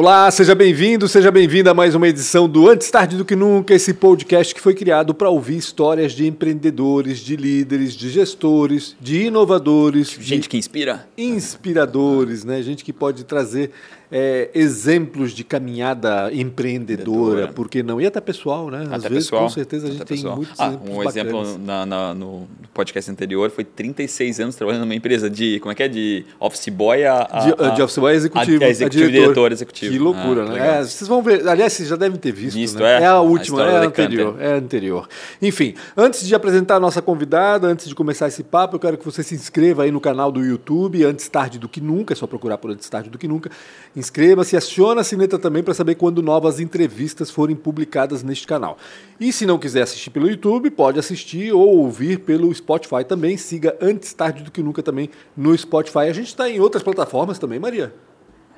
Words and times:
Olá, 0.00 0.30
seja 0.30 0.54
bem-vindo, 0.54 1.08
seja 1.08 1.28
bem-vinda 1.28 1.72
a 1.72 1.74
mais 1.74 1.92
uma 1.92 2.06
edição 2.06 2.48
do 2.48 2.68
Antes 2.68 2.88
Tarde 2.88 3.16
do 3.16 3.24
Que 3.24 3.34
Nunca, 3.34 3.74
esse 3.74 3.92
podcast 3.92 4.54
que 4.54 4.60
foi 4.60 4.72
criado 4.72 5.12
para 5.12 5.28
ouvir 5.28 5.56
histórias 5.56 6.12
de 6.12 6.24
empreendedores, 6.24 7.18
de 7.18 7.34
líderes, 7.34 7.94
de 7.94 8.08
gestores, 8.08 8.94
de 9.00 9.22
inovadores. 9.22 10.16
Gente 10.20 10.42
de 10.42 10.48
que 10.50 10.56
inspira. 10.56 11.08
Inspiradores, 11.18 12.44
né? 12.44 12.62
Gente 12.62 12.84
que 12.84 12.92
pode 12.92 13.24
trazer 13.24 13.72
é, 14.10 14.50
exemplos 14.54 15.32
de 15.32 15.44
caminhada 15.44 16.30
empreendedora, 16.32 17.48
porque 17.48 17.82
não? 17.82 18.00
E 18.00 18.06
até 18.06 18.20
pessoal, 18.20 18.70
né? 18.70 18.82
Às 18.90 19.00
Até 19.04 19.08
vezes, 19.10 19.24
pessoal. 19.24 19.42
com 19.44 19.48
certeza, 19.50 19.86
a 19.86 19.90
gente 19.90 20.04
tem 20.04 20.16
pessoal. 20.16 20.36
muitos 20.36 20.58
Ah, 20.58 20.66
exemplos 20.68 20.96
Um 20.96 21.08
exemplo 21.08 21.58
na- 21.58 21.86
na- 21.86 22.14
no 22.14 22.48
podcast 22.72 23.10
anterior 23.10 23.50
foi 23.50 23.64
36 23.64 24.40
anos 24.40 24.54
trabalhando 24.56 24.82
numa 24.82 24.94
empresa 24.94 25.28
de, 25.28 25.58
como 25.60 25.72
é 25.72 25.74
que 25.74 25.82
é? 25.82 25.88
De 25.88 26.24
office 26.40 26.68
boy 26.68 27.04
a... 27.04 27.28
a- 27.30 27.40
De, 27.40 27.64
a- 27.64 27.68
de 27.70 27.82
office 27.82 27.98
boy 27.98 28.12
a 28.12 28.14
executivo. 28.16 28.62
a- 28.62 28.66
a 28.66 28.70
executivo, 28.70 29.04
diretor. 29.06 29.22
diretor 29.24 29.52
executivo. 29.52 29.92
Que 29.92 29.98
loucura, 29.98 30.42
Ah, 30.42 30.52
né? 30.52 30.78
É, 30.80 30.84
vocês 30.84 31.08
vão 31.08 31.22
ver. 31.22 31.46
Aliás, 31.48 31.72
vocês 31.72 31.88
já 31.88 31.96
devem 31.96 32.18
ter 32.18 32.32
visto. 32.32 32.54
Visto, 32.56 32.78
né? 32.78 33.02
é. 33.02 33.06
a 33.06 33.12
A 33.12 33.20
última, 33.20 33.62
é 33.62 33.76
a 33.78 33.82
anterior. 33.82 34.36
É 34.40 34.52
anterior. 34.52 35.08
Enfim, 35.42 35.74
antes 35.96 36.26
de 36.26 36.34
apresentar 36.34 36.76
a 36.76 36.80
nossa 36.80 37.02
convidada, 37.02 37.66
antes 37.66 37.88
de 37.88 37.94
começar 37.94 38.28
esse 38.28 38.42
papo, 38.42 38.76
eu 38.76 38.80
quero 38.80 38.96
que 38.96 39.04
você 39.04 39.22
se 39.22 39.34
inscreva 39.34 39.82
aí 39.82 39.90
no 39.90 40.00
canal 40.00 40.30
do 40.30 40.44
YouTube, 40.44 41.04
Antes 41.04 41.28
Tarde 41.28 41.58
do 41.58 41.68
Que 41.68 41.80
Nunca. 41.80 42.14
É 42.14 42.16
só 42.16 42.26
procurar 42.26 42.58
por 42.58 42.70
Antes 42.70 42.88
Tarde 42.88 43.10
do 43.10 43.18
Que 43.18 43.26
Nunca. 43.28 43.50
Inscreva-se, 43.98 44.56
aciona 44.56 45.00
a 45.00 45.04
sineta 45.04 45.40
também 45.40 45.60
para 45.60 45.74
saber 45.74 45.96
quando 45.96 46.22
novas 46.22 46.60
entrevistas 46.60 47.32
forem 47.32 47.56
publicadas 47.56 48.22
neste 48.22 48.46
canal. 48.46 48.78
E 49.18 49.32
se 49.32 49.44
não 49.44 49.58
quiser 49.58 49.82
assistir 49.82 50.10
pelo 50.10 50.30
YouTube, 50.30 50.70
pode 50.70 51.00
assistir 51.00 51.52
ou 51.52 51.78
ouvir 51.78 52.20
pelo 52.20 52.54
Spotify 52.54 53.02
também. 53.04 53.36
Siga 53.36 53.76
Antes 53.82 54.12
Tarde 54.12 54.44
do 54.44 54.52
Que 54.52 54.62
Nunca 54.62 54.84
também 54.84 55.10
no 55.36 55.56
Spotify. 55.58 56.06
A 56.08 56.12
gente 56.12 56.28
está 56.28 56.48
em 56.48 56.60
outras 56.60 56.80
plataformas 56.84 57.40
também, 57.40 57.58
Maria. 57.58 57.92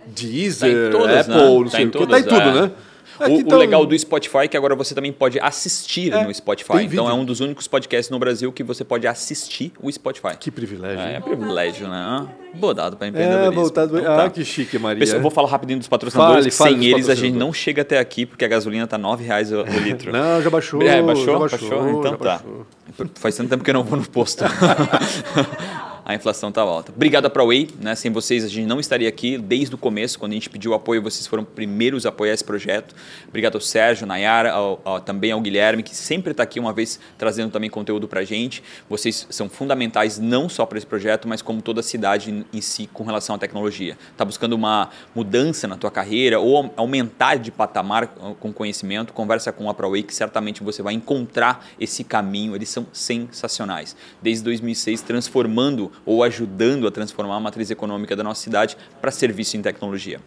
Deezer, 0.07 0.93
Tá 0.93 0.99
todas, 0.99 1.17
Apple, 1.29 1.35
né? 1.35 1.49
não 1.55 1.65
Tá 1.65 1.71
sei 1.71 1.87
o 1.87 1.91
quê. 1.91 1.99
todas, 1.99 2.11
Tá 2.11 2.21
em 2.21 2.23
tudo, 2.23 2.59
é. 2.59 2.63
né? 2.63 2.73
O, 3.31 3.33
o 3.37 3.41
então- 3.41 3.59
legal 3.59 3.85
do 3.87 3.99
Spotify 3.99 4.39
é 4.39 4.49
que 4.49 4.57
agora 4.57 4.75
você 4.75 4.95
também 4.95 5.13
pode 5.13 5.39
assistir 5.41 6.13
É, 6.13 6.25
no 6.25 6.35
Spotify. 6.35 6.83
Então 6.85 7.09
é 7.09 7.13
um 7.13 7.25
dos 7.25 7.41
únicos 7.41 7.69
podcasts 7.69 8.11
no 8.11 8.19
Brasil 8.19 8.51
que 8.53 8.63
você 8.63 8.83
pode 8.85 9.07
assistir 9.07 9.73
o 9.81 9.91
Spotify. 9.93 10.37
Que 10.39 10.51
privilégio. 10.51 11.01
É, 11.01 11.17
é 11.17 11.21
privilégio, 11.21 11.87
né? 11.89 11.97
Ah, 11.97 12.27
Bodado 12.55 12.97
para 12.97 13.07
É, 13.07 13.11
empreendedorismo. 13.11 13.53
voltado. 13.61 13.99
Então 13.99 14.13
ah, 14.13 14.17
tá. 14.17 14.31
que 14.31 14.45
chique, 14.45 14.79
Maria. 14.79 14.99
Pessoal, 14.99 15.19
eu 15.19 15.23
vou 15.23 15.31
falar 15.31 15.49
rapidinho 15.49 15.79
dos 15.79 15.87
patrocinadores, 15.89 16.57
Fale, 16.57 16.71
fale 16.71 16.71
sem 16.71 16.79
dos 16.79 16.87
eles 16.87 17.09
a 17.09 17.15
gente 17.15 17.23
patrocinadores. 17.33 17.47
não 17.47 17.53
chega 17.53 17.83
até 17.83 17.99
aqui, 17.99 18.27
porque 18.27 18.45
a 18.45 18.49
gasolina 18.49 18.87
tá 18.87 18.99
9 18.99 19.25
reais 19.25 19.53
o, 19.53 19.61
o 19.63 19.79
litro. 19.79 20.11
Não, 20.13 20.43
já 20.43 20.51
baixou. 20.51 20.83
É, 20.83 21.01
baixou? 21.03 21.27
já 21.27 21.39
Baixou? 21.39 21.91
Então 21.91 22.03
já 22.03 22.17
tá. 22.17 22.17
baixou. 22.39 22.67
Faz 23.17 23.37
tanto 23.37 23.51
tempo 23.51 23.63
que 23.63 23.71
eu 23.71 23.75
não 23.75 23.85
vou 23.85 23.99
no 23.99 24.09
posto. 24.09 24.45
a 26.11 26.15
inflação 26.15 26.51
tá 26.53 26.61
alta. 26.63 26.93
Obrigado 26.93 27.27
a 27.27 27.31
ProWay, 27.31 27.69
né? 27.81 27.95
Sem 27.95 28.11
vocês 28.11 28.45
a 28.45 28.49
gente 28.49 28.67
não 28.67 28.79
estaria 28.81 29.09
aqui 29.09 29.39
desde 29.39 29.75
o 29.75 29.79
começo, 29.79 30.19
quando 30.19 30.33
a 30.33 30.35
gente 30.35 30.49
pediu 30.51 30.75
apoio, 30.75 31.03
vocês 31.03 31.27
foram 31.27 31.45
primeiros 31.45 32.07
a 32.07 32.09
apoiar 32.09 32.33
esse 32.35 32.45
projeto. 32.45 32.95
Obrigado 33.29 33.55
ao 33.57 33.61
Sérgio, 33.61 34.07
Nayara, 34.07 34.53
ao, 34.53 34.81
ao- 34.85 35.01
também 35.01 35.33
ao 35.33 35.41
Guilherme, 35.41 35.83
que 35.83 35.95
sempre 35.97 36.33
está 36.33 36.43
aqui 36.43 36.59
uma 36.61 36.73
vez 36.73 36.99
trazendo 37.19 37.51
também 37.51 37.71
conteúdo 37.71 38.07
pra 38.09 38.23
gente. 38.25 38.63
Vocês 38.89 39.27
são 39.31 39.49
fundamentais 39.49 40.19
não 40.19 40.49
só 40.49 40.67
para 40.67 40.79
esse 40.79 40.87
projeto, 40.87 41.29
mas 41.29 41.43
como 41.43 41.63
toda 41.63 41.81
a 41.81 41.83
cidade 41.83 42.31
em, 42.31 42.45
em 42.53 42.61
si 42.61 42.89
com 42.93 43.05
relação 43.05 43.35
à 43.35 43.39
tecnologia. 43.39 43.97
Tá 44.17 44.25
buscando 44.25 44.53
uma 44.55 44.91
mudança 45.15 45.67
na 45.69 45.77
tua 45.77 45.91
carreira 45.91 46.39
ou 46.41 46.57
au- 46.57 46.75
aumentar 46.77 47.37
de 47.39 47.51
patamar 47.51 48.05
uh, 48.05 48.35
com 48.35 48.53
conhecimento, 48.53 49.13
conversa 49.13 49.53
com 49.53 49.69
a 49.71 49.75
ProWay 49.75 50.03
que 50.03 50.15
certamente 50.15 50.63
você 50.63 50.83
vai 50.83 50.95
encontrar 50.95 51.67
esse 51.79 52.03
caminho. 52.05 52.55
Eles 52.57 52.69
são 52.69 52.87
sensacionais. 52.93 53.97
Desde 54.23 54.43
2006 54.45 55.03
transformando 55.03 55.91
ou 56.07 56.23
ajudando 56.25 56.87
a 56.87 56.91
transformar 56.91 57.37
a 57.37 57.41
matriz 57.41 57.71
econômica 57.71 58.15
da 58.17 58.23
nossa 58.23 58.43
cidade 58.43 58.77
para 59.01 59.11
serviço 59.11 59.57
em 59.57 59.63
tecnologia. 59.63 60.21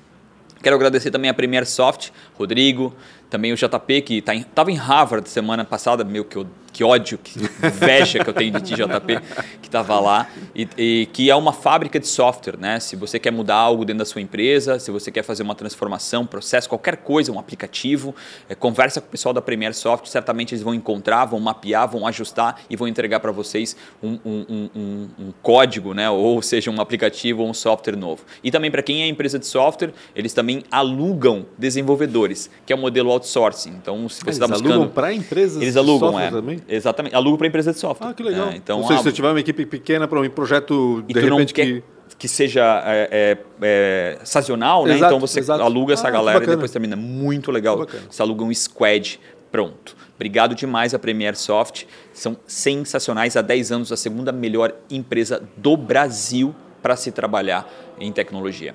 Quero 0.61 0.75
agradecer 0.77 1.11
também 1.11 1.29
a 1.29 1.33
Premier 1.33 1.65
Soft, 1.65 2.11
Rodrigo, 2.37 2.95
também 3.29 3.51
o 3.51 3.55
JP, 3.55 4.01
que 4.01 4.21
tá 4.21 4.33
em, 4.33 4.45
em 4.69 4.75
Harvard 4.75 5.27
semana 5.27 5.65
passada, 5.65 6.03
meu, 6.05 6.23
que, 6.23 6.37
eu- 6.37 6.47
que 6.73 6.83
ódio, 6.83 7.17
que 7.19 7.39
inveja 7.39 8.23
que 8.23 8.29
eu 8.29 8.33
tenho 8.33 8.51
de 8.51 8.61
ti, 8.61 8.73
JP, 8.73 9.19
que 9.61 9.67
estava 9.67 9.99
lá, 9.99 10.27
e, 10.55 10.67
e 10.77 11.05
que 11.13 11.29
é 11.29 11.35
uma 11.35 11.53
fábrica 11.53 11.99
de 11.99 12.07
software, 12.07 12.57
né? 12.57 12.79
Se 12.79 12.95
você 12.95 13.19
quer 13.19 13.31
mudar 13.31 13.55
algo 13.55 13.85
dentro 13.85 13.99
da 13.99 14.05
sua 14.05 14.19
empresa, 14.21 14.79
se 14.79 14.89
você 14.91 15.11
quer 15.11 15.23
fazer 15.23 15.43
uma 15.43 15.55
transformação, 15.55 16.25
processo, 16.25 16.67
qualquer 16.67 16.97
coisa, 16.97 17.31
um 17.31 17.37
aplicativo, 17.39 18.15
é, 18.49 18.55
conversa 18.55 18.99
com 18.99 19.07
o 19.07 19.11
pessoal 19.11 19.33
da 19.33 19.41
Premier 19.41 19.73
Soft, 19.73 20.07
certamente 20.07 20.53
eles 20.53 20.63
vão 20.63 20.73
encontrar, 20.73 21.25
vão 21.25 21.39
mapear, 21.39 21.87
vão 21.87 22.05
ajustar 22.07 22.59
e 22.69 22.75
vão 22.75 22.87
entregar 22.87 23.19
para 23.19 23.31
vocês 23.31 23.77
um, 24.01 24.17
um- 24.25 24.45
um- 24.75 25.09
um- 25.19 25.33
código, 25.41 25.93
né? 25.93 26.09
ou 26.09 26.41
seja, 26.41 26.71
um 26.71 26.81
aplicativo 26.81 27.43
ou 27.43 27.49
um 27.49 27.53
software 27.53 27.95
novo. 27.95 28.23
E 28.43 28.49
também 28.49 28.71
para 28.71 28.81
quem 28.81 29.03
é 29.03 29.07
empresa 29.07 29.37
de 29.37 29.45
software, 29.45 29.93
eles 30.15 30.33
também 30.33 30.63
alugam 30.71 31.45
desenvolvedores, 31.57 32.49
que 32.65 32.73
é 32.73 32.75
o 32.75 32.79
modelo 32.79 33.11
outsourcing. 33.11 33.69
Então, 33.71 34.07
se 34.09 34.19
você 34.21 34.25
Eles 34.29 34.35
está 34.37 34.47
buscando... 34.47 34.71
alugam 34.73 34.89
para 34.89 35.13
empresas 35.13 35.61
Eles 35.61 35.73
de 35.73 35.79
alugam, 35.79 36.09
software 36.11 36.27
é. 36.27 36.31
também? 36.31 36.61
Exatamente. 36.67 37.15
Alugam 37.15 37.37
para 37.37 37.47
empresa 37.47 37.71
de 37.73 37.79
software. 37.79 38.09
Ah, 38.09 38.13
que 38.13 38.23
legal. 38.23 38.49
É, 38.49 38.55
então, 38.55 38.79
Ou 38.79 38.87
seja, 38.87 38.99
ah, 38.99 39.03
se 39.03 39.09
eu 39.09 39.13
tiver 39.13 39.29
uma 39.29 39.39
equipe 39.39 39.65
pequena 39.65 40.07
para 40.07 40.19
um 40.19 40.29
projeto, 40.29 41.03
e 41.07 41.13
de 41.13 41.19
repente, 41.19 41.53
que... 41.53 41.83
que 42.17 42.27
seja 42.27 42.81
é, 42.85 43.09
é, 43.11 43.37
é, 43.61 44.19
sazonal, 44.23 44.85
né? 44.85 44.95
Exato, 44.95 45.13
Então 45.13 45.19
você 45.19 45.39
exato. 45.39 45.63
aluga 45.63 45.93
essa 45.93 46.07
Ah, 46.07 46.11
galera 46.11 46.43
e 46.43 46.47
depois 46.47 46.71
termina. 46.71 46.95
Muito 46.95 47.51
legal. 47.51 47.85
Você 48.09 48.21
aluga 48.21 48.43
um 48.43 48.53
squad 48.53 49.19
pronto. 49.51 49.95
Obrigado 50.15 50.55
demais 50.55 50.93
a 50.93 50.99
Premier 50.99 51.35
Soft. 51.35 51.83
São 52.13 52.37
sensacionais. 52.47 53.35
Há 53.35 53.41
10 53.41 53.71
anos, 53.71 53.91
a 53.91 53.97
segunda 53.97 54.31
melhor 54.31 54.73
empresa 54.89 55.43
do 55.57 55.75
Brasil 55.75 56.55
para 56.81 56.95
se 56.95 57.11
trabalhar 57.11 57.69
em 57.99 58.11
tecnologia. 58.11 58.73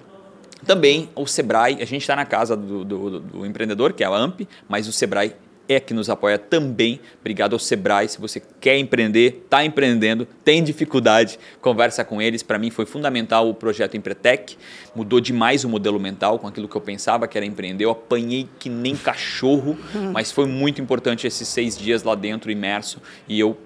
Também 0.66 1.08
o 1.14 1.26
Sebrae, 1.26 1.74
a 1.80 1.84
gente 1.84 2.02
está 2.02 2.16
na 2.16 2.24
casa 2.26 2.56
do- 2.56 2.84
do- 2.84 3.20
do 3.20 3.46
empreendedor, 3.46 3.92
que 3.92 4.02
é 4.02 4.06
a 4.06 4.10
AMP, 4.10 4.46
mas 4.68 4.88
o 4.88 4.92
Sebrae 4.92 5.32
é 5.68 5.78
que 5.78 5.92
nos 5.92 6.08
apoia 6.08 6.38
também. 6.38 7.00
Obrigado 7.20 7.52
ao 7.52 7.58
Sebrae. 7.58 8.08
Se 8.08 8.20
você 8.20 8.42
quer 8.60 8.78
empreender, 8.78 9.42
está 9.44 9.64
empreendendo, 9.64 10.26
tem 10.44 10.64
dificuldade, 10.64 11.38
conversa 11.60 12.04
com 12.04 12.22
eles. 12.22 12.42
Para 12.42 12.58
mim 12.58 12.70
foi 12.70 12.86
fundamental 12.86 13.48
o 13.48 13.54
projeto 13.54 13.96
Empretec. 13.96 14.56
Mudou 14.94 15.20
demais 15.20 15.64
o 15.64 15.68
modelo 15.68 16.00
mental 16.00 16.38
com 16.38 16.46
aquilo 16.46 16.66
que 16.66 16.76
eu 16.76 16.80
pensava 16.80 17.28
que 17.28 17.36
era 17.36 17.44
empreender. 17.44 17.84
Eu 17.84 17.90
apanhei 17.90 18.48
que 18.58 18.70
nem 18.70 18.96
cachorro, 18.96 19.76
mas 20.12 20.32
foi 20.32 20.46
muito 20.46 20.80
importante 20.80 21.26
esses 21.26 21.46
seis 21.46 21.76
dias 21.76 22.02
lá 22.02 22.14
dentro, 22.14 22.50
imerso. 22.50 23.02
E 23.28 23.38
eu 23.38 23.58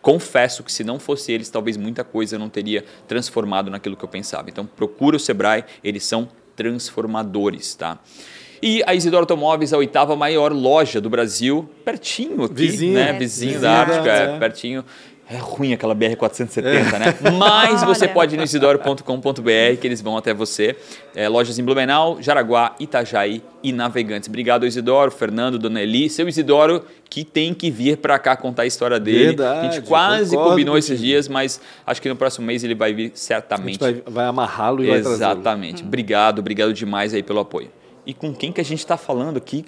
confesso 0.00 0.62
que 0.62 0.72
se 0.72 0.82
não 0.82 0.98
fosse 0.98 1.30
eles, 1.30 1.50
talvez 1.50 1.76
muita 1.76 2.02
coisa 2.02 2.36
eu 2.36 2.38
não 2.38 2.48
teria 2.48 2.84
transformado 3.06 3.70
naquilo 3.70 3.96
que 3.96 4.04
eu 4.04 4.08
pensava. 4.08 4.48
Então 4.48 4.64
procura 4.64 5.16
o 5.16 5.20
Sebrae, 5.20 5.64
eles 5.84 6.04
são 6.04 6.28
transformadores, 6.56 7.74
tá? 7.74 7.98
E 8.62 8.82
a 8.86 8.94
Isidoro 8.94 9.22
Automóveis, 9.22 9.72
a 9.72 9.78
oitava 9.78 10.14
maior 10.14 10.52
loja 10.52 11.00
do 11.00 11.08
Brasil, 11.08 11.68
pertinho 11.84 12.44
aqui, 12.44 12.54
Vizinho. 12.54 12.94
né? 12.94 13.10
É, 13.10 13.12
Vizinho 13.14 13.52
vizinho 13.52 13.60
da 13.60 13.72
Ártica, 13.72 14.10
é, 14.10 14.34
é. 14.34 14.38
pertinho. 14.38 14.84
É 15.32 15.36
ruim 15.36 15.72
aquela 15.72 15.94
BR-470, 15.94 16.62
né? 16.98 17.14
Mas 17.38 17.84
você 17.84 18.08
pode 18.08 18.34
ir 18.34 18.38
no 18.38 18.42
isidoro.com.br 18.42 19.80
que 19.80 19.86
eles 19.86 20.00
vão 20.00 20.16
até 20.16 20.34
você. 20.34 20.74
É, 21.14 21.28
lojas 21.28 21.56
em 21.56 21.62
Blumenau, 21.62 22.20
Jaraguá, 22.20 22.74
Itajaí 22.80 23.40
e 23.62 23.72
Navegantes. 23.72 24.28
Obrigado, 24.28 24.66
Isidoro, 24.66 25.12
Fernando, 25.12 25.56
Dona 25.56 25.80
Eli. 25.80 26.10
Seu 26.10 26.28
Isidoro 26.28 26.84
que 27.08 27.22
tem 27.22 27.54
que 27.54 27.70
vir 27.70 27.98
para 27.98 28.18
cá 28.18 28.36
contar 28.36 28.62
a 28.62 28.66
história 28.66 28.98
dele. 28.98 29.26
Verdade, 29.26 29.68
a 29.68 29.70
gente 29.70 29.86
quase 29.86 30.30
concordo 30.30 30.50
combinou 30.50 30.76
esses 30.76 30.98
dias, 30.98 31.28
mas 31.28 31.60
acho 31.86 32.02
que 32.02 32.08
no 32.08 32.16
próximo 32.16 32.44
mês 32.44 32.64
ele 32.64 32.74
vai 32.74 32.92
vir 32.92 33.02
A 33.02 33.06
gente 33.06 33.20
certamente. 33.20 33.78
vai, 33.78 34.02
vai 34.04 34.26
amarrá-lo 34.26 34.82
e 34.82 34.88
vai 34.88 35.00
trazê-lo. 35.00 35.14
Exatamente. 35.14 35.84
Obrigado, 35.84 36.40
obrigado 36.40 36.72
demais 36.72 37.14
aí 37.14 37.22
pelo 37.22 37.38
apoio. 37.38 37.68
E 38.06 38.14
com 38.14 38.32
quem 38.34 38.52
que 38.52 38.60
a 38.60 38.64
gente 38.64 38.78
está 38.80 38.96
falando 38.96 39.36
aqui? 39.36 39.64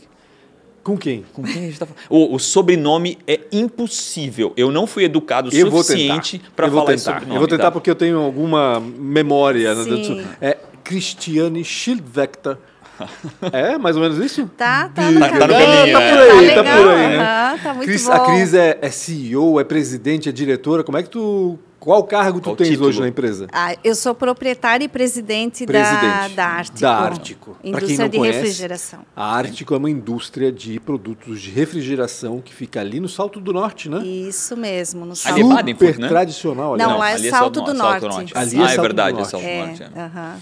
Com 0.82 0.96
quem? 0.98 1.24
Com 1.32 1.42
quem 1.44 1.52
a 1.62 1.66
gente 1.66 1.78
tá 1.78 1.86
falando? 1.86 2.02
O, 2.10 2.34
o 2.34 2.38
sobrenome 2.40 3.18
é 3.26 3.40
impossível. 3.52 4.52
Eu 4.56 4.70
não 4.72 4.86
fui 4.86 5.04
educado 5.04 5.48
o 5.48 5.54
Eu 5.54 5.70
suficiente 5.70 6.42
para 6.56 6.66
Eu 6.66 6.70
vou 6.72 6.80
falar 6.82 6.94
esse 6.94 7.04
tentar. 7.04 7.14
sobrenome. 7.18 7.36
Eu 7.36 7.40
vou 7.40 7.48
tentar 7.48 7.62
tá? 7.64 7.70
porque 7.70 7.90
eu 7.90 7.94
tenho 7.94 8.18
alguma 8.18 8.80
memória. 8.80 9.74
né, 9.74 9.84
Sim. 9.84 10.26
É 10.40 10.58
Cristiane 10.82 11.62
Schildvector. 11.64 12.58
é, 13.52 13.78
mais 13.78 13.96
ou 13.96 14.02
menos 14.02 14.18
isso? 14.18 14.46
Tá, 14.56 14.88
tá, 14.88 15.02
Tá- 15.02 15.10
no 15.10 15.20
tá 15.20 15.30
no 15.30 15.38
caminho. 15.38 15.58
caminho, 15.58 15.92
tá 15.92 16.02
é. 16.02 16.10
por 16.12 16.20
aí, 16.20 16.28
tá, 16.54 16.62
legal, 16.62 16.76
por 16.78 16.88
aí, 16.92 17.08
né? 17.08 17.18
aham, 17.18 17.58
tá 17.58 17.74
muito 17.74 17.88
Cris- 17.88 18.04
bom. 18.06 18.12
A 18.12 18.20
Cris 18.20 18.54
é, 18.54 18.78
é 18.82 18.90
CEO, 18.90 19.60
é 19.60 19.64
presidente, 19.64 20.28
é 20.28 20.32
diretora. 20.32 20.82
Como 20.84 20.98
é 20.98 21.02
que 21.02 21.08
tu. 21.10 21.58
Qual 21.82 22.04
cargo 22.04 22.38
tu 22.38 22.44
Qual 22.44 22.54
tens 22.56 22.68
título? 22.68 22.88
hoje 22.90 23.00
na 23.00 23.08
empresa? 23.08 23.48
Ah, 23.52 23.74
eu 23.82 23.96
sou 23.96 24.14
proprietária 24.14 24.84
e 24.84 24.88
presidente, 24.88 25.66
da, 25.66 25.72
Presidente 25.72 26.36
da 26.36 26.46
Ártico. 26.46 26.78
da 26.80 26.94
Ártico. 26.96 27.50
Pra 27.50 27.60
quem 27.60 27.70
Indústria 27.72 27.98
não 27.98 28.08
de 28.08 28.18
conhece, 28.18 28.38
refrigeração. 28.38 29.00
A 29.16 29.34
Ártico 29.36 29.74
é 29.74 29.76
uma 29.78 29.90
indústria 29.90 30.52
de 30.52 30.78
produtos 30.78 31.40
de 31.42 31.50
refrigeração 31.50 32.40
que 32.40 32.54
fica 32.54 32.80
ali 32.80 33.00
no 33.00 33.08
Salto 33.08 33.40
do 33.40 33.52
Norte, 33.52 33.88
né? 33.88 33.98
Isso 34.06 34.56
mesmo, 34.56 35.00
no 35.04 35.10
Ali 35.10 35.16
salto. 35.16 35.38
é 35.38 35.42
Super 35.42 35.54
Badenfurt, 35.56 35.98
né? 35.98 36.08
tradicional. 36.08 36.76
Não, 36.76 36.84
aliás. 36.84 36.98
lá 37.00 37.10
é 37.10 37.14
ali 37.14 37.30
Salto 37.30 37.60
do 37.60 37.76
Salto 37.76 38.06
Norte. 38.08 38.32
Ali 38.38 38.56
é 38.60 38.64
ah, 38.64 38.70
é 38.72 38.78
verdade, 38.78 39.20
é. 39.20 39.24
Salto 39.24 39.42
do 39.42 39.48
É, 39.48 39.66
Norte. 39.66 39.82
é. 39.82 39.88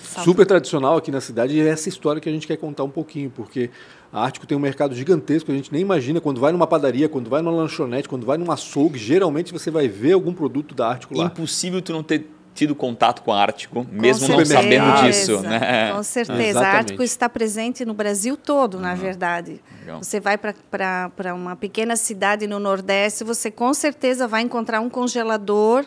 salto 0.04 0.25
super 0.26 0.46
tradicional 0.46 0.96
aqui 0.98 1.10
na 1.10 1.22
cidade 1.22 1.56
e 1.56 1.60
é 1.62 1.69
essa 1.70 1.88
história 1.88 2.20
que 2.20 2.28
a 2.28 2.32
gente 2.32 2.46
quer 2.46 2.58
contar 2.58 2.84
um 2.84 2.90
pouquinho, 2.90 3.31
porque 3.34 3.70
a 4.12 4.24
Ártico 4.24 4.46
tem 4.46 4.56
um 4.56 4.60
mercado 4.60 4.94
gigantesco, 4.94 5.52
a 5.52 5.54
gente 5.54 5.72
nem 5.72 5.82
imagina, 5.82 6.20
quando 6.20 6.40
vai 6.40 6.52
numa 6.52 6.66
padaria, 6.66 7.08
quando 7.08 7.30
vai 7.30 7.42
numa 7.42 7.56
lanchonete, 7.56 8.08
quando 8.08 8.26
vai 8.26 8.36
num 8.36 8.50
açougue, 8.50 8.98
geralmente 8.98 9.52
você 9.52 9.70
vai 9.70 9.88
ver 9.88 10.12
algum 10.12 10.32
produto 10.32 10.74
da 10.74 10.88
Ártico 10.88 11.16
lá. 11.16 11.26
Impossível 11.26 11.80
tu 11.80 11.92
não 11.92 12.02
ter 12.02 12.28
tido 12.52 12.74
contato 12.74 13.22
com 13.22 13.32
a 13.32 13.40
Ártico, 13.40 13.86
mesmo 13.90 14.26
não 14.26 14.44
certeza, 14.44 14.54
sabendo 14.54 15.02
disso. 15.02 15.40
Né? 15.40 15.92
Com 15.92 16.02
certeza. 16.02 16.42
Exatamente. 16.42 16.74
A 16.74 16.78
Ártico 16.78 17.02
está 17.02 17.28
presente 17.28 17.84
no 17.84 17.94
Brasil 17.94 18.36
todo, 18.36 18.80
na 18.80 18.94
verdade. 18.94 19.60
Legal. 19.80 20.02
Você 20.02 20.18
vai 20.18 20.36
para 20.36 21.34
uma 21.34 21.54
pequena 21.54 21.94
cidade 21.94 22.48
no 22.48 22.58
Nordeste, 22.58 23.22
você 23.22 23.50
com 23.50 23.72
certeza 23.72 24.26
vai 24.26 24.42
encontrar 24.42 24.80
um 24.80 24.90
congelador 24.90 25.86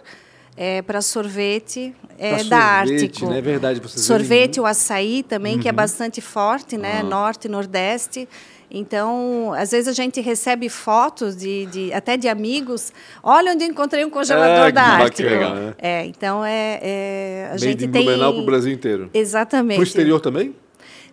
para 0.85 1.01
sorvete 1.01 1.93
é, 2.17 2.35
Pra 2.35 2.43
da 2.43 2.77
sorvete, 2.85 3.03
Ártico. 3.05 3.29
né? 3.29 3.37
É 3.37 3.41
verdade, 3.41 3.79
vocês 3.79 4.05
sorvete, 4.05 4.59
o 4.59 4.65
açaí 4.65 5.23
também, 5.23 5.57
que 5.59 5.67
é 5.67 5.71
bastante 5.71 6.21
forte, 6.21 6.77
né? 6.77 7.01
Norte 7.03 7.45
e 7.45 7.49
Nordeste. 7.49 8.27
Então, 8.75 9.53
às 9.55 9.69
vezes 9.71 9.87
a 9.87 9.91
gente 9.93 10.19
recebe 10.19 10.67
fotos 10.67 11.35
de, 11.37 11.67
de- 11.67 11.93
até 11.93 12.17
de 12.17 12.27
amigos. 12.27 12.91
Olha 13.21 13.51
onde 13.51 13.63
eu 13.63 13.69
encontrei 13.69 14.03
um 14.03 14.09
congelador 14.09 14.63
Ah, 14.63 14.65
que 14.65 14.71
da 14.71 14.81
Ártico. 14.83 15.29
bacana, 15.29 15.55
né? 15.55 15.73
É, 15.77 16.05
então 16.05 16.43
é, 16.43 16.79
é 16.81 17.45
a 17.49 17.51
Made 17.51 17.63
gente 17.65 17.77
tem 17.87 18.03
Blumenau 18.03 18.33
para 18.33 18.41
o 18.41 18.45
Brasil 18.45 18.73
inteiro. 18.73 19.09
Exatamente. 19.13 19.75
Para 19.77 19.81
o 19.81 19.83
exterior 19.83 20.19
também? 20.19 20.55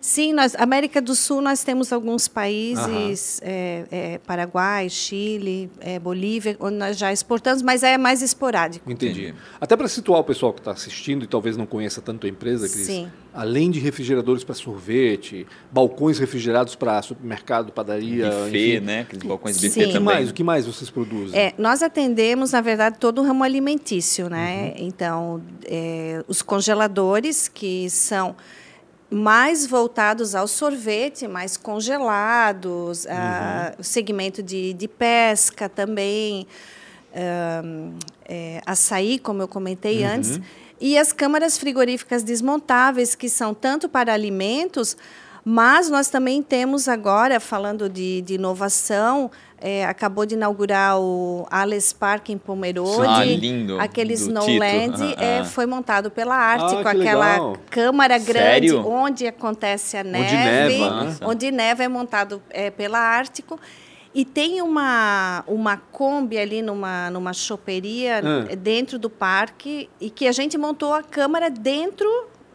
Sim, 0.01 0.33
nós, 0.33 0.55
América 0.55 0.99
do 0.99 1.13
Sul 1.15 1.41
nós 1.41 1.63
temos 1.63 1.93
alguns 1.93 2.27
países, 2.27 3.39
é, 3.43 3.85
é, 3.91 4.17
Paraguai, 4.25 4.89
Chile, 4.89 5.69
é, 5.79 5.99
Bolívia, 5.99 6.57
onde 6.59 6.75
nós 6.75 6.97
já 6.97 7.13
exportamos, 7.13 7.61
mas 7.61 7.83
é 7.83 7.99
mais 7.99 8.23
esporádico. 8.23 8.91
Entendi. 8.91 9.25
Entendi. 9.27 9.35
Até 9.59 9.77
para 9.77 9.87
situar 9.87 10.19
o 10.19 10.23
pessoal 10.23 10.53
que 10.53 10.59
está 10.59 10.71
assistindo 10.71 11.23
e 11.23 11.27
talvez 11.27 11.55
não 11.55 11.67
conheça 11.67 12.01
tanto 12.01 12.25
a 12.25 12.29
empresa, 12.29 12.67
Cris. 12.67 12.87
Sim. 12.87 13.11
Além 13.31 13.69
de 13.69 13.79
refrigeradores 13.79 14.43
para 14.43 14.55
sorvete, 14.55 15.45
balcões 15.71 16.17
refrigerados 16.17 16.73
para 16.75 16.99
supermercado, 17.03 17.71
padaria, 17.71 18.25
Buffet, 18.29 18.77
enfim. 18.77 18.85
né? 18.85 19.01
Aqueles 19.01 19.23
balcões 19.23 19.55
Sim. 19.57 19.67
buffet 19.67 19.83
O 19.83 19.87
que 19.87 19.93
também. 19.93 20.15
mais? 20.15 20.29
O 20.29 20.33
que 20.33 20.43
mais 20.43 20.65
vocês 20.65 20.89
produzem? 20.89 21.39
É, 21.39 21.53
nós 21.59 21.83
atendemos, 21.83 22.53
na 22.53 22.61
verdade, 22.61 22.97
todo 22.99 23.21
o 23.21 23.23
ramo 23.23 23.43
alimentício, 23.43 24.25
Uhum. 24.25 24.31
né? 24.31 24.73
Então, 24.77 25.41
é, 25.65 26.23
os 26.27 26.41
congeladores, 26.41 27.47
que 27.47 27.87
são 27.89 28.35
mais 29.13 29.65
voltados 29.67 30.33
ao 30.35 30.47
sorvete, 30.47 31.27
mais 31.27 31.57
congelados, 31.57 33.05
a- 33.07 33.73
Uhum. 33.75 33.81
o 33.81 33.83
segmento 33.83 34.41
de, 34.41 34.71
de 34.73 34.87
pesca 34.87 35.67
também, 35.67 36.47
ahn, 37.13 37.93
é, 38.25 38.61
açaí, 38.65 39.19
como 39.19 39.41
eu 39.41 39.47
comentei 39.47 40.03
Uhum. 40.05 40.11
antes, 40.11 40.39
e 40.79 40.97
as 40.97 41.11
câmaras 41.11 41.57
frigoríficas 41.57 42.23
desmontáveis, 42.23 43.13
que 43.13 43.27
são 43.29 43.53
tanto 43.53 43.89
para 43.89 44.13
alimentos, 44.13 44.95
mas 45.43 45.89
nós 45.89 46.07
também 46.07 46.41
temos 46.41 46.87
agora, 46.87 47.39
falando 47.39 47.89
de, 47.89 48.21
de 48.21 48.35
inovação, 48.35 49.29
é, 49.61 49.85
acabou 49.85 50.25
de 50.25 50.33
inaugurar 50.33 50.99
o 50.99 51.45
Alice 51.51 51.93
Park 51.93 52.29
em 52.29 52.37
Pomerode. 52.37 53.05
Ah, 53.07 53.23
lindo, 53.23 53.79
Aquele 53.79 54.15
do 54.15 54.19
Snowland 54.19 54.91
Tito. 54.97 55.21
é, 55.21 55.39
Ah. 55.39 55.45
foi 55.45 55.65
montado 55.67 56.09
pela 56.09 56.35
Ártico, 56.35 56.81
Ah, 56.81 56.95
que 56.95 57.01
aquela 57.01 57.31
legal. 57.33 57.57
câmara 57.69 58.17
grande 58.17 58.69
Sério? 58.69 58.87
onde 58.87 59.27
acontece 59.27 59.95
a 59.97 60.03
neve, 60.03 60.35
neva, 60.35 61.03
né? 61.03 61.15
Onde 61.21 61.51
neva 61.51 61.83
é 61.83 61.87
montado 61.87 62.41
é, 62.49 62.71
pela 62.71 62.97
Ártico. 62.99 63.59
E 64.13 64.25
tem 64.25 64.61
uma, 64.61 65.41
uma 65.47 65.77
Kombi 65.77 66.37
ali 66.37 66.61
numa, 66.61 67.09
numa 67.11 67.31
choperia 67.31 68.19
Ah. 68.51 68.55
dentro 68.55 68.99
do 68.99 69.09
parque 69.09 69.89
e 70.01 70.09
que 70.09 70.27
a 70.27 70.31
gente 70.33 70.57
montou 70.57 70.93
a 70.93 71.01
câmara 71.03 71.49
dentro 71.49 72.09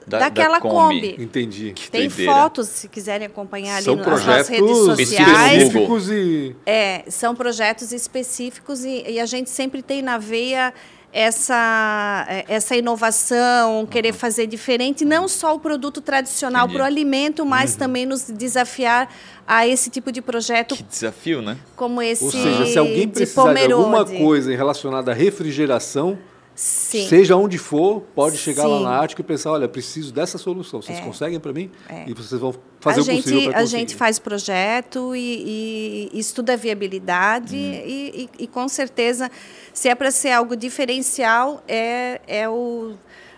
Da- 0.06 0.18
da 0.20 0.28
daquela 0.28 0.60
Kombi. 0.60 1.10
Kombi. 1.10 1.16
Entendi. 1.24 1.74
Tem 1.90 2.06
doideira. 2.08 2.32
fotos, 2.32 2.68
se 2.68 2.88
quiserem 2.88 3.26
acompanhar 3.26 3.76
ali 3.76 3.84
São 3.84 3.96
nas 3.96 4.06
nossas 4.06 4.24
projetos 4.24 4.48
redes 4.48 4.76
sociais. 4.76 5.62
específicos 5.64 6.10
e... 6.10 6.56
É, 6.64 7.04
são 7.08 7.34
projetos 7.34 7.90
específicos 7.92 8.84
e, 8.84 9.04
e 9.08 9.18
a 9.20 9.26
gente 9.26 9.50
sempre 9.50 9.82
tem 9.82 10.02
na 10.02 10.16
veia 10.18 10.72
essa, 11.12 12.26
eh, 12.28 12.44
essa 12.48 12.76
inovação, 12.76 13.86
querer 13.86 14.12
fazer 14.12 14.46
diferente, 14.46 15.04
não 15.04 15.26
só 15.28 15.54
o 15.54 15.58
produto 15.58 16.00
tradicional 16.00 16.68
para 16.68 16.82
o 16.82 16.84
alimento, 16.84 17.44
mas 17.46 17.74
também 17.74 18.04
nos 18.04 18.24
desafiar 18.30 19.08
a 19.46 19.66
esse 19.66 19.88
tipo 19.90 20.12
de 20.12 20.20
projeto 20.20 20.74
Que 20.76 20.82
desafio, 20.82 21.40
né? 21.40 21.56
como 21.74 22.02
esse 22.02 22.24
Ou 22.24 22.30
seja, 22.30 22.66
se 22.66 22.78
alguém 22.78 23.06
de 23.06 23.14
precisar 23.14 23.54
de 23.54 23.72
alguma 23.72 24.04
Pomerode. 24.04 24.18
coisa 24.24 24.50
relacionada 24.54 25.12
à 25.12 25.14
refrigeração, 25.14 26.18
Sim. 26.56 27.06
seja 27.06 27.36
onde 27.36 27.58
for, 27.58 28.00
pode 28.14 28.38
chegar 28.38 28.66
lá 28.66 28.78
Sim. 28.78 28.84
na 28.84 28.90
Ártico 28.90 29.20
e 29.20 29.24
pensar, 29.24 29.52
olha, 29.52 29.68
preciso 29.68 30.10
dessa 30.12 30.38
solução. 30.38 30.80
Vocês 30.80 30.98
conseguem 31.00 31.38
para 31.38 31.52
mim? 31.52 31.70
E 32.06 32.14
vocês 32.14 32.40
vão 32.40 32.54
fazer 32.80 33.00
a 33.00 33.02
o 33.02 33.04
gente, 33.06 33.22
possível 33.22 33.50
para 33.50 33.60
a 33.60 33.64
gente 33.66 33.94
faz 33.94 34.18
projeto 34.18 35.14
e, 35.14 36.08
e 36.12 36.18
estuda 36.18 36.54
a 36.54 36.56
viabilidade 36.56 37.54
e, 37.54 38.28
e- 38.38 38.44
e, 38.44 38.46
com 38.46 38.66
certeza, 38.68 39.30
se 39.74 39.88
é 39.88 39.94
para 39.94 40.10
ser 40.10 40.30
algo 40.30 40.56
diferencial, 40.56 41.62
é, 41.68 42.20
é 42.26 42.48
o 42.48 42.94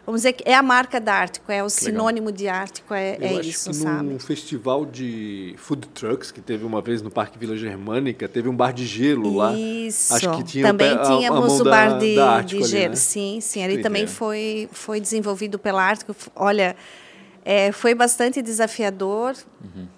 vamos 0.09 0.21
dizer 0.23 0.33
que 0.33 0.43
é 0.49 0.55
a 0.55 0.63
marca 0.63 0.99
da 0.99 1.13
Ártico, 1.13 1.53
é 1.53 1.63
o 1.63 1.69
sinônimo 1.69 2.33
de 2.33 2.49
Ártico, 2.49 2.95
é, 2.95 3.19
Eu 3.21 3.27
é 3.27 3.41
acho 3.41 3.49
isso, 3.51 3.69
que 3.71 3.77
sabe? 3.77 4.05
num 4.09 4.19
festival 4.19 4.87
de 4.87 5.55
food 5.59 5.87
trucks 5.89 6.31
que 6.31 6.41
teve 6.41 6.65
uma 6.65 6.81
vez 6.81 7.03
no 7.03 7.11
Parque 7.11 7.39
Vila 7.39 7.55
Germânica, 7.59 8.27
teve 8.27 8.49
um 8.49 8.57
bar 8.57 8.73
de 8.73 8.87
gelo 8.87 9.37
lá. 9.37 9.53
Isso. 9.55 10.15
Acho 10.15 10.31
que 10.37 10.43
tinha 10.45 10.65
também 10.67 10.89
a- 10.89 11.03
a 11.03 11.05
tínhamos 11.19 11.47
mão 11.53 11.57
o 11.61 11.65
da- 11.65 11.71
bar 11.71 11.99
de, 11.99 12.15
da 12.17 12.37
ali, 12.37 12.65
gelo. 12.65 12.91
né? 12.91 12.97
Sim, 12.97 13.39
sim. 13.43 13.61
Que 13.61 13.65
Ali 13.67 13.79
também 13.83 14.07
foi, 14.07 14.67
foi 14.73 14.99
desenvolvido 14.99 15.59
pela 15.59 15.83
Ártico. 15.83 16.17
Olha, 16.35 16.75
é, 17.45 17.71
foi 17.71 17.95
bastante 17.95 18.41
desafiador, 18.41 19.35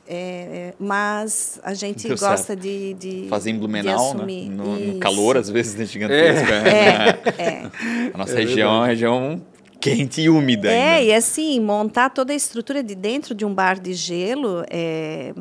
é, 0.09 0.15
é, 0.17 0.75
mas 0.79 1.61
a 1.63 1.73
gente 1.73 2.09
Deu 2.09 2.17
gosta 2.17 2.37
certo. 2.49 2.61
de, 2.61 2.95
de 2.95 3.27
Fazer 3.29 3.51
em 3.51 3.59
Blumenau, 3.59 4.15
né? 4.15 4.25
No, 4.51 4.77
no 4.77 4.91
Isso. 4.91 4.99
calor, 4.99 5.37
às 5.37 5.49
vezes, 5.49 5.77
né, 5.77 5.85
gigantesco. 5.85 6.51
É, 6.53 7.43
é. 7.43 7.71
A 8.13 8.19
nossa 8.19 8.33
É 8.33 8.37
região 8.45 8.73
é 8.73 8.77
uma 8.79 8.87
região 8.89 9.41
quente 9.81 10.21
e 10.21 10.29
úmida 10.29 10.71
É, 10.71 10.95
ainda. 10.97 11.03
e 11.03 11.15
assim, 11.15 11.59
montar 11.61 12.11
toda 12.11 12.33
a 12.33 12.37
estrutura 12.37 12.83
de 12.83 12.95
dentro 12.95 13.35
de 13.35 13.45
um 13.45 13.55
bar 13.55 13.79
de 13.81 13.93
gelo, 13.95 14.65
é, 14.71 15.33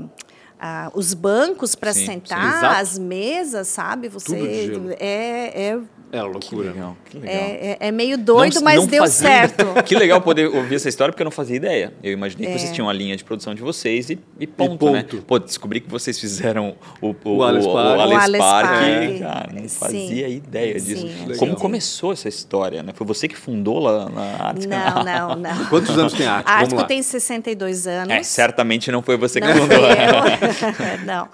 ah, 0.59 0.89
os 0.93 1.13
bancos 1.13 1.75
para 1.75 1.93
Sim, 1.93 1.99
sim. 2.01 2.05
sentar, 2.05 2.57
Exato. 2.57 2.81
as 2.81 2.97
mesas, 2.99 3.67
sabe? 3.67 4.07
Você 4.09 4.25
Tudo 4.35 4.47
de 4.47 4.65
gelo. 4.67 4.89
é, 4.99 5.77
é, 6.11 6.17
É 6.17 6.21
Que 6.21 6.27
loucura. 6.27 6.71
legal, 6.71 6.97
que 7.09 7.17
legal. 7.19 7.35
é, 7.35 7.77
é- 7.81 7.87
é 7.87 7.91
meio 7.91 8.17
doido, 8.17 8.55
Não- 8.55 8.61
mas 8.63 8.75
não 8.79 8.85
deu 8.87 9.03
fazia- 9.03 9.29
certo. 9.29 9.65
Que 9.85 9.95
legal 9.95 10.19
poder 10.21 10.47
ouvir 10.47 10.75
essa 10.75 10.89
história, 10.89 11.11
porque 11.11 11.21
eu 11.21 11.25
não 11.25 11.31
fazia 11.31 11.55
ideia. 11.55 11.93
Eu 12.03 12.11
imaginei 12.13 12.47
É. 12.49 12.53
que 12.53 12.59
vocês 12.59 12.71
tinham 12.71 12.89
a 12.89 12.93
linha 12.93 13.15
de 13.15 13.23
produção 13.23 13.53
de 13.53 13.61
vocês 13.61 14.09
e, 14.09 14.19
e 14.39 14.47
ponto, 14.47 14.77
ponto. 14.77 14.91
né? 14.93 15.05
Pô, 15.27 15.37
descobri 15.39 15.79
que 15.81 15.89
vocês 15.89 16.19
fizeram 16.19 16.75
o, 17.01 17.09
o, 17.23 17.37
O 17.37 17.43
Alice 17.43 17.67
o- 17.67 17.71
o 17.71 17.73
Park. 17.73 17.99
Alice 17.99 18.15
O 18.15 18.19
Alice 18.21 18.37
Park, 18.39 18.69
Park. 18.69 19.19
Cara, 19.19 19.49
não 19.53 19.67
Sim. 19.69 19.79
fazia 19.79 20.27
ideia 20.27 20.73
disso. 20.79 21.07
Sim. 21.07 21.37
Como 21.37 21.55
começou 21.55 22.11
essa 22.13 22.27
história, 22.27 22.81
né? 22.83 22.91
Foi 22.95 23.05
você 23.05 23.27
que 23.27 23.35
fundou 23.37 23.79
lá 23.79 24.09
na 24.09 24.21
Arte 24.47 24.67
Não, 24.67 25.03
não, 25.03 25.35
não. 25.35 25.65
Quantos 25.69 25.97
anos 25.97 26.13
tem 26.13 26.25
a 26.25 26.33
Ártico? 26.33 26.49
A 26.51 26.55
Ártico 26.55 26.83
tem 26.85 27.01
62 27.03 27.85
anos. 27.87 28.13
É, 28.13 28.23
certamente 28.23 28.91
não 28.91 29.01
foi 29.01 29.17
você 29.17 29.39
que 29.39 29.47
não 29.47 29.55
fundou. 29.55 29.77
fui 29.79 29.87
eu. 29.87 31.05
não. 31.05 31.27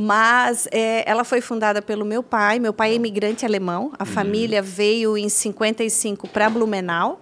Mas 0.00 0.68
é, 0.70 1.02
ela 1.10 1.24
foi 1.24 1.40
fundada 1.40 1.82
pelo 1.82 2.04
meu 2.04 2.22
pai. 2.22 2.60
Meu 2.60 2.72
pai 2.72 2.92
é 2.92 2.94
imigrante 2.94 3.44
alemão. 3.44 3.90
A 3.98 4.04
família 4.04 4.62
veio 4.62 5.18
em 5.18 5.28
55 5.28 6.28
para 6.28 6.48
Blumenau. 6.48 7.20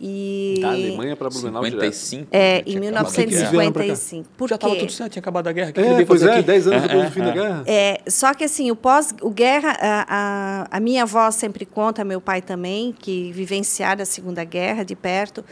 E 0.00 0.58
Da 0.60 0.70
Alemanha 0.70 1.14
para 1.14 1.30
Blumenau 1.30 1.62
direto. 1.62 1.94
55? 1.94 2.28
é, 2.32 2.64
em 2.66 2.80
Tinha 2.80 2.90
acabado 2.90 3.06
a 3.06 3.12
guerra. 3.12 3.14
Por 3.14 3.14
que 3.14 3.14
que 3.14 3.36
eles 3.36 3.50
vieram 3.50 3.72
pra 3.72 3.82
cá? 3.82 3.92
1955. 3.92 4.28
Por 4.36 4.48
Já 4.48 4.54
estava 4.56 4.76
tudo 4.76 4.92
certo, 4.92 5.12
tinha 5.12 5.20
acabado 5.20 5.46
a 5.46 5.52
guerra. 5.52 5.70
O 5.70 5.72
que 5.72 5.80
É, 5.80 6.04
pois 6.04 6.20
fazer 6.20 6.28
é, 6.28 6.34
aqui? 6.34 6.42
10 6.42 6.66
anos 6.66 6.82
depois 6.82 7.00
é, 7.00 7.06
do 7.06 7.12
fim 7.14 7.20
da 7.20 7.30
guerra. 7.30 7.62
É, 7.66 8.00
só 8.08 8.34
que 8.34 8.42
assim, 8.42 8.68
o 8.72 8.74
pós, 8.74 9.14
o 9.22 9.30
guerra, 9.30 9.76
a, 9.80 10.06
a, 10.08 10.76
a 10.76 10.80
minha 10.80 11.04
avó 11.04 11.30
sempre 11.30 11.64
conta, 11.64 12.04
meu 12.04 12.20
pai 12.20 12.42
também, 12.42 12.92
que 12.92 13.30
vivenciaram 13.30 14.02
a 14.02 14.06
Segunda 14.06 14.42
Guerra 14.42 14.82
de 14.82 14.96
perto. 14.96 15.44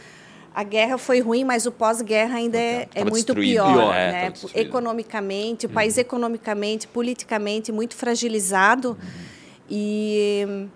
A 0.55 0.63
guerra 0.63 0.97
foi 0.97 1.19
ruim, 1.19 1.43
mas 1.43 1.65
o 1.65 1.71
pós-guerra 1.71 2.37
ainda 2.37 2.57
é, 2.57 2.87
é 2.95 3.03
muito 3.03 3.15
destruído. 3.15 3.63
pior, 3.63 3.73
Pior, 3.73 3.93
é, 3.93 4.11
né? 4.11 4.29
destruído. 4.29 4.57
economicamente, 4.57 5.65
o 5.65 5.69
país 5.69 5.97
economicamente, 5.97 6.87
politicamente 6.87 7.73
muito 7.73 7.93
fragilizado. 7.93 8.97
E 9.69 10.45
hum, 10.47 10.67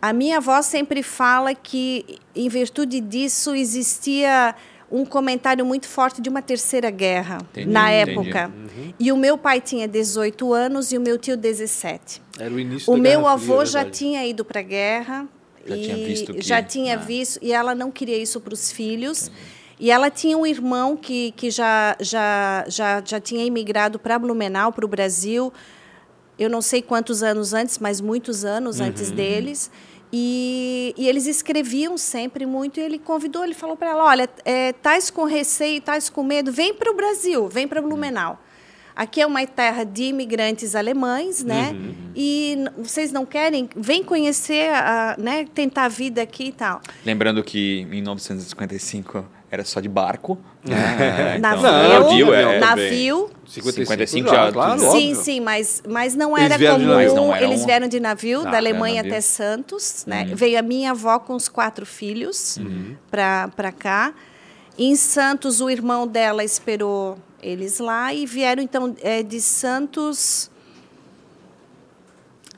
a 0.00 0.12
minha 0.14 0.38
avó 0.38 0.62
sempre 0.62 1.02
fala 1.02 1.54
que, 1.54 2.18
em 2.34 2.48
virtude 2.48 2.98
disso, 3.00 3.54
existia 3.54 4.54
um 4.90 5.04
comentário 5.04 5.66
muito 5.66 5.86
forte 5.86 6.22
de 6.22 6.30
uma 6.30 6.40
terceira 6.40 6.88
guerra 6.90 7.38
Entendi, 7.50 7.68
na 7.68 7.90
época. 7.90 8.50
E 8.98 9.12
o 9.12 9.18
meu 9.18 9.36
pai 9.36 9.60
tinha 9.60 9.86
18 9.86 10.50
anos 10.54 10.92
e 10.92 10.96
o 10.96 11.00
meu 11.00 11.18
tio 11.18 11.36
17. 11.36 12.22
Era 12.38 12.54
o 12.54 12.58
início 12.58 12.90
O 12.90 12.96
da 12.96 13.02
meu 13.02 13.20
Guerra 13.20 13.32
avô 13.34 13.52
Fria, 13.56 13.62
é 13.62 13.66
já 13.66 13.78
verdade. 13.80 13.98
tinha 13.98 14.26
ido 14.26 14.46
para 14.46 14.60
a 14.60 14.62
guerra. 14.62 15.26
Já 15.68 15.76
e 15.76 15.82
tinha 15.82 15.96
visto 15.96 16.34
que- 16.34 16.40
já 16.42 16.62
tinha 16.62 16.94
ah. 16.94 16.98
visto 16.98 17.38
e 17.42 17.52
ela 17.52 17.74
não 17.74 17.90
queria 17.90 18.16
isso 18.16 18.40
para 18.40 18.54
os 18.54 18.70
filhos. 18.72 19.30
E 19.80 19.90
ela 19.92 20.10
tinha 20.10 20.36
um 20.36 20.44
irmão 20.44 20.96
que, 20.96 21.30
que 21.32 21.50
já, 21.50 21.96
já, 22.00 22.64
já, 22.68 23.00
já 23.04 23.20
tinha 23.20 23.44
imigrado 23.44 23.96
para 23.98 24.18
Blumenau, 24.18 24.72
para 24.72 24.84
o 24.84 24.88
Brasil. 24.88 25.52
Eu 26.36 26.50
não 26.50 26.60
sei 26.60 26.82
quantos 26.82 27.22
anos 27.22 27.52
antes, 27.54 27.78
mas 27.78 28.00
muitos 28.00 28.44
anos 28.44 28.80
Uhum. 28.80 28.86
antes 28.86 29.10
deles. 29.12 29.70
E, 30.12 30.94
e 30.96 31.06
eles 31.08 31.26
escreviam 31.26 31.96
sempre 31.98 32.44
muito. 32.46 32.80
E 32.80 32.82
ele 32.82 32.98
convidou, 32.98 33.44
ele 33.44 33.54
falou 33.54 33.76
para 33.76 33.90
ela: 33.90 34.04
olha, 34.04 34.28
é, 34.44 34.72
tais 34.72 35.10
com 35.10 35.24
receio, 35.24 35.80
tais 35.80 36.08
com 36.08 36.22
medo, 36.24 36.50
vem 36.50 36.74
para 36.74 36.90
o 36.90 36.94
Brasil, 36.96 37.46
vem 37.48 37.68
para 37.68 37.80
Blumenau. 37.82 38.40
Aqui 38.98 39.20
é 39.20 39.26
uma 39.26 39.46
terra 39.46 39.84
de 39.84 40.02
imigrantes 40.04 40.74
alemães, 40.74 41.44
né? 41.44 41.70
Uhum. 41.72 41.94
E 42.16 42.54
n- 42.58 42.70
vocês 42.78 43.12
não 43.12 43.24
querem? 43.24 43.70
Vem 43.76 44.02
conhecer, 44.02 44.70
a, 44.74 45.14
né? 45.16 45.46
Tentar 45.54 45.84
a 45.84 45.88
vida 45.88 46.20
aqui 46.20 46.46
e 46.48 46.52
tal. 46.52 46.80
Lembrando 47.06 47.42
que 47.44 47.82
em 47.82 47.86
1955 47.86 49.24
era 49.50 49.64
só 49.64 49.80
de 49.80 49.88
barco. 49.88 50.36
Né? 50.68 51.38
Navio, 51.38 51.62
navio, 51.88 52.34
é, 52.34 52.58
navio. 52.58 53.30
55 53.46 54.28
já, 54.28 54.52
claro. 54.52 54.78
Sim, 54.80 54.86
óbvio. 54.86 55.14
sim, 55.16 55.40
mas, 55.40 55.82
mas 55.88 56.14
não 56.16 56.36
Eles 56.36 56.50
era 56.50 56.58
de 56.58 56.66
comum. 56.66 56.94
Mas 56.96 57.14
não 57.14 57.34
eram- 57.34 57.46
Eles 57.46 57.64
vieram 57.64 57.88
de 57.88 58.00
navio, 58.00 58.40
Ah, 58.40 58.50
da 58.50 58.56
Alemanha 58.58 58.96
navio. 58.96 59.12
até 59.12 59.20
Santos. 59.20 60.04
Né? 60.06 60.26
Uhum. 60.28 60.34
Veio 60.36 60.58
a 60.58 60.62
minha 60.62 60.90
avó 60.90 61.18
com 61.20 61.34
os 61.34 61.48
quatro 61.48 61.86
filhos 61.86 62.58
para 63.10 63.72
cá. 63.78 64.12
Em 64.76 64.94
Santos, 64.96 65.60
o 65.60 65.70
irmão 65.70 66.06
dela 66.06 66.44
esperou 66.44 67.16
eles 67.42 67.78
lá 67.78 68.12
e 68.12 68.26
vieram, 68.26 68.62
então, 68.62 68.94
é, 69.00 69.22
de 69.22 69.40
Santos. 69.40 70.50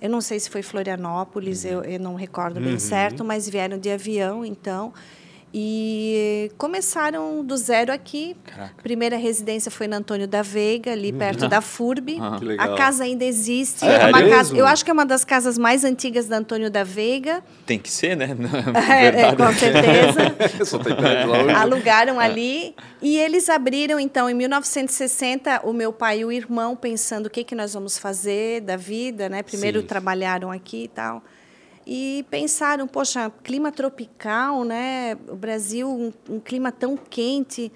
Eu 0.00 0.08
não 0.08 0.20
sei 0.20 0.40
se 0.40 0.48
foi 0.48 0.62
Florianópolis, 0.62 1.64
eu, 1.64 1.82
eu 1.82 2.00
não 2.00 2.14
recordo 2.14 2.58
bem 2.58 2.78
certo, 2.78 3.22
mas 3.22 3.48
vieram 3.48 3.78
de 3.78 3.90
avião, 3.90 4.44
então. 4.44 4.94
E 5.52 6.50
começaram 6.56 7.44
do 7.44 7.56
zero 7.56 7.92
aqui. 7.92 8.36
Caraca. 8.44 8.74
Primeira 8.82 9.16
residência 9.16 9.68
foi 9.68 9.88
na 9.88 9.96
Antônio 9.96 10.28
da 10.28 10.42
Veiga, 10.42 10.92
ali 10.92 11.12
perto 11.12 11.48
da 11.48 11.60
FURB. 11.60 12.18
Ah. 12.20 12.36
Que 12.38 12.44
legal. 12.44 12.72
A 12.72 12.76
casa 12.76 13.02
ainda 13.02 13.24
existe. 13.24 13.84
É 13.84 14.06
uma 14.06 14.28
casa, 14.28 14.56
eu 14.56 14.64
acho 14.64 14.84
que 14.84 14.90
é 14.90 14.94
uma 14.94 15.04
das 15.04 15.24
casas 15.24 15.58
mais 15.58 15.84
antigas 15.84 16.28
da 16.28 16.36
Antônio 16.36 16.70
da 16.70 16.84
Veiga. 16.84 17.42
Tem 17.66 17.78
que 17.78 17.90
ser, 17.90 18.16
né? 18.16 18.28
É, 18.90 19.22
é, 19.22 19.36
com 19.36 19.52
certeza. 19.52 20.64
Só 20.64 20.78
tem 20.78 20.94
prédio 20.94 21.30
lá 21.30 21.42
hoje. 21.42 21.54
Alugaram 21.54 22.20
ali 22.20 22.74
e 23.02 23.16
eles 23.16 23.48
abriram, 23.48 23.98
então, 23.98 24.28
em 24.28 24.34
1960, 24.34 25.62
o 25.64 25.72
meu 25.72 25.92
pai 25.92 26.20
e 26.20 26.24
o 26.24 26.32
irmão 26.32 26.76
pensando 26.76 27.26
o 27.26 27.30
que, 27.30 27.42
que 27.44 27.54
nós 27.54 27.74
vamos 27.74 27.98
fazer 27.98 28.60
da 28.60 28.76
vida, 28.76 29.28
né? 29.28 29.42
Primeiro 29.42 29.80
Sim. 29.80 29.86
trabalharam 29.86 30.50
aqui 30.50 30.84
e 30.84 30.88
tal. 30.88 31.22
E 31.92 32.24
pensaram, 32.30 32.86
poxa, 32.86 33.32
clima 33.42 33.72
tropical, 33.72 34.62
né? 34.62 35.16
O 35.28 35.34
Brasil, 35.34 35.88
um, 35.90 36.12
um 36.36 36.38
clima 36.38 36.70
tão 36.70 36.96
quente. 36.96 37.72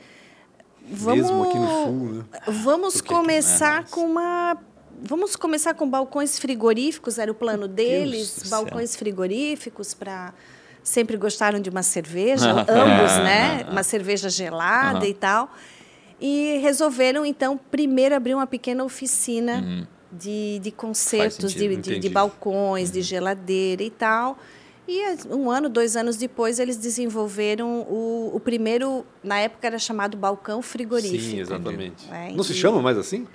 Vamos, 0.86 1.22
Mesmo 1.24 1.42
aqui 1.42 1.58
no 1.58 1.66
sul, 1.68 2.12
né? 2.12 2.24
Vamos 2.46 2.94
Porque- 3.00 3.12
começar 3.12 3.80
é, 3.80 3.86
com 3.90 4.02
uma. 4.06 4.56
Vamos 5.02 5.34
começar 5.34 5.74
com 5.74 5.90
balcões 5.90 6.38
frigoríficos, 6.38 7.18
era 7.18 7.28
o 7.32 7.34
plano 7.34 7.66
deles, 7.66 8.44
balcões 8.48 8.94
frigoríficos 8.94 9.92
para 9.94 10.32
sempre 10.80 11.16
gostaram 11.16 11.58
de 11.58 11.68
uma 11.68 11.82
cerveja, 11.82 12.52
ambos, 12.70 13.12
né? 13.24 13.66
Uma 13.68 13.82
cerveja 13.82 14.28
gelada 14.28 14.98
Aham. 14.98 15.06
e 15.08 15.14
tal. 15.14 15.52
E 16.20 16.58
resolveram 16.62 17.26
então 17.26 17.58
primeiro 17.58 18.14
abrir 18.14 18.34
uma 18.36 18.46
pequena 18.46 18.84
oficina 18.84 19.88
de, 20.18 20.58
de 20.60 20.70
concertos, 20.70 21.52
de, 21.52 21.76
de, 21.76 21.98
de 21.98 22.08
balcões, 22.08 22.90
de 22.90 23.02
geladeira 23.02 23.82
e 23.82 23.90
tal. 23.90 24.38
E 24.86 25.00
eh, 25.00 25.16
um 25.30 25.50
ano, 25.50 25.68
dois 25.68 25.96
anos 25.96 26.16
depois, 26.16 26.58
eles 26.58 26.76
desenvolveram 26.76 27.80
o, 27.88 28.30
o 28.34 28.40
primeiro, 28.40 29.04
na 29.22 29.38
época 29.38 29.66
era 29.66 29.78
chamado 29.78 30.16
balcão 30.16 30.60
frigorífico. 30.60 31.22
Sim, 31.22 31.40
exatamente. 31.40 32.10
É, 32.12 32.32
Não 32.32 32.44
se 32.44 32.52
e- 32.52 32.56
chama 32.56 32.82
mais 32.82 32.98
assim? 32.98 33.26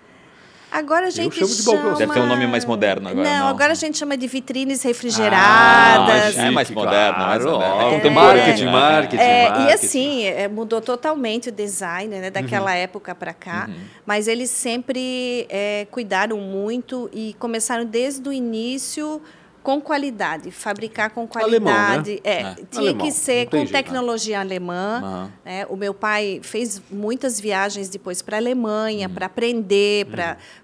Agora 0.72 1.08
a 1.08 1.10
gente 1.10 1.36
chamo 1.36 1.48
de 1.56 1.64
balcão. 1.64 1.84
chama... 1.84 1.98
Deve 1.98 2.14
ter 2.14 2.20
um 2.20 2.28
nome 2.28 2.46
mais 2.48 2.64
moderno 2.66 3.10
agora, 3.10 3.28
Não, 3.28 3.40
não. 3.40 3.48
agora 3.48 3.72
a 3.72 3.76
gente 3.76 3.98
chama 3.98 4.16
de 4.16 4.28
vitrines 4.28 4.86
Ah, 4.86 4.88
refrigeradas. 4.88 6.38
é 6.38 6.52
mais 6.52 6.70
moderno, 6.70 7.18
mais 7.20 7.42
claro, 7.44 7.58
moderno. 7.60 7.82
É 7.82 7.94
contemporâneo, 7.96 8.14
Marketing, 8.46 8.66
marketing, 8.66 9.24
É, 9.24 9.46
e 9.46 9.50
marketing. 9.50 9.74
assim, 9.74 10.24
é, 10.26 10.48
mudou 10.48 10.80
totalmente 10.82 11.50
o 11.50 11.52
design 11.52 12.16
né, 12.20 12.30
daquela 12.30 12.74
época 12.76 13.16
para 13.16 13.34
cá, 13.34 13.70
mas 14.06 14.28
eles 14.28 14.50
sempre 14.52 15.48
é, 15.50 15.88
cuidaram 15.90 16.38
muito 16.38 17.10
e 17.14 17.36
começaram 17.40 17.86
desde 17.86 18.28
o 18.30 18.32
início 18.34 19.22
com 19.64 19.82
qualidade, 19.82 20.52
fabricar 20.52 21.10
com 21.10 21.28
Alemão, 21.36 21.74
né? 21.74 21.88
qualidade. 21.88 22.22
É, 22.24 22.42
É. 22.42 22.56
Tinha 22.72 22.90
Alemão, 22.90 23.06
que 23.06 23.12
ser 23.12 23.48
com 23.48 23.58
jeito, 23.58 23.74
né? 23.74 23.84
tecnologia 23.84 24.40
alemã. 24.40 25.02
Aham. 25.04 25.32
né? 25.46 25.66
O 25.68 25.76
meu 25.76 25.94
pai 25.94 26.40
fez 26.44 26.82
muitas 26.90 27.40
viagens 27.40 27.90
depois 27.90 28.22
para 28.22 28.38
a 28.38 28.40
Alemanha 28.40 29.10
para 29.10 29.26
aprender, 29.26 30.08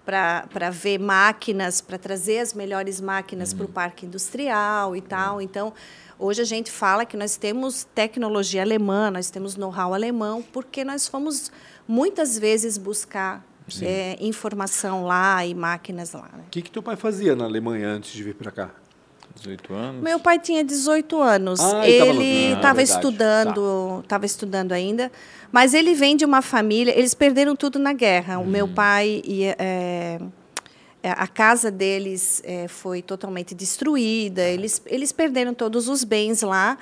para 0.05 0.69
ver 0.71 0.99
máquinas, 0.99 1.81
para 1.81 1.97
trazer 1.97 2.39
as 2.39 2.53
melhores 2.53 3.01
máquinas 3.01 3.53
para 3.53 3.65
o 3.65 3.69
parque 3.69 4.05
industrial 4.05 4.95
e 4.95 5.01
tal. 5.01 5.41
Então, 5.41 5.73
hoje 6.17 6.41
a 6.41 6.45
gente 6.45 6.71
fala 6.71 7.05
que 7.05 7.17
nós 7.17 7.35
temos 7.37 7.83
tecnologia 7.95 8.61
alemã, 8.61 9.11
nós 9.11 9.29
temos 9.29 9.55
know-how 9.55 9.93
alemão, 9.93 10.43
porque 10.53 10.83
nós 10.83 11.07
fomos 11.07 11.51
muitas 11.87 12.37
vezes 12.39 12.77
buscar 12.77 13.45
eh, 13.81 14.15
informação 14.19 15.05
lá 15.05 15.45
e 15.45 15.53
máquinas 15.53 16.13
lá. 16.13 16.29
né? 16.33 16.43
O 16.47 16.49
que, 16.49 16.61
que 16.61 16.71
teu 16.71 16.83
pai 16.83 16.95
fazia 16.95 17.35
na 17.35 17.45
Alemanha 17.45 17.87
antes 17.89 18.11
de 18.11 18.23
vir 18.23 18.35
para 18.35 18.51
cá? 18.51 18.71
18 19.35 19.73
anos. 19.73 20.01
Meu 20.03 20.19
pai 20.19 20.39
tinha 20.39 20.63
18 20.63 21.21
anos. 21.21 21.59
Ah, 21.59 21.87
ele 21.87 22.47
ah, 22.53 22.55
estava 22.55 22.73
verdade. 22.75 22.89
estudando, 22.97 23.99
estava 24.03 24.25
estudando 24.25 24.71
ainda, 24.71 25.11
mas 25.51 25.73
ele 25.73 25.93
vem 25.93 26.15
de 26.15 26.25
uma 26.25 26.41
família. 26.41 26.97
Eles 26.97 27.13
perderam 27.13 27.55
tudo 27.55 27.77
na 27.77 27.93
guerra. 27.93 28.37
O 28.37 28.41
Uhum. 28.41 28.47
meu 28.47 28.67
pai 28.67 29.21
e 29.25 29.43
é, 29.45 30.19
é, 31.03 31.11
a 31.11 31.27
casa 31.27 31.69
deles 31.69 32.41
é, 32.45 32.67
foi 32.67 33.01
totalmente 33.01 33.53
destruída. 33.53 34.41
Eles 34.41 34.81
eles 34.85 35.11
perderam 35.11 35.53
todos 35.53 35.87
os 35.87 36.03
bens 36.03 36.41
lá. 36.41 36.77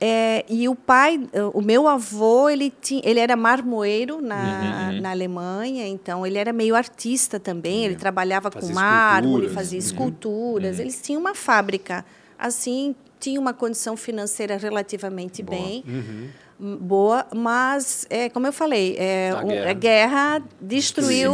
É, 0.00 0.44
e 0.48 0.68
o 0.68 0.74
pai, 0.74 1.20
o 1.52 1.62
meu 1.62 1.86
avô, 1.88 2.48
ele, 2.48 2.72
tinha, 2.82 3.00
ele 3.04 3.20
era 3.20 3.36
marmoeiro 3.36 4.20
na, 4.20 4.90
Uhum, 4.92 5.00
na 5.00 5.10
Alemanha, 5.10 5.86
então 5.86 6.26
ele 6.26 6.36
era 6.36 6.52
meio 6.52 6.74
artista 6.74 7.38
também, 7.40 7.84
ele 7.84 7.96
trabalhava 7.96 8.50
Fazia 8.50 8.68
com 8.68 8.74
mármore, 8.74 9.48
fazia 9.48 9.78
Uhum. 9.78 9.84
esculturas. 9.84 10.78
Eles 10.78 11.00
tinham 11.00 11.20
uma 11.20 11.34
fábrica, 11.34 12.04
assim, 12.38 12.94
tinha 13.20 13.40
uma 13.40 13.54
condição 13.54 13.96
financeira 13.96 14.56
relativamente 14.56 15.42
Boa. 15.42 15.58
bem, 15.58 15.84
Uhum. 15.86 16.28
m- 16.60 16.76
boa, 16.76 17.26
mas, 17.34 18.06
é, 18.10 18.28
como 18.28 18.46
eu 18.46 18.52
falei, 18.52 18.96
é, 18.98 19.30
A 19.30 19.40
um- 19.42 19.46
guerra. 19.48 19.70
a 19.70 19.72
guerra 19.72 20.42
destruiu 20.60 21.32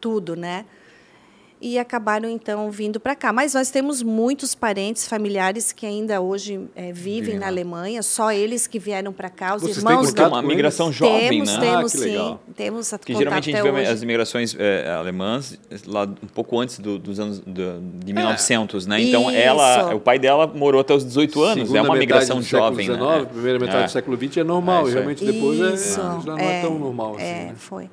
tudo, 0.00 0.34
né? 0.36 0.64
E 1.64 1.78
acabaram 1.78 2.28
então 2.28 2.68
vindo 2.72 2.98
para 2.98 3.14
cá. 3.14 3.32
Mas 3.32 3.54
nós 3.54 3.70
temos 3.70 4.02
muitos 4.02 4.52
parentes, 4.52 5.06
familiares 5.06 5.70
que 5.70 5.86
ainda 5.86 6.20
hoje 6.20 6.60
eh, 6.74 6.92
vivem 6.92 7.38
na. 7.38 7.46
Alemanha. 7.46 8.02
Só 8.02 8.32
eles 8.32 8.66
que 8.66 8.80
vieram 8.80 9.12
para 9.12 9.30
cá. 9.30 9.54
Os 9.54 9.62
Vocês 9.62 9.76
têm 9.76 9.86
irmãos 9.88 10.12
Tem 10.12 10.24
da... 10.24 10.28
uma 10.28 10.42
migração 10.42 10.86
eles? 10.86 10.96
jovem, 10.96 11.28
temos, 11.28 11.52
né? 11.56 11.60
temos 11.60 11.76
Ah, 11.76 11.82
que 11.82 11.88
sim. 11.90 12.10
legal. 12.10 12.42
Temos 12.56 12.92
a 12.92 12.98
Porque 12.98 13.14
geralmente 13.14 13.42
a 13.50 13.52
gente 13.52 13.60
até 13.60 13.70
vê 13.70 13.80
hoje. 13.82 13.90
as 13.92 14.02
imigrações 14.02 14.56
eh, 14.58 14.90
alemãs 14.98 15.56
lá 15.86 16.02
um 16.04 16.26
pouco 16.34 16.58
antes 16.58 16.80
do- 16.80 16.98
dos 16.98 17.20
anos 17.20 17.38
do- 17.38 17.80
de 18.04 18.12
1900, 18.12 18.86
né? 18.86 19.00
Então 19.00 19.30
Isso. 19.30 19.38
ela, 19.38 19.94
o 19.94 20.00
pai 20.00 20.18
dela 20.18 20.48
morou 20.48 20.80
até 20.80 20.94
os 20.94 21.04
18 21.04 21.42
anos. 21.44 21.58
Segunda 21.68 21.78
é 21.78 21.82
uma 21.82 21.94
metade 21.94 22.00
migração 22.00 22.38
do 22.38 22.42
século 22.44 22.70
jovem, 22.70 22.86
XIX, 22.86 23.00
né? 23.00 23.24
primeira 23.32 23.58
metade 23.60 23.82
É. 23.82 23.86
do 23.86 23.90
século 23.92 24.16
XX 24.16 24.36
é 24.38 24.44
normal. 24.44 24.88
É, 24.88 24.92
realmente 24.92 25.24
depois 25.24 25.60
é- 25.60 25.76
já 25.94 26.20
não 26.24 26.38
é, 26.38 26.60
tão 26.60 26.76
normal 26.78 27.14
assim. 27.16 27.24
É, 27.24 27.44
né? 27.44 27.54
foi. 27.56 27.88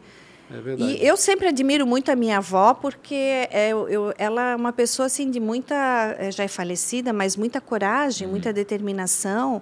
É 0.52 0.60
verdade. 0.62 0.92
E 0.94 1.06
eu 1.06 1.16
sempre 1.16 1.48
admiro 1.48 1.86
muito 1.86 2.10
a 2.12 2.16
minha 2.16 2.38
avó, 2.38 2.74
porque 2.74 3.16
é, 3.52 3.70
eu, 3.70 3.88
eu- 3.90 4.14
ela 4.18 4.52
é 4.52 4.56
uma 4.56 4.74
pessoa 4.74 5.06
assim 5.06 5.30
de 5.30 5.40
muita, 5.40 5.76
é, 6.18 6.32
já 6.32 6.44
é 6.44 6.48
falecida, 6.48 7.14
mas 7.14 7.36
muita 7.36 7.62
coragem, 7.62 8.26
Uhum. 8.28 8.32
muita 8.34 8.52
determinação. 8.52 9.62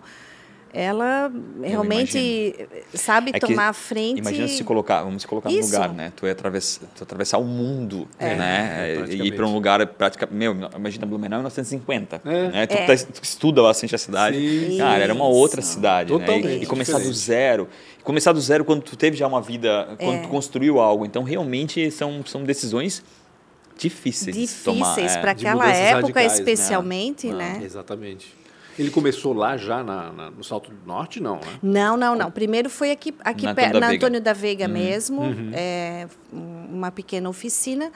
Ela 0.74 1.32
realmente 1.64 2.54
sabe 2.94 3.32
É 3.34 3.40
que 3.40 3.48
tomar 3.48 3.70
a 3.70 3.74
frente. 3.74 4.20
Imagina 4.20 4.48
se 4.50 4.64
colocar, 4.64 5.02
vamos 5.02 5.22
se 5.22 5.28
colocar 5.28 5.50
no 5.50 5.58
Isso. 5.58 5.74
lugar, 5.74 5.94
né? 5.94 6.12
Tu 6.16 6.26
ia 6.26 6.34
atravessar, 6.34 6.86
tu 6.96 7.04
atravessar 7.04 7.38
o 7.38 7.44
mundo, 7.46 8.08
É, 8.20 8.36
né? 8.36 8.96
é, 9.10 9.14
e 9.14 9.28
ir 9.28 9.32
para 9.36 9.48
um 9.48 9.54
lugar 9.54 9.86
prática, 9.88 10.28
meu, 10.30 10.54
imagina 10.76 11.06
Blumenau 11.06 11.40
em 11.40 11.44
1950, 11.44 12.22
É. 12.26 12.50
né? 12.50 12.68
Tu, 12.68 12.74
É. 12.76 12.86
tá- 12.86 13.06
tu 13.14 13.24
estuda 13.24 13.62
bastante 13.62 13.96
a 13.96 13.98
cidade, 13.98 14.38
Sim. 14.38 14.78
cara, 14.78 15.04
era 15.04 15.14
uma 15.14 15.26
outra 15.26 15.62
cidade, 15.62 16.14
né? 16.16 16.26
E- 16.42 16.64
E, 16.64 16.66
começar 16.66 16.94
do 16.94 16.98
diferente. 17.12 17.18
zero, 17.18 17.70
começar 18.08 18.32
do 18.32 18.40
zero 18.40 18.64
quando 18.64 18.82
tu 18.82 18.96
teve 18.96 19.18
já 19.18 19.28
uma 19.28 19.42
vida, 19.42 19.96
quando 20.00 20.16
É. 20.16 20.22
tu 20.22 20.30
construiu 20.30 20.80
algo, 20.80 21.06
então 21.06 21.24
realmente 21.24 21.92
são 21.92 22.24
são 22.26 22.44
decisões 22.44 23.04
difíceis, 23.78 24.36
difíceis 24.36 25.16
é. 25.16 25.22
para 25.22 25.34
de 25.34 25.46
aquela 25.46 25.64
mudanças 25.66 25.84
época, 25.84 26.02
radicais, 26.02 26.32
né? 26.32 26.38
especialmente, 26.40 27.30
Ah, 27.30 27.34
né? 27.36 27.60
Exatamente. 27.64 28.34
Ele 28.80 28.90
começou 28.92 29.34
lá 29.34 29.58
já 29.58 29.84
na- 29.84 30.12
na- 30.14 30.32
no 30.32 30.44
Salto 30.44 30.70
do 30.72 30.78
Norte, 30.86 31.20
não, 31.20 31.36
né? 31.38 31.60
Não, 31.64 31.98
não, 31.98 32.16
não. 32.16 32.30
Primeiro 32.32 32.70
foi 32.70 32.92
aqui, 32.92 33.14
aqui 33.24 33.46
Na 33.46 33.54
per- 33.56 33.66
Antônio 33.66 33.74
da 33.74 33.80
na 33.80 33.88
Veiga. 33.90 34.06
Antônio 34.06 34.22
da 34.22 34.34
Veiga 34.34 34.68
mesmo, 34.68 35.22
Uhum. 35.24 35.52
é, 35.54 36.08
um- 36.32 36.76
uma 36.76 36.92
pequena 36.92 37.28
oficina. 37.28 37.92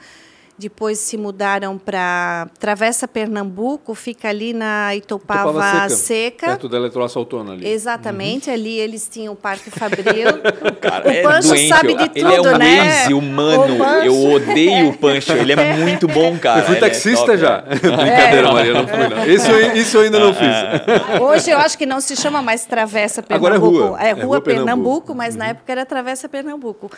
Depois 0.58 0.98
se 0.98 1.16
mudaram 1.16 1.76
para 1.78 2.46
Travessa 2.60 3.08
Pernambuco, 3.08 3.94
fica 3.94 4.28
ali 4.28 4.52
na 4.52 4.94
Itopava, 4.94 5.50
Itopava 5.50 5.88
Seca. 5.88 5.96
Seca, 5.96 6.46
Perto 6.48 6.68
da 6.68 6.76
Eletroaça 6.76 7.18
Autônoma 7.18 7.54
ali. 7.54 7.66
Exatamente, 7.68 8.50
ali 8.50 8.78
eles 8.78 9.08
tinham 9.10 9.32
o 9.32 9.36
Parque 9.36 9.70
Fabril. 9.70 10.28
Cara, 10.80 11.08
o 11.08 11.10
é 11.10 11.22
Pancho 11.22 11.48
doente, 11.48 11.68
sabe 11.68 11.94
de 11.94 12.02
Ele 12.14 12.36
tudo, 12.36 12.48
é 12.48 12.54
um 12.54 12.58
né? 12.58 12.78
Waze 13.00 13.14
humano. 13.14 13.74
O 13.74 13.78
Pancho- 13.78 14.06
Eu 14.06 14.30
odeio 14.32 14.88
o 14.90 14.96
Pancho. 14.98 15.32
Ele 15.32 15.52
é 15.52 15.74
muito 15.78 16.06
bom, 16.06 16.38
cara. 16.38 16.60
eu 16.60 16.64
fui 16.66 16.76
Ele 16.76 16.84
é 16.84 16.88
taxista 16.88 17.26
top, 17.26 17.38
já. 17.38 17.64
é. 17.66 17.74
Brincadeira, 17.76 18.52
Maria, 18.52 18.72
não 18.74 18.86
fui 18.86 19.08
não. 19.08 19.26
Isso, 19.26 19.50
eu- 19.50 19.76
isso 19.76 19.96
eu 19.96 20.00
ainda 20.02 20.18
não 20.20 20.32
fiz. 20.34 21.20
Hoje 21.20 21.50
eu 21.50 21.58
acho 21.58 21.76
que 21.76 21.86
não 21.86 22.00
se 22.00 22.14
chama 22.14 22.42
mais 22.42 22.64
Travessa 22.64 23.24
Agora 23.30 23.56
é 23.56 23.58
Pernambuco. 23.58 23.86
rua. 23.88 23.98
É 24.00 24.08
É 24.08 24.12
Rua, 24.12 24.24
Rua 24.24 24.40
Pernambuco. 24.40 24.66
Pernambuco, 24.66 25.14
mas 25.14 25.34
na 25.34 25.48
época 25.48 25.72
era 25.72 25.84
Travessa 25.86 26.28
Pernambuco. 26.28 26.90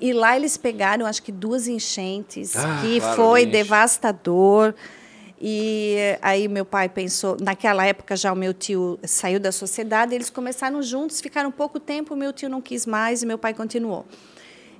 E 0.00 0.12
lá 0.12 0.36
eles 0.36 0.56
pegaram, 0.56 1.06
acho 1.06 1.22
que 1.22 1.32
duas 1.32 1.66
enchentes, 1.68 2.54
Ah, 2.56 2.78
que 2.82 3.00
claro, 3.00 3.16
foi 3.16 3.42
enche. 3.42 3.50
devastador. 3.52 4.74
E 5.40 5.96
aí 6.22 6.48
meu 6.48 6.64
pai 6.64 6.88
pensou, 6.88 7.36
naquela 7.40 7.84
época 7.84 8.16
já 8.16 8.32
o 8.32 8.36
meu 8.36 8.54
tio 8.54 8.98
saiu 9.04 9.38
da 9.38 9.52
sociedade, 9.52 10.14
eles 10.14 10.30
começaram 10.30 10.82
juntos, 10.82 11.20
ficaram 11.20 11.50
pouco 11.52 11.78
tempo, 11.78 12.16
meu 12.16 12.32
tio 12.32 12.48
não 12.48 12.60
quis 12.62 12.86
mais 12.86 13.22
e 13.22 13.26
meu 13.26 13.36
pai 13.36 13.52
continuou. 13.52 14.06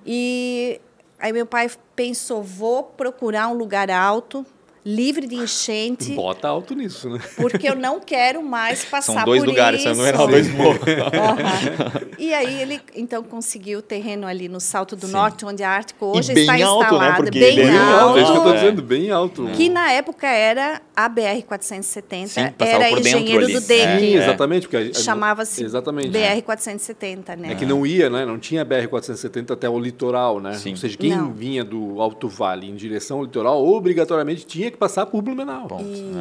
E 0.05 0.81
aí 1.19 1.33
meu 1.33 1.45
pai 1.47 1.71
pensou, 1.95 2.43
vou 2.43 2.83
procurar 2.85 3.49
um 3.49 3.55
lugar 3.55 3.91
alto, 3.91 4.47
livre 4.89 5.27
de 5.27 5.35
enchente, 5.35 6.13
Bota 6.13 6.47
alto 6.47 6.73
nisso, 6.73 7.11
né? 7.11 7.19
porque 7.35 7.69
eu 7.69 7.75
não 7.75 7.99
quero 7.99 8.41
mais 8.41 8.85
passar 8.85 9.15
São 9.15 9.25
dois 9.25 9.43
por 9.43 9.49
lugares, 9.51 9.81
isso. 9.81 9.93
Numeral 9.95 10.29
dois 10.29 10.49
morros. 10.55 10.79
Aham. 10.81 12.07
E 12.19 12.33
aí 12.33 12.63
ele 12.63 12.81
então 12.95 13.21
conseguiu 13.25 13.81
o 13.81 13.83
terreno 13.83 14.27
ali 14.29 14.49
no 14.49 14.61
Salto 14.61 14.95
do 14.95 15.09
Norte, 15.09 15.45
onde 15.45 15.63
a 15.65 15.71
Ártico 15.71 16.07
hoje 16.17 16.33
bem 16.33 16.43
está 16.45 16.53
alto, 16.67 16.79
né? 16.79 16.85
instalada, 16.85 17.17
Porque 17.25 17.39
bem, 17.39 17.57
bem 17.57 17.67
Bem 17.67 17.77
alto, 17.79 18.01
alto. 18.01 18.19
é 18.19 18.23
isso 18.23 18.33
que 18.33 18.39
eu 18.39 18.49
É. 18.49 18.55
dizendo, 18.55 18.83
bem 18.83 19.11
alto. 19.11 19.47
Que 19.57 19.69
na 19.69 19.91
época 19.91 20.27
era 20.29 20.81
a 20.95 21.09
BR 21.09 21.43
470, 21.47 22.29
Sim, 22.29 22.51
passava 22.57 22.85
era 22.85 22.89
por 22.97 23.01
engenheiro 23.01 23.47
do 23.49 23.61
Sim, 23.61 23.67
DEC. 23.67 23.87
É. 23.87 24.23
exatamente. 24.23 24.69
Porque 24.69 24.77
a- 24.77 24.95
Chamava-se. 24.95 25.65
BR 25.65 26.43
470, 26.45 27.37
né? 27.37 27.53
É 27.53 27.55
que 27.55 27.67
não 27.67 27.85
ia, 27.87 28.09
né? 28.09 28.25
Não 28.25 28.39
tinha 28.39 28.65
BR-470 28.65 29.51
até 29.53 29.69
o 29.69 29.79
litoral, 29.79 30.41
né? 30.41 30.55
Sim. 30.55 30.71
Ou 30.71 30.77
seja, 30.77 30.97
quem 30.97 31.11
Não. 31.11 31.33
vinha 31.33 31.65
do 31.65 32.01
Alto 32.01 32.29
Vale 32.29 32.69
em 32.69 32.75
direção 32.75 33.19
ao 33.19 33.25
litoral, 33.25 33.65
obrigatoriamente 33.67 34.47
tinha 34.47 34.71
que 34.71 34.76
passar 34.77 35.07
por 35.07 35.23
Blumenau. 35.23 35.67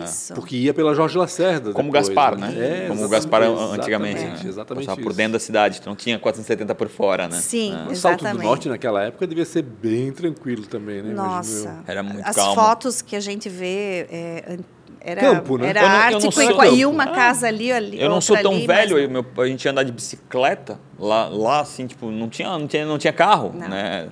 Isso. 0.03 0.33
Porque 0.33 0.55
ia 0.55 0.74
pela 0.74 0.93
Jorge 0.95 1.17
Lacerda. 1.17 1.71
Como 1.71 1.89
o 1.89 1.91
depois, 1.91 2.07
Gaspar, 2.07 2.38
né? 2.38 2.53
É, 2.57 2.88
Como 2.88 3.03
o 3.05 3.09
Gaspar 3.09 3.43
antigamente. 3.43 4.17
Exatamente, 4.19 4.43
né? 4.43 4.50
exatamente 4.50 4.85
Passava 4.88 5.01
por 5.03 5.13
dentro 5.13 5.33
da 5.33 5.39
cidade. 5.39 5.81
Não 5.85 5.95
tinha 5.95 6.17
470 6.17 6.74
por 6.75 6.88
fora, 6.89 7.27
né? 7.27 7.39
Sim, 7.39 7.75
É. 7.88 7.91
O 7.91 7.95
Salto 7.95 8.24
do. 8.24 8.33
Norte 8.43 8.69
naquela 8.69 9.03
época 9.03 9.27
devia 9.27 9.45
ser 9.45 9.62
bem 9.62 10.12
tranquilo 10.12 10.65
também, 10.65 11.01
né? 11.01 11.13
Nossa. 11.13 11.67
eu. 11.69 11.75
Era 11.88 12.01
muito 12.03 12.25
As 12.27 12.35
calmo. 12.35 12.55
fotos 12.55 13.01
que 13.01 13.15
a 13.15 13.19
gente 13.19 13.47
vê 13.50 14.07
é, 14.12 14.57
era, 15.01 15.21
Campo, 15.21 15.57
né? 15.57 15.69
era 15.69 15.81
Eu 15.81 15.83
não- 15.83 15.89
eu 15.93 15.97
não 16.00 16.05
Ártico 16.05 16.31
sou 16.33 16.65
e, 16.65 16.85
uma 16.85 17.03
Ah, 17.03 17.07
casa 17.12 17.47
ali, 17.47 17.71
ali 17.71 18.01
Eu 18.01 18.09
não 18.09 18.19
sou 18.19 18.35
tão 18.38 18.53
ali, 18.53 18.65
velho, 18.65 18.95
mas 18.95 19.03
eu- 19.03 19.09
meu, 19.09 19.25
a 19.38 19.47
gente 19.47 19.63
ia 19.65 19.71
andar 19.71 19.83
de 19.83 19.91
bicicleta 19.91 20.79
lá, 21.00 21.27
lá 21.27 21.59
assim, 21.59 21.85
tipo, 21.85 22.09
não 22.09 22.27
tinha, 22.27 22.50
não 22.57 22.65
tinha, 22.67 22.85
não 22.85 22.97
tinha 22.97 23.13
carro, 23.13 23.51
Não. 23.53 23.67
né? 23.69 24.07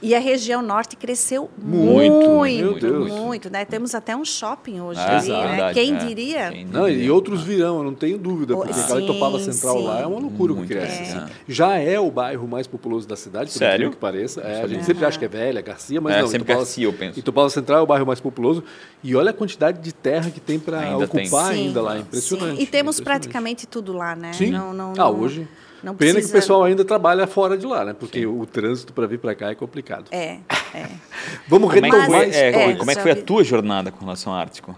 E 0.00 0.14
a 0.14 0.20
região 0.20 0.62
norte 0.62 0.94
cresceu 0.96 1.50
Muito, 1.60 2.28
muito, 2.30 2.86
meu 2.86 3.00
muito, 3.26 3.42
Deus. 3.48 3.52
né? 3.52 3.64
Temos 3.64 3.94
até 3.96 4.16
um 4.16 4.24
shopping 4.24 4.80
hoje 4.80 5.00
Ah, 5.00 5.18
ali, 5.18 5.28
né? 5.28 5.48
verdade, 5.48 5.74
Quem 5.74 5.94
é. 5.94 5.98
diria? 5.98 6.50
Quem 6.52 6.64
Não, 6.66 6.88
e 6.88 6.92
diria. 6.94 7.12
outros 7.14 7.42
virão, 7.42 7.78
eu 7.78 7.82
não 7.84 7.94
tenho 7.94 8.16
dúvida, 8.16 8.54
porque 8.54 8.70
aquela 8.70 9.00
sim, 9.00 9.04
Itopava 9.04 9.40
Central 9.40 9.78
sim. 9.78 9.84
lá 9.84 10.00
é 10.00 10.06
uma 10.06 10.20
loucura 10.20 10.54
Muito 10.54 10.68
que 10.68 10.74
cresce. 10.74 10.96
cresce, 10.98 11.16
assim. 11.16 11.26
é. 11.26 11.34
Já 11.48 11.76
é 11.78 11.98
o 11.98 12.10
bairro 12.12 12.46
mais 12.46 12.68
populoso 12.68 13.08
da 13.08 13.16
cidade, 13.16 13.50
por 13.50 13.58
Sério? 13.58 13.90
que 13.90 13.96
pareça. 13.96 14.40
É, 14.42 14.62
a 14.62 14.66
gente 14.68 14.84
sempre 14.84 15.04
acha 15.04 15.18
que 15.18 15.24
é 15.24 15.28
velha, 15.28 15.60
Garcia, 15.60 16.00
mas 16.00 16.14
É, 16.14 16.20
não. 16.20 16.28
sempre 16.28 16.42
Itopava- 16.44 16.58
Garcia, 16.60 16.84
eu 16.84 16.92
penso. 16.92 17.18
Itopava 17.18 17.50
Central 17.50 17.80
é 17.80 17.82
o 17.82 17.86
bairro 17.86 18.06
mais 18.06 18.20
populoso. 18.20 18.62
E 19.02 19.16
olha 19.16 19.30
a 19.30 19.34
quantidade 19.34 19.80
de 19.80 19.92
terra 19.92 20.30
que 20.30 20.38
tem 20.40 20.60
para 20.60 20.78
Ainda 20.78 21.08
tem. 21.08 21.22
ocupar 21.24 21.52
Sim, 21.52 21.66
ainda 21.66 21.82
lá. 21.82 21.94
sim. 21.94 22.00
Impressionante. 22.02 22.62
E 22.62 22.66
temos 22.66 22.96
impressionante. 23.00 23.02
praticamente 23.04 23.66
tudo 23.66 23.92
lá, 23.92 24.14
né? 24.14 24.32
Sim. 24.32 24.50
Não, 24.52 24.72
não, 24.72 24.92
ah, 24.92 24.94
não- 24.96 25.18
hoje. 25.20 25.48
Não 25.82 25.94
Pena 25.94 26.12
que 26.12 26.18
o 26.18 26.20
precisa- 26.20 26.32
pessoal 26.32 26.64
ainda 26.64 26.84
trabalha 26.84 27.26
fora 27.26 27.56
de 27.56 27.66
lá, 27.66 27.84
né? 27.84 27.92
Porque 27.98 28.26
o 28.26 28.44
trânsito 28.46 28.92
para 28.92 29.06
vir 29.06 29.18
para 29.18 29.34
cá 29.34 29.50
é 29.50 29.54
complicado. 29.54 30.06
É, 30.10 30.38
é. 30.74 30.86
Vamos 31.48 31.72
Como 31.72 31.86
é 31.86 31.90
que 31.90 31.96
retomar 31.96 32.06
foi, 32.06 32.26
Mas- 32.26 32.36
é, 32.36 32.48
é, 32.48 32.76
como 32.76 32.90
é 32.90 32.94
que 32.94 33.00
já 33.00 33.02
foi 33.02 33.10
a 33.12 33.16
tua 33.22 33.44
jornada 33.44 33.90
com 33.90 34.00
relação 34.04 34.32
ao 34.32 34.38
Ártico? 34.38 34.76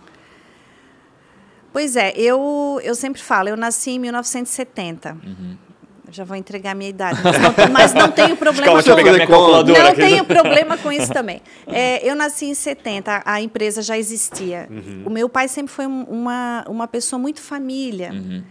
Pois 1.73 1.95
é, 1.95 2.13
eu, 2.17 2.81
eu 2.83 2.95
sempre 2.95 3.23
falo, 3.23 3.49
eu 3.49 3.57
nasci 3.57 3.93
em 3.93 3.99
1970. 4.01 5.17
Uhum. 5.25 5.57
Já 6.13 6.25
vou 6.25 6.37
entregar 6.37 6.73
a 6.73 6.75
minha 6.75 6.91
idade, 6.91 7.21
mas 7.23 7.39
não, 7.39 7.55
mas 7.73 7.95
não 7.95 8.11
tenho 8.11 8.35
problema 8.37 8.65
Calma, 8.67 8.83
com 8.83 8.89
minha 8.97 9.27
Não 9.79 9.87
aqui. 9.91 10.01
tenho 10.01 10.25
problema 10.25 10.77
com 10.77 10.91
isso 10.91 11.13
também. 11.13 11.41
É, 11.69 12.05
eu 12.09 12.17
nasci 12.17 12.47
em 12.47 12.55
70, 12.55 13.23
a 13.25 13.41
empresa 13.41 13.81
já 13.81 13.97
existia. 13.97 14.67
Uhum. 14.69 15.05
O 15.07 15.11
meu 15.11 15.29
pai 15.29 15.47
sempre 15.47 15.73
foi 15.73 15.87
um- 15.87 16.03
uma, 16.03 16.65
uma 16.67 16.89
pessoa 16.89 17.17
muito 17.21 17.41
família. 17.41 18.11
Uhum. 18.13 18.43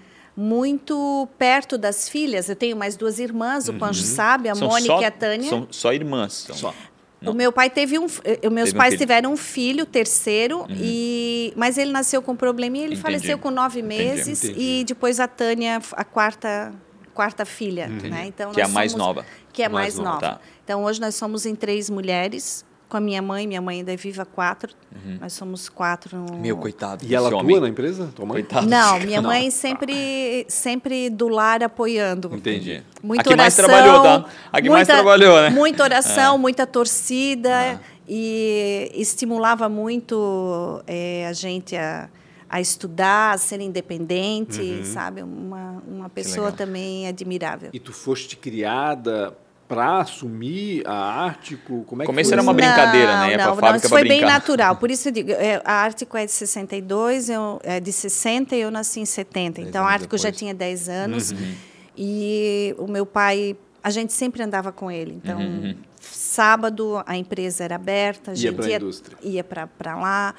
Muito 0.43 1.27
perto 1.37 1.77
das 1.77 2.07
filhas. 2.07 2.47
Eu 2.47 2.55
tenho 2.55 2.77
mais 2.77 2.95
duas 2.95 3.19
irmãs, 3.19 3.67
o 3.67 3.73
Pancho 3.73 4.03
sabe, 4.03 4.47
a 4.47 4.53
Uhum. 4.53 4.59
São 4.59 4.67
Mônica 4.69 4.93
só, 4.95 5.01
e 5.01 5.05
a 5.05 5.11
Tânia. 5.11 5.49
São 5.49 5.67
só 5.69 5.91
irmãs. 5.93 6.33
São. 6.47 6.55
Só. 6.55 6.73
Não. 7.21 7.33
O 7.33 7.35
meu 7.35 7.51
pai 7.51 7.69
teve 7.69 7.99
um, 7.99 8.05
eh, 8.23 8.49
meus 8.49 8.69
Teve 8.69 8.77
um 8.77 8.79
pais 8.79 8.91
filho. 8.93 8.93
Uhum. 8.93 8.97
tiveram 8.97 9.33
um 9.33 9.37
filho, 9.37 9.85
terceiro, 9.85 10.65
e 10.69 11.51
mas 11.57 11.77
ele 11.77 11.91
nasceu 11.91 12.21
com 12.21 12.33
probleminha, 12.37 12.85
ele 12.85 12.93
Entendi. 12.93 13.01
faleceu 13.01 13.37
com 13.37 13.51
nove 13.51 13.79
Entendi. 13.81 13.97
meses 14.03 14.43
Entendi. 14.45 14.61
e 14.61 14.83
depois 14.85 15.19
a 15.19 15.27
Tânia, 15.27 15.81
a 15.91 16.03
quarta 16.05 16.73
quarta 17.13 17.43
filha, 17.43 17.87
né? 17.89 18.23
Então 18.27 18.53
Que 18.53 18.61
é 18.61 18.63
a 18.63 18.67
nós 18.67 18.73
mais 18.73 18.91
somos- 18.93 19.05
nova. 19.07 19.25
que 19.51 19.61
é 19.61 19.67
Mais 19.67 19.95
mais, 19.95 19.97
nova, 19.97 20.09
nova. 20.09 20.35
tá. 20.37 20.41
Então 20.63 20.85
hoje 20.85 21.01
nós 21.01 21.15
somos 21.15 21.45
em 21.45 21.53
três 21.53 21.89
mulheres 21.89 22.63
com 22.89 22.97
a 22.97 22.99
minha 22.99 23.21
mãe, 23.21 23.45
minha 23.45 23.61
mãe 23.61 23.77
ainda 23.77 23.93
é 23.93 23.95
viva 23.95 24.25
quatro. 24.25 24.73
Nós 25.21 25.31
somos 25.33 25.69
quatro. 25.69 26.17
no- 26.17 26.31
Uhum. 26.33 26.39
Meu 26.41 26.57
coitado. 26.57 27.05
E 27.05 27.13
ela 27.15 27.27
atua 27.27 27.39
homem. 27.39 27.59
na 27.61 27.69
empresa? 27.69 28.09
Tua 28.15 28.25
mãe? 28.25 28.41
Coitado. 28.43 28.67
Não, 28.67 28.99
minha 28.99 29.21
mãe 29.21 29.51
sempre 29.51 30.45
sempre 30.49 31.09
do 31.09 31.27
lar 31.29 31.61
apoiando. 31.63 32.29
Entendi. 32.35 32.83
Muita 33.03 33.21
A 33.21 33.23
que 33.31 33.35
mais 33.37 33.57
oração, 33.59 33.75
trabalhou, 33.75 34.03
tá? 34.03 34.29
A 34.51 34.61
que 34.61 34.69
mais 34.69 34.87
muita- 34.87 34.93
trabalhou, 35.01 35.41
né? 35.41 35.49
Muita 35.51 35.83
oração, 35.83 36.37
muita 36.37 36.65
torcida 36.67 37.79
e 38.07 38.91
estimulava 38.95 39.69
muito 39.69 40.81
eh, 40.87 41.25
a 41.29 41.33
gente 41.33 41.75
a, 41.75 42.09
a 42.49 42.59
estudar, 42.59 43.35
a 43.35 43.37
ser 43.37 43.61
independente, 43.61 44.83
sabe? 44.85 45.21
Uma, 45.21 45.83
uma 45.87 46.09
pessoa 46.09 46.51
também 46.51 47.07
admirável. 47.07 47.69
E 47.71 47.79
tu 47.79 47.93
foste 47.93 48.35
criada 48.35 49.37
para 49.69 49.99
assumir 49.99 50.81
a 50.87 51.23
Ártico? 51.25 51.83
Como 51.85 52.01
é 52.01 52.03
que 52.03 52.07
Começo 52.07 52.29
foi 52.31 52.33
era 52.33 52.41
uma 52.41 52.53
brincadeira, 52.55 53.19
né? 53.19 53.29
Ia 53.29 53.35
pra 53.37 53.45
não, 53.45 53.55
fábrica 53.55 53.69
não, 53.69 53.77
isso 53.77 53.89
foi 53.89 54.03
bem 54.03 54.21
natural. 54.21 54.75
Por 54.77 54.89
isso 54.89 55.07
eu 55.09 55.11
digo, 55.11 55.31
é, 55.31 55.61
a 55.63 55.73
Ártico 55.73 56.17
é 56.17 56.25
de 56.25 56.31
62, 56.31 57.29
eu, 57.29 57.61
é 57.63 57.79
de 57.79 57.93
60 57.93 58.55
e 58.55 58.61
eu 58.61 58.71
nasci 58.71 58.99
em 58.99 59.05
70. 59.05 59.61
Então, 59.61 59.85
a 59.85 59.91
Ártico 59.91 60.17
já 60.17 60.23
depois. 60.23 60.39
tinha 60.39 60.53
10 60.55 60.89
anos. 60.89 61.31
Uhum. 61.31 61.53
E 61.95 62.73
o 62.79 62.87
meu 62.87 63.05
pai, 63.05 63.55
a 63.83 63.91
gente 63.91 64.11
sempre 64.11 64.41
andava 64.41 64.71
com 64.71 64.89
ele. 64.89 65.13
Então, 65.23 65.39
Uhum, 65.39 65.75
sábado 66.01 67.03
a 67.05 67.15
empresa 67.15 67.63
era 67.63 67.75
aberta, 67.75 68.31
a 68.31 68.33
Ia 68.33 68.37
gente 68.37 68.67
ia, 68.67 68.77
indústria. 68.77 69.17
ia 69.21 69.43
para 69.43 69.95
lá. 69.95 70.33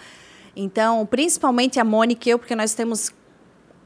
Então, 0.56 1.06
principalmente 1.06 1.78
a 1.78 1.84
Mônica 1.84 2.28
e 2.28 2.32
eu, 2.32 2.38
porque 2.38 2.56
nós 2.56 2.74
temos 2.74 3.12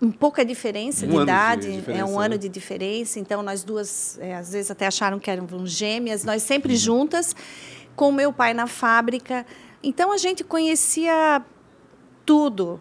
um 0.05 0.11
pouca 0.13 0.45
diferença 0.45 1.07
Um 1.07 1.09
de 1.09 1.17
ano 1.17 1.25
de 1.25 1.31
idade, 1.31 1.85
é 1.89 2.05
um 2.05 2.19
né? 2.19 2.27
ano 2.27 2.39
de 2.39 2.49
diferença. 2.49 3.19
Então, 3.19 3.43
nós 3.43 3.65
duas, 3.65 4.19
é, 4.21 4.35
às 4.35 4.53
vezes, 4.53 4.71
até 4.71 4.87
acharam 4.87 5.19
que 5.19 5.31
eram 5.31 5.47
gêmeas. 5.67 6.25
Nós 6.25 6.43
Uhum. 6.43 6.49
sempre 6.49 6.77
juntas, 6.77 7.35
com 7.97 8.13
meu 8.13 8.33
pai 8.33 8.53
na 8.55 8.67
fábrica. 8.67 9.47
Então, 9.83 10.13
a 10.13 10.17
gente 10.17 10.45
conhecia 10.45 11.43
tudo. 12.27 12.81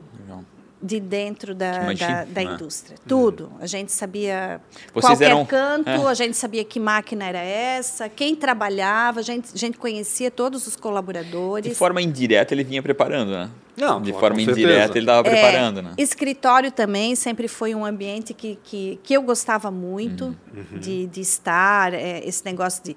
De 0.86 1.00
dentro 1.00 1.56
da, 1.56 1.94
da, 1.94 2.26
da 2.26 2.44
né? 2.44 2.54
indústria. 2.54 2.98
Tudo. 3.08 3.50
A 3.62 3.66
gente 3.66 3.90
sabia 3.94 4.60
Vocês 4.94 5.06
qualquer 5.18 5.26
eram- 5.32 5.46
canto, 5.46 5.90
é. 5.90 5.96
a 6.06 6.14
gente 6.14 6.36
sabia 6.36 6.64
que 6.66 6.78
máquina 6.78 7.24
era 7.26 7.40
essa, 7.40 8.10
quem 8.10 8.36
trabalhava, 8.36 9.22
a 9.22 9.24
gente, 9.24 9.50
a 9.56 9.58
gente 9.58 9.78
conhecia 9.78 10.30
todos 10.30 10.68
os 10.68 10.76
colaboradores. 10.76 11.70
De 11.72 11.76
forma 11.76 12.02
indireta, 12.02 12.54
ele 12.54 12.66
vinha 12.66 12.84
preparando, 12.84 13.32
né? 13.32 13.50
Não, 13.78 14.02
De 14.02 14.12
forma 14.12 14.36
certeza. 14.36 14.52
indireta, 14.60 14.98
ele 14.98 15.06
estava 15.06 15.28
É, 15.28 15.32
preparando, 15.32 15.82
né? 15.82 15.94
Escritório 15.98 16.72
também 16.72 17.16
sempre 17.16 17.48
foi 17.48 17.74
um 17.74 17.84
ambiente 17.86 18.34
que, 18.34 18.60
que, 18.64 19.00
que 19.02 19.14
eu 19.16 19.22
gostava 19.24 19.72
muito 19.72 20.36
Uhum. 20.54 20.80
de, 20.80 21.08
de 21.08 21.22
estar. 21.22 21.94
é, 21.94 22.22
esse 22.24 22.46
negócio 22.46 22.84
de 22.84 22.96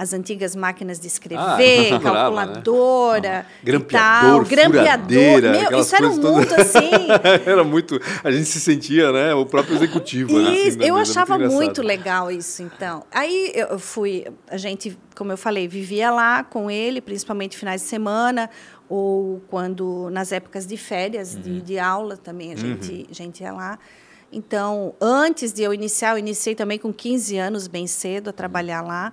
as 0.00 0.14
antigas 0.14 0.56
máquinas 0.56 0.98
de 0.98 1.06
escrever, 1.06 1.92
Ah, 1.92 2.00
calculadora, 2.00 3.46
Grampeador, 3.62 4.44
tal, 4.44 4.44
grampeador. 4.44 5.42
Meu, 5.70 5.78
isso 5.80 5.94
era 5.94 6.08
um 6.08 6.18
coisas 6.20 6.48
todas. 6.48 6.48
mundo 6.48 6.54
assim. 6.60 6.90
Era 7.46 7.62
muito. 7.64 8.00
A 8.24 8.30
gente 8.30 8.46
se 8.46 8.60
sentia, 8.60 9.12
né? 9.12 9.34
O 9.34 9.44
próprio 9.44 9.76
executivo. 9.76 10.38
né, 10.40 10.48
assim, 10.50 10.68
Isso, 10.68 10.78
eu 10.82 10.96
achava 10.96 11.34
engraçado. 11.36 11.56
muito 11.56 11.82
legal 11.82 12.30
isso, 12.30 12.62
então. 12.62 13.04
Aí 13.12 13.52
eu 13.54 13.78
fui, 13.78 14.26
a 14.48 14.56
gente, 14.56 14.96
como 15.14 15.32
eu 15.32 15.36
falei, 15.36 15.68
vivia 15.68 16.10
lá 16.10 16.42
com 16.42 16.70
ele, 16.70 17.00
principalmente 17.00 17.56
finais 17.58 17.82
de 17.82 17.88
semana, 17.88 18.48
ou 18.88 19.40
quando, 19.48 20.08
nas 20.10 20.32
épocas 20.32 20.66
de 20.66 20.76
férias, 20.76 21.34
Uhum. 21.34 21.40
de, 21.42 21.60
de 21.60 21.78
aula 21.78 22.16
também, 22.16 22.52
a 22.52 22.56
gente, 22.56 23.06
a 23.10 23.14
gente 23.14 23.42
ia 23.42 23.52
lá. 23.52 23.78
Então, 24.32 24.94
antes 25.00 25.52
de 25.52 25.62
eu 25.62 25.74
iniciar, 25.74 26.12
eu 26.12 26.18
iniciei 26.18 26.54
também 26.54 26.78
com 26.78 26.92
15 26.92 27.36
anos, 27.36 27.66
bem 27.66 27.86
cedo, 27.86 28.30
a 28.30 28.32
trabalhar 28.32 28.80
lá. 28.80 29.12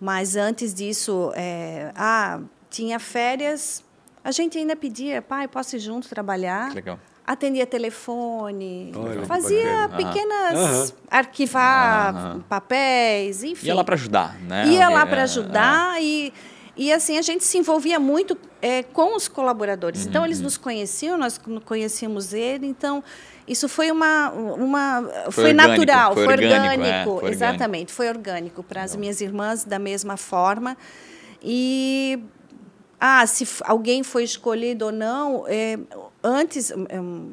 Mas 0.00 0.34
antes 0.36 0.72
disso, 0.72 1.30
é, 1.34 1.92
ah, 1.94 2.40
tinha 2.70 2.98
férias, 2.98 3.84
a 4.24 4.30
gente 4.32 4.56
ainda 4.56 4.74
pedia, 4.74 5.20
pai, 5.20 5.46
posso 5.46 5.76
ir 5.76 5.78
junto 5.80 6.08
trabalhar? 6.08 6.72
Legal. 6.74 6.98
Atendia 7.26 7.66
telefone, 7.66 8.92
Olha, 8.96 9.24
fazia 9.26 9.88
pequenas 9.96 10.58
Aham. 10.58 10.86
arquivar 11.10 12.16
Aham. 12.16 12.44
papéis, 12.48 13.44
enfim. 13.44 13.66
Ia 13.68 13.74
lá 13.74 13.84
para 13.84 13.94
ajudar, 13.94 14.34
né? 14.40 14.66
Ia 14.66 14.84
Alguém- 14.86 14.98
lá 14.98 15.06
para 15.06 15.20
é, 15.20 15.24
ajudar 15.24 16.02
e, 16.02 16.32
e 16.76 16.92
assim 16.92 17.18
a 17.18 17.22
gente 17.22 17.44
se 17.44 17.56
envolvia 17.58 18.00
muito 18.00 18.36
é, 18.60 18.82
com 18.82 19.14
os 19.16 19.28
colaboradores. 19.28 20.06
Então 20.06 20.24
eles 20.24 20.40
nos 20.40 20.56
conheciam, 20.56 21.16
nós 21.16 21.38
con- 21.38 21.60
conhecíamos 21.60 22.32
ele. 22.32 22.66
Então 22.66 23.04
isso 23.50 23.68
foi 23.68 23.90
uma 23.90 24.30
uma 24.30 25.02
foi, 25.30 25.50
orgânico, 25.50 25.68
natural, 25.68 26.14
foi 26.14 26.24
foi 26.24 26.32
orgânico, 26.34 26.84
é, 26.84 27.04
foi 27.04 27.12
orgânico. 27.12 27.28
exatamente, 27.32 27.92
foi 27.92 28.08
orgânico 28.08 28.62
para 28.62 28.82
as 28.84 28.94
minhas 28.94 29.20
irmãs 29.20 29.64
da 29.64 29.78
mesma 29.78 30.16
forma. 30.16 30.76
E 31.42 32.22
ah, 33.00 33.26
se 33.26 33.48
alguém 33.64 34.04
foi 34.04 34.22
escolhido 34.22 34.84
ou 34.84 34.92
não, 34.92 35.44
é, 35.48 35.78
antes, 36.22 36.70
hum, 36.70 37.32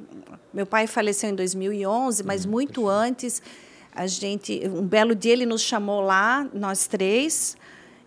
meu 0.52 0.66
pai 0.66 0.88
faleceu 0.88 1.30
em 1.30 1.36
2011, 1.36 2.24
mas 2.24 2.46
Uhum, 2.46 2.52
muito 2.52 2.88
antes, 2.88 3.42
a 3.94 4.08
gente, 4.08 4.62
um 4.66 4.82
belo 4.82 5.14
dia 5.14 5.34
ele 5.34 5.46
nos 5.46 5.62
chamou 5.62 6.02
lá, 6.02 6.48
nós 6.54 6.88
três, 6.88 7.56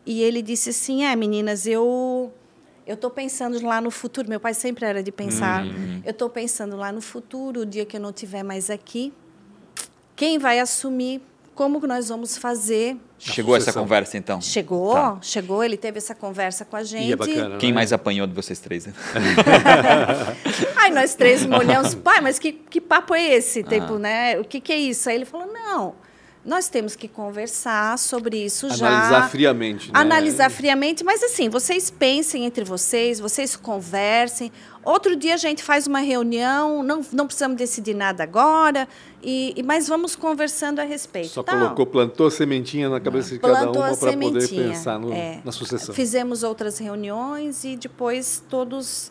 e 0.05 0.23
ele 0.23 0.43
disse 0.43 0.71
assim, 0.71 1.05
é, 1.05 1.15
meninas, 1.15 1.67
eu 1.67 2.33
eu 2.91 2.95
estou 2.95 3.09
pensando 3.11 3.65
lá 3.65 3.81
no 3.81 3.91
futuro. 3.91 4.29
Meu 4.29 4.41
pai 4.41 4.53
sempre 4.53 4.85
era 4.85 5.01
de 5.03 5.13
pensar. 5.13 5.65
Uhum. 5.65 6.03
Eu 6.05 6.11
estou 6.11 6.29
pensando 6.29 6.77
lá 6.77 6.91
no 6.91 7.01
futuro, 7.01 7.61
o 7.61 7.67
dia 7.67 7.87
que 7.87 7.97
eu 7.97 8.01
não 8.01 8.11
estiver 8.11 8.43
mais 8.43 8.69
aqui, 8.69 9.13
quem 10.17 10.39
vai 10.39 10.59
assumir? 10.59 11.23
Como 11.55 11.81
que 11.81 11.87
nós 11.87 12.09
vamos 12.09 12.37
fazer? 12.37 12.97
Chegou 13.19 13.55
essa 13.55 13.73
conversa 13.73 14.17
então? 14.17 14.41
Chegou, 14.41 14.95
Tá. 14.95 15.19
chegou, 15.21 15.63
ele 15.63 15.77
teve 15.77 15.99
essa 15.99 16.15
conversa 16.15 16.65
com 16.65 16.75
a 16.75 16.83
gente. 16.83 17.09
E 17.11 17.13
é 17.13 17.17
bacana, 17.17 17.59
Quem 17.59 17.71
né? 17.71 17.75
mais 17.75 17.93
apanhou 17.93 18.27
de 18.27 18.33
vocês 18.33 18.59
três? 18.59 18.87
né? 18.87 18.93
Aí 20.77 20.91
nós 20.91 21.15
três 21.15 21.45
olhamos, 21.45 21.95
pai, 22.03 22.21
mas 22.21 22.39
que, 22.39 22.53
que 22.53 22.81
papo 22.81 23.15
é 23.15 23.35
esse? 23.35 23.61
Ah. 23.61 23.65
Tipo, 23.65 23.99
né? 23.99 24.39
O 24.41 24.45
que, 24.45 24.59
que 24.61 24.73
é 24.73 24.79
isso? 24.79 25.09
Aí 25.09 25.17
ele 25.17 25.25
falou, 25.27 25.47
não, 25.53 25.95
nós 26.45 26.69
temos 26.69 26.97
que 26.97 27.07
conversar 27.07 27.99
sobre 27.99 28.39
isso 28.45 28.69
já. 28.75 28.87
Analisar 28.89 29.31
friamente, 29.31 29.87
né? 29.87 29.93
Analisar 29.95 30.51
friamente, 30.51 31.05
mas 31.05 31.23
assim, 31.23 31.49
vocês 31.49 31.91
pensem 31.91 32.47
entre 32.47 32.65
vocês, 32.65 33.21
vocês 33.21 33.57
conversem. 33.57 34.51
Outro 34.83 35.15
dia 35.15 35.35
a 35.35 35.37
gente 35.37 35.63
faz 35.63 35.87
uma 35.87 35.99
reunião, 36.01 36.83
não, 36.83 37.05
não 37.13 37.27
precisamos 37.27 37.59
decidir 37.59 37.93
nada 37.95 38.23
agora, 38.23 38.89
e, 39.23 39.53
e- 39.55 39.63
mas 39.63 39.87
vamos 39.87 40.17
conversando 40.17 40.79
a 40.81 40.85
respeito. 40.85 41.29
Só 41.29 41.43
Tal. 41.43 41.59
colocou, 41.59 41.85
plantou 41.87 42.29
a 42.29 42.31
sementinha 42.31 42.89
na 42.89 42.99
cabeça 42.99 43.35
de 43.35 43.39
cada 43.39 43.53
Plantou 43.59 43.83
uma 43.83 43.95
para 43.97 44.13
poder 44.17 44.49
pensar 44.49 44.99
no- 44.99 45.13
é. 45.13 45.41
na 45.45 45.53
sucessão. 45.53 45.95
Fizemos 45.95 46.43
outras 46.43 46.79
reuniões 46.79 47.63
e 47.65 47.77
depois 47.77 48.43
todos 48.49 49.11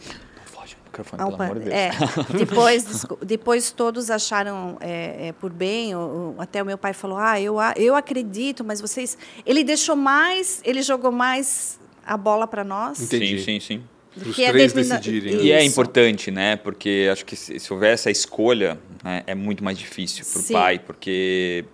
microfone, 0.99 1.23
Opa, 1.23 1.31
pelo 1.37 1.43
amor 1.43 1.59
de 1.59 1.65
Deus. 1.65 1.75
é, 1.75 1.91
depois, 2.37 3.05
depois 3.21 3.71
todos 3.71 4.09
acharam 4.11 4.77
é, 4.79 5.27
é, 5.27 5.31
por 5.33 5.51
bem, 5.51 5.95
o- 5.95 6.35
o- 6.37 6.41
até 6.41 6.61
o 6.61 6.65
meu 6.65 6.77
pai 6.77 6.93
falou, 6.93 7.17
ah, 7.17 7.39
eu, 7.39 7.55
eu 7.75 7.95
acredito, 7.95 8.63
mas 8.63 8.79
vocês... 8.81 9.17
Ele 9.45 9.63
deixou 9.63 9.95
mais, 9.95 10.61
ele 10.63 10.81
jogou 10.81 11.11
mais 11.11 11.79
a 12.05 12.15
bola 12.17 12.47
para 12.47 12.63
nós. 12.63 13.01
Entendi. 13.01 13.39
Sim, 13.39 13.59
sim, 13.59 13.59
sim. 13.59 13.83
Para 14.17 14.29
os 14.29 14.39
é 14.39 14.49
três 14.51 14.73
determina- 14.73 14.97
decidirem. 14.97 15.35
né? 15.37 15.43
E 15.43 15.51
é 15.51 15.63
importante, 15.63 16.31
né? 16.31 16.55
Porque 16.55 17.07
acho 17.11 17.25
que 17.25 17.35
se, 17.35 17.59
se 17.59 17.71
houver 17.73 17.93
essa 17.93 18.09
escolha, 18.09 18.79
né, 19.03 19.23
é 19.27 19.35
muito 19.35 19.63
mais 19.63 19.77
difícil 19.77 20.25
para 20.31 20.41
o 20.41 20.43
pai, 20.51 20.79
porque 20.79 21.65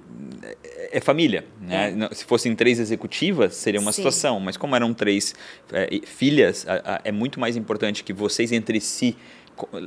é, 0.44 0.98
é 0.98 1.00
família. 1.02 1.46
Né? 1.62 1.92
Não- 1.96 2.10
Se 2.12 2.26
fossem 2.26 2.54
três 2.56 2.80
executivas, 2.80 3.56
seria 3.56 3.80
uma 3.80 3.92
Sim. 3.92 3.98
situação. 3.98 4.40
Mas 4.40 4.58
como 4.58 4.76
eram 4.76 4.94
três 4.94 5.34
é, 5.72 5.90
filhas, 6.06 6.66
a- 6.68 6.96
a- 6.96 7.02
é 7.04 7.12
muito 7.12 7.40
mais 7.40 7.56
importante 7.56 8.04
que 8.04 8.14
vocês 8.14 8.52
entre 8.52 8.80
si 8.82 9.16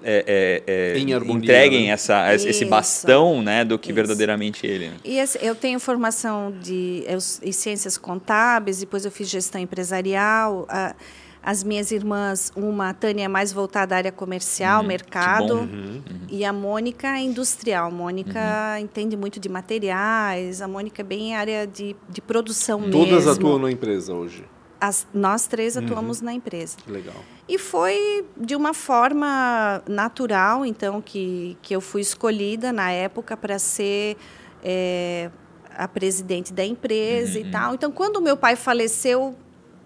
é, 0.02 0.62
é, 0.66 0.94
é, 0.94 0.98
Em 0.98 1.12
harmonia, 1.12 1.42
entreguem 1.42 1.86
né? 1.88 1.92
essa, 1.92 2.34
esse 2.34 2.48
Isso. 2.48 2.66
bastão 2.66 3.42
né, 3.42 3.66
do 3.66 3.78
que 3.78 3.88
Isso. 3.88 3.94
verdadeiramente 3.96 4.66
ele. 4.66 4.88
né? 4.88 4.96
E 5.04 5.20
assim, 5.20 5.38
eu 5.42 5.54
tenho 5.54 5.78
formação 5.78 6.50
de 6.62 7.04
eu, 7.06 7.18
em 7.42 7.52
ciências 7.52 7.98
contábeis, 7.98 8.78
depois 8.80 9.04
eu 9.04 9.10
fiz 9.10 9.28
gestão 9.28 9.60
empresarial. 9.60 10.64
a- 10.70 10.94
as 11.42 11.62
minhas 11.64 11.90
irmãs, 11.92 12.52
uma, 12.56 12.90
a 12.90 12.94
Tânia, 12.94 13.24
é 13.24 13.28
mais 13.28 13.52
voltada 13.52 13.94
à 13.94 13.98
área 13.98 14.12
comercial, 14.12 14.82
mercado, 14.82 15.54
Uhum, 15.54 16.02
e 16.28 16.44
a 16.44 16.52
Mônica 16.52 17.06
é 17.08 17.20
industrial. 17.20 17.88
A 17.88 17.90
Mônica 17.90 18.38
Uhum. 18.38 18.78
entende 18.84 19.16
muito 19.16 19.40
de 19.40 19.48
materiais, 19.48 20.60
a 20.60 20.68
Mônica 20.68 21.00
é 21.02 21.04
bem 21.04 21.34
área 21.34 21.66
de, 21.66 21.96
de 22.08 22.20
produção 22.20 22.80
mesmo. 22.80 22.92
Todas 22.92 23.26
atuam 23.26 23.58
na 23.58 23.70
empresa 23.70 24.12
hoje. 24.14 24.44
As- 24.80 25.06
nós 25.12 25.46
três 25.46 25.74
Uhum. 25.76 25.84
atuamos 25.84 26.20
na 26.20 26.32
empresa. 26.32 26.76
Que 26.76 26.90
legal. 26.90 27.16
E 27.48 27.58
foi 27.58 28.24
de 28.36 28.54
uma 28.54 28.74
forma 28.74 29.82
natural, 29.88 30.64
então, 30.66 31.00
que, 31.00 31.56
que 31.62 31.74
eu 31.74 31.80
fui 31.80 32.00
escolhida 32.00 32.72
na 32.72 32.90
época 32.90 33.36
para 33.36 33.58
ser 33.58 34.16
é, 34.62 35.30
a 35.76 35.86
presidente 35.88 36.52
da 36.52 36.64
empresa 36.64 37.38
Uhum. 37.38 37.46
e 37.46 37.50
tal. 37.50 37.74
Então, 37.74 37.90
quando 37.90 38.20
meu 38.20 38.36
pai 38.36 38.54
faleceu, 38.56 39.34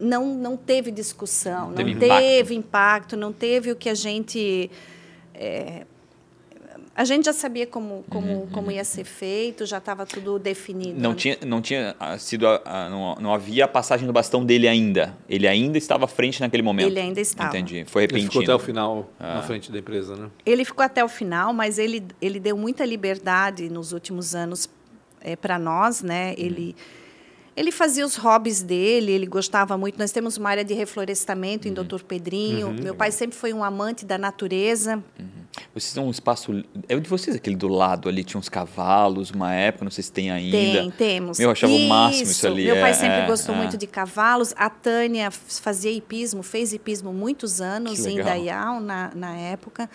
não, 0.03 0.35
não 0.35 0.57
teve 0.57 0.91
discussão, 0.91 1.69
não, 1.69 1.75
teve 1.75 1.95
teve, 1.95 2.55
impacto. 2.55 3.15
impacto. 3.15 3.17
não 3.17 3.33
teve 3.33 3.71
o 3.71 3.77
que 3.77 3.89
a 3.89 3.95
gente. 3.95 4.71
é, 5.35 5.87
a 6.95 7.05
gente 7.05 7.25
já 7.25 7.33
sabia 7.33 7.67
como, 7.67 8.05
como, 8.11 8.47
como 8.53 8.71
ia 8.71 8.85
ser 8.85 9.05
feito, 9.05 9.65
já 9.65 9.79
estava 9.79 10.05
tudo 10.05 10.39
definido. 10.39 11.01
Não 11.01 11.11
né? 11.13 11.17
tinha, 11.17 11.39
não 11.47 11.63
tinha 11.63 11.97
ah, 11.99 12.19
sido, 12.19 12.47
a- 12.47 12.61
a- 12.67 12.91
não, 12.91 13.15
não 13.15 13.33
havia 13.35 13.65
a 13.65 13.69
passagem 13.69 14.07
do 14.07 14.13
bastão 14.13 14.45
dele 14.45 14.69
ainda. 14.69 15.17
Ele 15.27 15.49
ainda 15.49 15.79
estava 15.79 16.05
à 16.05 16.09
frente 16.09 16.39
naquele 16.43 16.63
momento. 16.63 16.89
Ele 16.89 17.01
ainda 17.01 17.19
estava. 17.19 17.49
Entendi. 17.57 17.87
Foi 17.87 18.03
Ele 18.03 18.13
repentino. 18.13 18.31
ficou 18.33 18.43
até 18.43 18.55
o 18.55 18.59
final 18.59 19.09
Ah. 19.19 19.37
na 19.37 19.43
frente 19.43 19.73
da 19.73 19.79
empresa, 19.79 20.17
né? 20.17 20.29
Ele 20.45 20.67
ficou 20.67 20.85
até 20.85 21.03
o 21.03 21.09
final, 21.09 21.55
mas 21.55 21.79
ele, 21.79 22.05
ele 22.21 22.39
deu 22.39 22.59
muita 22.59 22.85
liberdade 22.85 23.71
nos 23.71 23.93
últimos 23.93 24.35
anos 24.35 24.69
para 25.41 25.59
nós, 25.59 26.03
né? 26.03 26.35
Ele 26.37 26.77
ele 27.57 27.71
fazia 27.71 28.05
os 28.05 28.17
hobbies 28.17 28.63
dele, 28.63 29.13
ele 29.13 29.27
gostava 29.27 29.77
muito. 29.77 29.99
Nós 29.99 30.11
temos 30.11 30.37
uma 30.37 30.49
área 30.49 30.65
de 30.65 30.73
reflorestamento 30.75 31.69
em 31.69 31.73
Doutor 31.73 32.03
Pedrinho. 32.03 32.73
Meu 32.73 32.95
pai 32.95 33.11
sempre 33.11 33.37
foi 33.37 33.53
um 33.53 33.63
amante 33.63 34.05
da 34.05 34.17
natureza. 34.17 35.03
Vocês 35.75 35.93
têm 35.93 36.03
um 36.03 36.11
espaço. 36.11 36.65
É 36.89 36.97
o 36.97 37.01
de 37.01 37.09
vocês 37.09 37.37
aquele 37.37 37.57
do 37.57 37.69
lado 37.69 38.09
ali, 38.09 38.25
tinha 38.25 38.39
uns 38.39 38.49
cavalos, 38.49 39.31
uma 39.31 39.53
época, 39.53 39.85
não 39.85 39.91
sei 39.91 40.03
se 40.03 40.11
tem 40.11 40.31
ainda. 40.31 40.57
Tem, 40.57 40.91
temos. 40.91 41.39
Meu, 41.39 41.49
eu 41.49 41.53
achava 41.53 41.73
o 41.73 41.89
máximo 41.89 42.31
isso 42.31 42.47
ali. 42.47 42.65
Meu 42.65 42.77
pai 42.77 42.91
é, 42.91 42.95
sempre 42.95 43.21
é, 43.21 43.27
gostou 43.27 43.55
é. 43.55 43.59
muito 43.59 43.77
de 43.77 43.87
cavalos. 43.87 44.55
A 44.57 44.71
Tânia 44.71 45.31
fazia 45.31 45.91
hipismo, 45.91 46.43
fez 46.43 46.73
hipismo 46.73 47.13
muitos 47.13 47.61
anos 47.61 48.01
em 48.07 48.17
legal. 48.17 48.25
Dayal, 48.25 48.81
na, 48.81 49.11
na 49.15 49.37
época. 49.37 49.91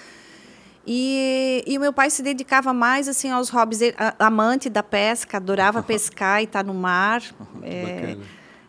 E, 0.89 1.63
e 1.67 1.77
o 1.77 1.81
meu 1.81 1.91
pai 1.91 2.09
se 2.09 2.23
dedicava 2.23 2.71
mais 2.71 3.09
assim 3.09 3.29
aos 3.29 3.49
hobbies. 3.49 3.81
Amante 4.17 4.69
da 4.69 4.81
pesca, 4.81 5.35
adorava 5.35 5.83
pescar 5.83 6.39
e 6.41 6.45
estar 6.45 6.63
no 6.63 6.73
mar. 6.73 7.21
É, 7.61 8.15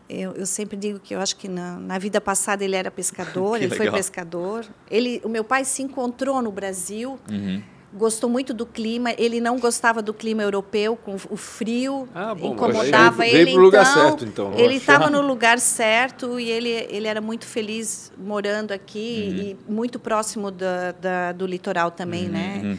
eu, 0.09 0.33
eu 0.33 0.45
sempre 0.45 0.75
digo 0.75 0.99
que 0.99 1.15
eu 1.15 1.21
acho 1.21 1.37
que 1.37 1.47
na, 1.47 1.77
na 1.77 1.97
vida 1.97 2.19
passada 2.19 2.63
ele 2.63 2.75
era 2.75 2.91
pescador, 2.91 3.57
ele 3.57 3.69
foi 3.69 3.85
legal. 3.85 3.93
pescador. 3.95 4.65
Ele, 4.91 5.21
o 5.23 5.29
meu 5.29 5.43
pai 5.45 5.63
se 5.63 5.81
encontrou 5.81 6.41
no 6.41 6.51
Brasil, 6.51 7.17
Uhum. 7.29 7.63
Gostou 7.93 8.29
muito 8.29 8.53
do 8.53 8.65
clima. 8.65 9.11
Ele 9.17 9.39
não 9.41 9.57
gostava 9.59 10.01
do 10.01 10.13
clima 10.13 10.43
europeu, 10.43 10.95
com 10.95 11.15
o 11.29 11.35
frio, 11.37 12.07
Ah, 12.13 12.35
bom, 12.35 12.53
incomodava 12.53 13.17
veio- 13.17 13.31
veio 13.33 13.41
ele. 13.47 13.53
pro 13.53 13.61
lugar 13.63 13.81
então, 13.89 14.01
certo, 14.03 14.25
então. 14.25 14.53
Ele 14.57 14.75
estava 14.75 15.09
no 15.09 15.21
lugar 15.21 15.59
certo 15.59 16.39
e 16.39 16.49
ele, 16.49 16.69
ele 16.89 17.07
era 17.07 17.19
muito 17.21 17.45
feliz 17.45 18.11
morando 18.17 18.71
aqui 18.71 19.57
Uhum. 19.59 19.69
e 19.69 19.71
muito 19.71 19.99
próximo 19.99 20.51
da, 20.51 20.91
da- 20.91 21.31
do 21.31 21.45
litoral 21.45 21.91
também, 21.91 22.25
Uhum. 22.25 22.31
né? 22.31 22.77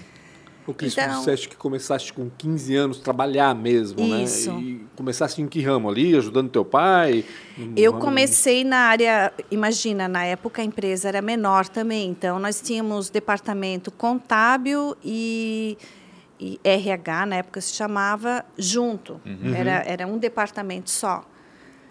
O 0.70 0.74
Cris, 0.74 0.92
Então- 0.92 1.08
tu 1.14 1.18
disseste 1.18 1.48
que 1.48 1.56
começaste 1.56 2.12
com 2.12 2.30
15 2.38 2.74
anos 2.76 3.00
a 3.00 3.02
trabalhar 3.02 3.54
mesmo, 3.54 4.00
Isso. 4.22 4.52
né? 4.52 4.60
E 4.60 4.80
começaste 4.96 5.42
em 5.42 5.48
que 5.48 5.60
ramo 5.60 5.88
ali? 5.90 6.14
Ajudando 6.16 6.48
teu 6.48 6.64
pai? 6.64 7.24
Eu 7.76 7.92
ramo- 7.92 8.04
comecei 8.04 8.62
na 8.64 8.78
área, 8.78 9.32
imagina, 9.50 10.06
na 10.08 10.24
época 10.24 10.62
a 10.62 10.64
empresa 10.64 11.08
era 11.08 11.20
menor 11.20 11.66
também, 11.68 12.10
então 12.10 12.38
nós 12.38 12.60
tínhamos 12.60 13.10
departamento 13.10 13.90
contábil 13.90 14.96
e, 15.04 15.76
e 16.38 16.60
RH, 16.64 17.26
na 17.26 17.36
época 17.36 17.60
se 17.60 17.74
chamava, 17.74 18.44
junto. 18.56 19.20
Uhum. 19.26 19.54
Era, 19.54 19.82
era 19.86 20.06
um 20.06 20.18
departamento 20.18 20.88
só. 20.90 21.24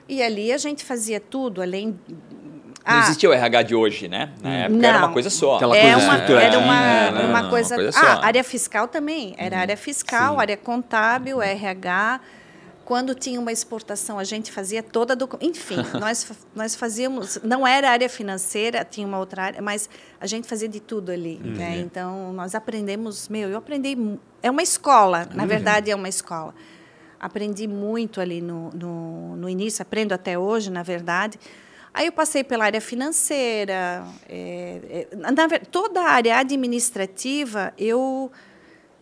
E 0.07 0.23
ali 0.23 0.51
a 0.51 0.57
gente 0.57 0.83
fazia 0.83 1.19
tudo, 1.19 1.61
além. 1.61 1.99
Não 2.89 2.97
Ah, 2.97 2.99
existia 3.01 3.29
o 3.29 3.33
RH 3.33 3.61
de 3.63 3.75
hoje, 3.75 4.07
né? 4.07 4.31
Na 4.41 4.49
época 4.55 4.87
era 4.87 4.99
Não. 4.99 5.05
uma 5.07 5.13
coisa 5.13 5.29
só. 5.29 5.55
Aquela 5.57 5.77
é 5.77 5.91
coisa 5.93 5.97
uma, 6.07 6.17
era 6.41 6.59
uma, 6.59 7.11
né? 7.11 7.25
uma 7.25 7.41
Não, 7.43 7.49
coisa. 7.49 7.75
uma 7.75 7.83
coisa 7.83 7.99
ah, 7.99 8.01
só. 8.15 8.15
Uhum. 8.19 8.23
área 8.25 8.43
fiscal 8.43 8.87
também. 8.87 9.35
Era 9.37 9.59
área 9.59 9.77
fiscal, 9.77 10.33
Sim. 10.35 10.41
área 10.41 10.57
contábil, 10.57 11.41
RH. 11.41 12.19
Quando 12.83 13.13
tinha 13.13 13.39
uma 13.39 13.51
exportação, 13.51 14.17
a 14.17 14.23
gente 14.23 14.51
fazia 14.51 14.81
toda 14.81 15.15
Enfim, 15.41 15.75
nós, 15.99 16.31
nós 16.55 16.73
fazíamos. 16.75 17.37
Não 17.43 17.67
era 17.67 17.91
área 17.91 18.09
financeira, 18.09 18.83
tinha 18.83 19.05
uma 19.05 19.19
outra 19.19 19.43
área, 19.43 19.61
mas 19.61 19.87
a 20.19 20.25
gente 20.25 20.47
fazia 20.47 20.67
de 20.67 20.79
tudo 20.79 21.11
ali. 21.11 21.39
Uhum. 21.43 21.51
Né? 21.51 21.77
Então, 21.79 22.33
nós 22.33 22.55
aprendemos. 22.55 23.29
Meu, 23.29 23.47
eu 23.49 23.57
aprendi. 23.59 23.95
É 24.41 24.49
uma 24.49 24.63
escola, 24.63 25.27
Uhum. 25.29 25.37
na 25.37 25.45
verdade, 25.45 25.91
é 25.91 25.95
uma 25.95 26.09
escola. 26.09 26.55
Aprendi 27.19 27.67
muito 27.67 28.19
ali 28.21 28.41
no, 28.41 28.69
no, 28.71 29.35
no 29.35 29.49
início, 29.49 29.81
aprendo 29.83 30.13
até 30.13 30.39
hoje, 30.39 30.71
na 30.71 30.81
verdade. 30.81 31.37
Aí 31.99 32.05
eu 32.05 32.13
passei 32.13 32.45
pela 32.45 32.63
área 32.63 32.79
financeira, 32.79 34.05
é, 34.29 35.05
é, 35.11 35.15
na, 35.17 35.49
toda 35.69 35.99
a 35.99 36.11
área 36.11 36.37
administrativa 36.37 37.73
eu 37.77 38.31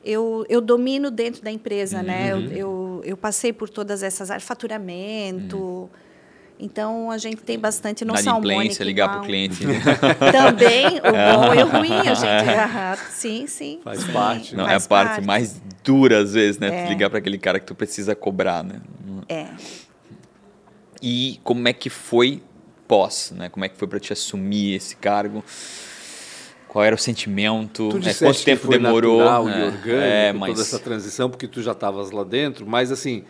eu, 0.04 0.44
eu 0.50 0.60
domino 0.60 1.12
dentro 1.12 1.44
da 1.44 1.52
empresa, 1.52 1.98
uhum. 1.98 2.04
né? 2.04 2.32
Eu, 2.32 2.42
eu, 2.52 3.02
eu, 3.06 3.16
passei 3.16 3.54
por 3.54 3.70
todas 3.70 4.02
essas 4.02 4.32
áreas, 4.32 4.44
faturamento. 4.44 5.58
Uhum. 5.58 5.90
Então 6.60 7.12
a 7.12 7.20
gente 7.20 7.44
tem 7.44 7.60
bastante 7.60 8.04
noção. 8.04 8.40
Inadimplência, 8.40 8.84
ligar 8.84 9.10
para 9.10 9.20
o 9.20 9.24
cliente. 9.24 9.64
Também, 10.32 10.98
o 10.98 11.38
bom 11.38 11.54
e 11.54 11.64
o 11.64 11.68
ruim, 11.68 12.00
a 12.00 12.16
gente. 12.16 12.50
Ah, 12.50 12.98
sim, 13.12 13.46
sim. 13.46 13.80
Faz 13.84 14.00
sim, 14.00 14.12
parte. 14.12 14.56
Não, 14.56 14.66
faz 14.66 14.82
é 14.82 14.86
a 14.86 14.90
parte, 14.90 15.10
parte, 15.10 15.28
mais 15.28 15.62
dura, 15.84 16.18
às 16.24 16.34
vezes, 16.34 16.58
né? 16.58 16.86
É. 16.86 16.90
Ligar 16.90 17.12
para 17.12 17.20
aquele 17.20 17.38
cara 17.38 17.60
que 17.60 17.68
tu 17.68 17.76
precisa 17.76 18.16
cobrar, 18.16 18.64
né? 18.64 18.82
É. 19.30 19.46
E 21.00 21.40
como 21.44 21.68
é 21.68 21.74
que 21.74 21.92
foi 21.92 22.42
pós, 22.88 23.34
né? 23.36 23.50
Como 23.50 23.66
é 23.66 23.70
que 23.70 23.78
foi 23.78 23.88
para 23.88 24.00
te 24.00 24.14
assumir 24.14 24.76
esse 24.76 24.96
cargo? 24.96 25.44
Qual 26.68 26.84
era 26.84 26.96
o 26.96 26.98
sentimento? 26.98 27.90
Tu 27.90 28.00
né? 28.00 28.14
Quanto 28.14 28.44
tempo 28.44 28.68
demorou? 28.68 29.20
Natural 29.20 29.50
é, 29.50 29.60
e 29.60 29.64
orgânico, 29.64 29.90
é, 29.90 30.34
mas... 30.34 30.50
toda 30.52 30.62
essa 30.62 30.80
transição, 30.80 31.30
porque 31.30 31.48
tu 31.48 31.62
já 31.62 31.72
estavas 31.72 32.12
lá 32.12 32.24
dentro, 32.24 32.66
mas 32.68 32.92
assim, 32.92 33.24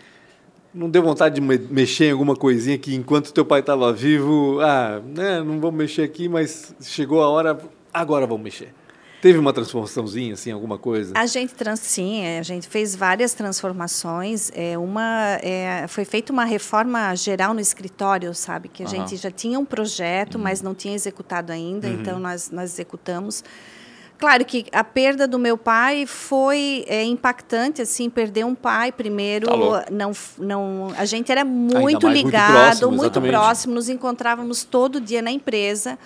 não 0.74 0.90
deu 0.90 1.02
vontade 1.02 1.36
de 1.36 1.42
mexer 1.42 2.06
em 2.06 2.12
alguma 2.12 2.36
coisinha 2.36 2.78
que 2.78 2.94
enquanto 2.94 3.34
teu 3.34 3.46
pai 3.46 3.62
estava 3.62 3.92
vivo, 3.94 4.60
ah, 4.62 5.02
né, 5.06 5.40
não 5.40 5.60
vamos 5.60 5.76
mexer 5.76 6.04
aqui, 6.04 6.28
mas 6.28 6.76
chegou 6.82 7.22
a 7.22 7.30
hora, 7.30 7.58
agora 7.94 8.26
vamos 8.28 8.44
mexer. 8.44 8.74
Teve 9.22 9.40
uma 9.40 9.52
transformaçãozinha, 9.52 10.36
assim, 10.36 10.52
alguma 10.52 10.78
coisa? 10.78 11.14
A 11.16 11.26
gente 11.26 11.54
trans, 11.56 11.80
sim, 11.80 12.22
é, 12.22 12.38
a 12.38 12.44
gente 12.44 12.68
fez 12.68 12.96
várias 12.96 13.34
transformações. 13.34 14.52
É, 14.54 14.78
uma, 14.78 15.40
é, 15.42 15.86
foi 15.88 16.06
feita 16.06 16.32
uma 16.32 16.46
reforma 16.46 17.16
geral 17.16 17.54
no 17.54 17.60
escritório, 17.60 18.34
sabe? 18.36 18.70
Que 18.70 18.84
a 18.84 18.86
uhum. 18.86 18.92
gente 18.92 19.16
já 19.18 19.32
tinha 19.32 19.58
um 19.60 19.66
projeto, 19.66 20.36
uhum. 20.36 20.44
mas 20.44 20.62
não 20.62 20.76
tinha 20.76 20.94
executado 20.94 21.52
ainda, 21.52 21.88
uhum. 21.88 21.94
então 21.96 22.20
nós, 22.20 22.52
nós 22.52 22.72
executamos. 22.74 23.44
Claro 24.20 24.44
que 24.46 24.66
a 24.72 24.84
perda 24.84 25.28
do 25.28 25.38
meu 25.38 25.58
pai 25.58 26.06
foi 26.06 26.86
é, 26.88 27.04
impactante, 27.04 27.82
assim, 27.82 28.10
perder 28.10 28.46
um 28.46 28.56
pai 28.56 28.92
primeiro, 28.92 29.48
tá 29.48 29.86
não, 29.92 30.12
não, 30.40 30.94
a 30.98 31.06
gente 31.06 31.32
era 31.32 31.46
muito 31.46 32.08
ligado, 32.08 32.92
muito 32.92 32.92
próximo, 32.92 32.92
muito 32.92 33.22
próximo, 33.22 33.74
nos 33.76 33.90
encontrávamos 33.90 34.64
todo 34.64 35.00
dia 35.00 35.22
na 35.22 35.32
empresa. 35.32 36.00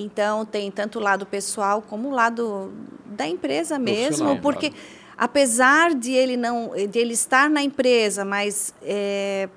Então, 0.00 0.44
tem 0.44 0.70
tanto 0.70 0.98
o 0.98 1.02
lado 1.02 1.26
pessoal 1.26 1.82
como 1.82 2.08
o 2.08 2.12
lado 2.12 2.72
da 3.04 3.26
empresa 3.26 3.78
mesmo, 3.78 4.38
porque 4.40 4.72
apesar 5.16 5.94
de 5.94 6.12
ele 6.12 6.36
não, 6.36 6.70
de 6.88 6.98
ele 6.98 7.14
estar 7.14 7.50
na 7.50 7.60
empresa, 7.62 8.24
mas 8.24 8.72
é, 8.80 9.48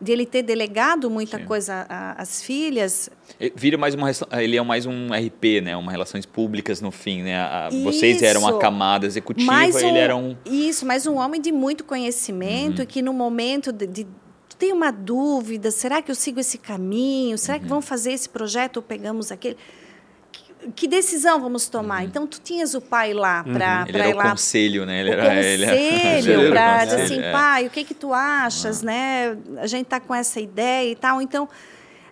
de 0.00 0.12
ele 0.12 0.26
ter 0.26 0.42
delegado 0.42 1.08
muita 1.08 1.38
Sim. 1.38 1.44
coisa 1.44 1.86
às 2.18 2.42
filhas. 2.42 3.08
Vira 3.54 3.78
mais 3.78 3.94
uma 3.94 4.10
ele 4.32 4.56
é 4.56 4.62
mais 4.62 4.86
um 4.86 5.08
RP, 5.08 5.62
né? 5.62 5.76
Uma 5.76 5.90
relações 5.92 6.26
públicas 6.26 6.80
no 6.80 6.90
fim, 6.90 7.22
né? 7.22 7.38
A, 7.38 7.68
vocês 7.84 8.22
eram 8.22 8.46
a 8.46 8.58
camada 8.58 9.06
executiva, 9.06 9.52
um, 9.52 9.78
ele 9.78 9.98
era 9.98 10.16
um 10.16 10.36
Isso, 10.44 10.84
mas 10.84 11.06
um 11.06 11.16
homem 11.16 11.40
de 11.40 11.52
muito 11.52 11.84
conhecimento 11.84 12.80
uhum. 12.80 12.86
que 12.86 13.00
no 13.00 13.12
momento 13.12 13.72
de, 13.72 13.86
de 13.86 14.06
tem 14.58 14.72
uma 14.72 14.90
dúvida, 14.90 15.70
será 15.70 16.00
que 16.00 16.10
eu 16.10 16.14
sigo 16.14 16.40
esse 16.40 16.58
caminho? 16.58 17.36
Será 17.36 17.56
uhum. 17.56 17.62
que 17.62 17.68
vamos 17.68 17.84
fazer 17.84 18.12
esse 18.12 18.28
projeto 18.28 18.78
ou 18.78 18.82
pegamos 18.82 19.30
aquele? 19.30 19.56
Que, 20.32 20.72
que 20.72 20.88
decisão 20.88 21.40
vamos 21.40 21.68
tomar? 21.68 22.00
Uhum. 22.00 22.06
Então, 22.06 22.26
tu 22.26 22.40
tinhas 22.40 22.74
o 22.74 22.80
pai 22.80 23.12
lá 23.12 23.44
para 23.44 23.82
uhum. 23.82 23.88
Ele 23.88 23.98
era 23.98 24.14
o 24.14 24.16
lá, 24.16 24.30
conselho, 24.30 24.86
né? 24.86 25.00
Ele 25.00 25.10
o 25.10 25.12
era, 25.12 25.34
conselho 25.34 26.40
ele 26.40 26.50
para 26.50 26.84
dizer 26.84 27.02
assim, 27.02 27.20
é. 27.20 27.32
pai, 27.32 27.66
o 27.66 27.70
que 27.70 27.84
que 27.84 27.94
tu 27.94 28.12
achas, 28.12 28.82
ah. 28.82 28.86
né? 28.86 29.38
A 29.58 29.66
gente 29.66 29.84
está 29.84 30.00
com 30.00 30.14
essa 30.14 30.40
ideia 30.40 30.90
e 30.90 30.96
tal. 30.96 31.20
Então, 31.20 31.48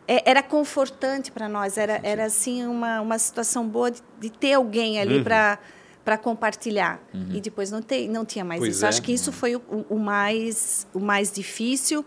é, 0.06 0.28
era 0.28 0.42
confortante 0.42 1.32
para 1.32 1.48
nós. 1.48 1.78
Era, 1.78 1.98
era 2.02 2.26
assim, 2.26 2.66
uma, 2.66 3.00
uma 3.00 3.18
situação 3.18 3.66
boa 3.66 3.90
de, 3.90 4.02
de 4.20 4.30
ter 4.30 4.52
alguém 4.52 5.00
ali 5.00 5.18
uhum. 5.18 5.24
para 5.24 5.58
para 6.04 6.18
compartilhar 6.18 7.00
uhum. 7.14 7.30
e 7.32 7.40
depois 7.40 7.70
não, 7.70 7.80
te, 7.80 8.06
não 8.08 8.26
tinha 8.26 8.44
mais 8.44 8.60
pois 8.60 8.76
isso. 8.76 8.84
É. 8.84 8.88
Acho 8.88 9.00
que 9.00 9.10
isso 9.10 9.32
foi 9.32 9.56
o, 9.56 9.62
o, 9.88 9.98
mais 9.98 10.86
o 10.92 11.00
mais 11.00 11.32
difícil 11.32 12.04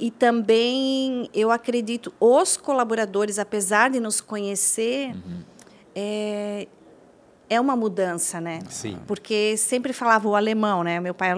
e 0.00 0.10
também 0.10 1.28
eu 1.34 1.50
acredito, 1.50 2.10
os 2.18 2.56
colaboradores, 2.56 3.38
apesar 3.38 3.90
de 3.90 4.00
nos 4.00 4.18
conhecer, 4.18 5.08
uhum. 5.08 5.42
é, 5.94 6.66
é 7.50 7.60
uma 7.60 7.76
mudança, 7.76 8.40
né? 8.40 8.60
Sim. 8.70 8.98
Porque 9.06 9.58
sempre 9.58 9.92
falava 9.92 10.26
o 10.26 10.34
alemão, 10.34 10.82
né? 10.82 10.98
Meu 11.00 11.12
pai, 11.12 11.34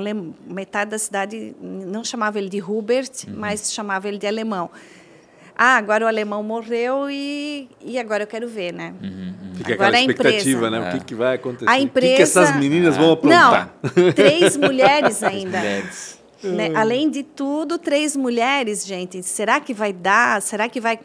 metade 0.46 0.92
da 0.92 0.98
cidade 0.98 1.56
não 1.60 2.04
chamava 2.04 2.38
ele 2.38 2.48
de 2.48 2.62
Hubert, 2.62 3.10
uhum. 3.26 3.34
mas 3.36 3.72
chamava 3.72 4.06
ele 4.06 4.18
de 4.18 4.28
alemão. 4.28 4.70
Ah, 5.56 5.76
agora 5.76 6.04
o 6.04 6.08
alemão 6.08 6.42
morreu 6.42 7.10
e, 7.10 7.68
e 7.80 7.98
agora 7.98 8.22
eu 8.22 8.26
quero 8.28 8.48
ver, 8.48 8.72
né? 8.72 8.94
Uhum, 9.02 9.08
uhum. 9.08 9.54
Fica 9.56 9.74
agora 9.74 9.88
aquela 9.88 10.12
expectativa, 10.12 10.70
né? 10.70 10.78
É. 10.78 10.88
O 10.88 10.98
que, 10.98 11.04
que 11.04 11.14
vai 11.16 11.34
acontecer? 11.34 11.68
A 11.68 11.80
empresa... 11.80 12.06
O 12.06 12.10
que, 12.10 12.16
que 12.16 12.22
essas 12.22 12.56
meninas 12.56 12.96
vão 12.96 13.12
aprontar? 13.12 13.74
Não, 13.82 14.12
três 14.12 14.56
mulheres 14.56 15.22
ainda. 15.22 15.58
mulheres. 15.58 16.21
Né? 16.42 16.70
Hum. 16.70 16.76
Além 16.76 17.10
de 17.10 17.22
tudo, 17.22 17.78
três 17.78 18.16
mulheres, 18.16 18.86
gente. 18.86 19.22
Será 19.22 19.60
que 19.60 19.72
vai 19.72 19.92
dar? 19.92 20.42
Será 20.42 20.68
que 20.68 20.80
vai, 20.80 20.98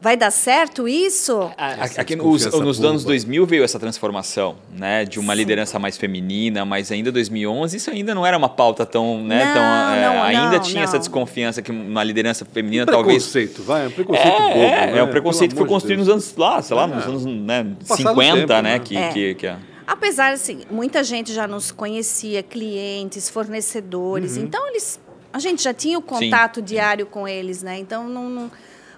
vai 0.00 0.16
dar 0.16 0.30
certo 0.30 0.86
isso? 0.86 1.50
Aqui 1.96 2.14
nos, 2.14 2.46
nos 2.46 2.84
anos 2.84 3.04
2000 3.04 3.44
veio 3.46 3.64
essa 3.64 3.78
transformação, 3.78 4.56
né? 4.72 5.04
De 5.04 5.18
uma 5.18 5.32
Sim. 5.32 5.38
liderança 5.38 5.78
mais 5.78 5.96
feminina, 5.96 6.64
mas 6.64 6.92
ainda 6.92 7.10
2011 7.10 7.76
isso 7.76 7.90
ainda 7.90 8.14
não 8.14 8.24
era 8.24 8.36
uma 8.38 8.48
pauta 8.48 8.86
tão, 8.86 9.22
né? 9.22 9.44
Não, 9.44 9.54
tão, 9.54 9.62
é, 9.62 10.02
não, 10.02 10.22
ainda 10.22 10.56
não, 10.58 10.60
tinha 10.60 10.76
não. 10.76 10.84
essa 10.84 10.98
desconfiança 10.98 11.60
que 11.60 11.70
uma 11.72 12.04
liderança 12.04 12.44
feminina 12.44 12.84
um 12.84 12.86
talvez. 12.86 13.24
Preconceito, 13.26 13.62
vai, 13.64 13.86
um 13.88 13.90
preconceito 13.90 14.26
é, 14.26 14.48
bobo, 14.48 14.58
é, 14.60 14.92
né? 14.92 14.98
é 14.98 15.02
um 15.02 15.10
preconceito 15.10 15.50
que 15.52 15.58
foi 15.58 15.68
construído 15.68 15.98
nos 15.98 16.08
anos 16.08 16.34
lá, 16.36 16.62
sei 16.62 16.76
lá, 16.76 16.86
nos 16.86 17.04
É. 17.04 17.08
anos 17.08 17.24
né, 17.24 17.66
Passado 17.86 18.08
50, 18.08 18.34
tempo, 18.36 18.52
né? 18.54 18.62
né? 18.62 18.78
Que, 18.78 18.96
É. 18.96 19.08
que, 19.08 19.34
que, 19.34 19.52
Apesar, 19.88 20.34
assim, 20.34 20.64
muita 20.70 21.02
gente 21.02 21.32
já 21.32 21.48
nos 21.48 21.72
conhecia, 21.72 22.42
clientes, 22.42 23.30
fornecedores. 23.30 24.36
Uhum. 24.36 24.42
Então, 24.42 24.68
eles, 24.68 25.00
a 25.32 25.38
gente 25.38 25.62
já 25.62 25.72
tinha 25.72 25.98
o 25.98 26.02
contato 26.02 26.60
diário 26.60 27.06
com 27.06 27.26
eles, 27.26 27.62
né? 27.62 27.78
Então, 27.78 28.06
não, 28.06 28.28
não... 28.28 28.50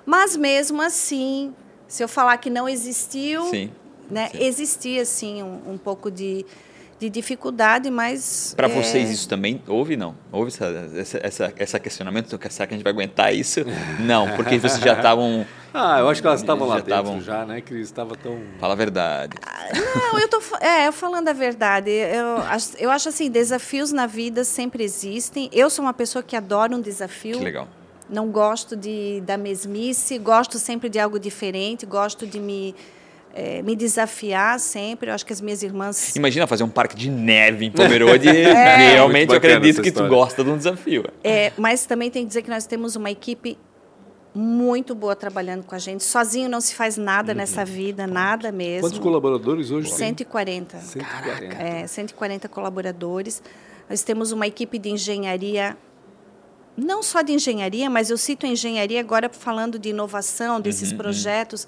Mas, 0.05 0.37
mesmo 0.37 0.83
assim, 0.83 1.55
se 1.87 2.03
eu 2.03 2.09
falar 2.09 2.37
que 2.39 2.51
não 2.51 2.69
existiu, 2.69 3.45
Sim. 3.45 3.71
né? 4.11 4.31
Sim. 4.33 4.39
Existia, 4.43 5.05
sim, 5.05 5.45
um, 5.45 5.75
um 5.75 5.79
pouco 5.79 6.11
de, 6.11 6.45
de 7.01 7.09
dificuldade, 7.09 7.91
mas... 7.91 8.53
Para 8.55 8.69
é, 8.69 8.71
vocês 8.71 9.11
isso 9.11 9.27
também 9.27 9.63
houve, 9.67 9.97
não? 9.97 10.15
Houve 10.31 10.49
essa, 10.49 10.67
essa, 10.95 11.21
essa, 11.23 11.55
essa 11.57 11.81
questionamento? 11.81 12.39
Será 12.51 12.67
que 12.67 12.75
a 12.75 12.77
gente 12.77 12.85
vai 12.85 12.93
aguentar 12.93 13.35
isso? 13.35 13.61
Não, 14.01 14.29
porque 14.37 14.59
vocês 14.59 14.85
já 14.85 14.93
estavam... 14.93 15.47
Ah, 15.73 16.01
eu 16.01 16.09
acho 16.09 16.21
que 16.21 16.27
elas 16.27 16.41
estavam 16.41 16.67
lá 16.67 16.79
Já 16.79 16.81
dentro 16.81 16.99
estavam- 16.99 17.21
já, 17.21 17.47
né? 17.47 17.61
Que 17.61 17.75
estava 17.75 18.17
tão... 18.17 18.41
Fala 18.59 18.73
a 18.73 18.77
verdade. 18.77 19.37
Não, 19.73 20.19
eu 20.19 20.27
tô 20.27 20.43
é, 20.61 20.89
eu 20.89 20.93
falando 20.93 21.29
a 21.29 21.33
verdade. 21.33 21.89
Eu 21.91 22.39
acho, 22.39 22.77
eu 22.77 22.91
acho 22.91 23.09
assim, 23.09 23.31
desafios 23.31 23.93
na 23.93 24.05
vida 24.05 24.43
sempre 24.43 24.83
existem. 24.83 25.49
Eu 25.53 25.71
sou 25.71 25.85
uma 25.85 25.95
pessoa 25.95 26.25
que 26.25 26.35
adora 26.35 26.75
um 26.75 26.81
desafio. 26.81 27.39
Que 27.39 27.45
legal. 27.45 27.69
Não 28.09 28.33
gosto 28.33 28.75
de 28.75 29.23
da 29.25 29.39
mesmice, 29.39 30.19
gosto 30.19 30.59
sempre 30.59 30.89
de 30.89 30.99
algo 30.99 31.21
diferente, 31.21 31.87
gosto 31.87 32.27
de 32.27 32.41
me 32.41 32.75
eh, 33.35 33.63
me 33.63 33.77
desafiar 33.77 34.59
sempre. 34.59 35.11
Eu 35.11 35.15
acho 35.15 35.25
que 35.25 35.33
as 35.33 35.41
minhas 35.41 35.63
irmãs 35.63 36.15
Imagina 36.17 36.47
fazer 36.47 36.65
um 36.65 36.69
parque 36.69 36.97
de 36.97 37.11
neve 37.11 37.67
em 37.67 37.71
Pomerode. 37.71 38.29
É. 38.31 38.93
Realmente 38.95 39.31
eu 39.31 39.37
acredito 39.37 39.83
que 39.83 39.91
tu 39.91 40.07
gosta 40.09 40.43
de 40.43 40.51
um 40.51 40.57
desafio. 40.57 41.05
É, 41.23 41.53
mas 41.57 41.87
também 41.87 42.11
tem 42.11 42.23
que 42.23 42.29
dizer 42.29 42.43
que 42.43 42.51
nós 42.51 42.67
temos 42.67 42.97
uma 42.97 43.11
equipe 43.11 43.57
muito 44.35 44.95
boa 44.95 45.17
trabalhando 45.17 45.65
com 45.65 45.75
a 45.75 45.79
gente. 45.79 46.05
Sozinho 46.05 46.49
não 46.49 46.61
se 46.61 46.75
faz 46.75 46.97
nada 46.97 47.35
nessa 47.35 47.65
vida, 47.65 48.07
nada 48.07 48.53
mesmo. 48.53 48.83
Quantos 48.83 48.99
colaboradores 48.99 49.71
hoje 49.71 49.89
tem? 49.89 49.99
140. 49.99 50.79
140. 50.79 51.55
É, 51.57 51.87
140 51.87 52.49
colaboradores. 52.49 53.43
Nós 53.89 54.03
temos 54.03 54.31
uma 54.31 54.47
equipe 54.47 54.79
de 54.79 54.91
engenharia, 54.91 55.77
não 56.77 57.03
só 57.03 57.23
de 57.23 57.33
engenharia, 57.33 57.91
mas 57.91 58.11
eu 58.11 58.17
cito 58.17 58.47
a 58.47 58.49
engenharia 58.49 59.01
agora 59.01 59.29
falando 59.29 59.79
de 59.79 59.89
inovação, 59.89 60.61
desses 60.61 60.93
projetos, 60.93 61.67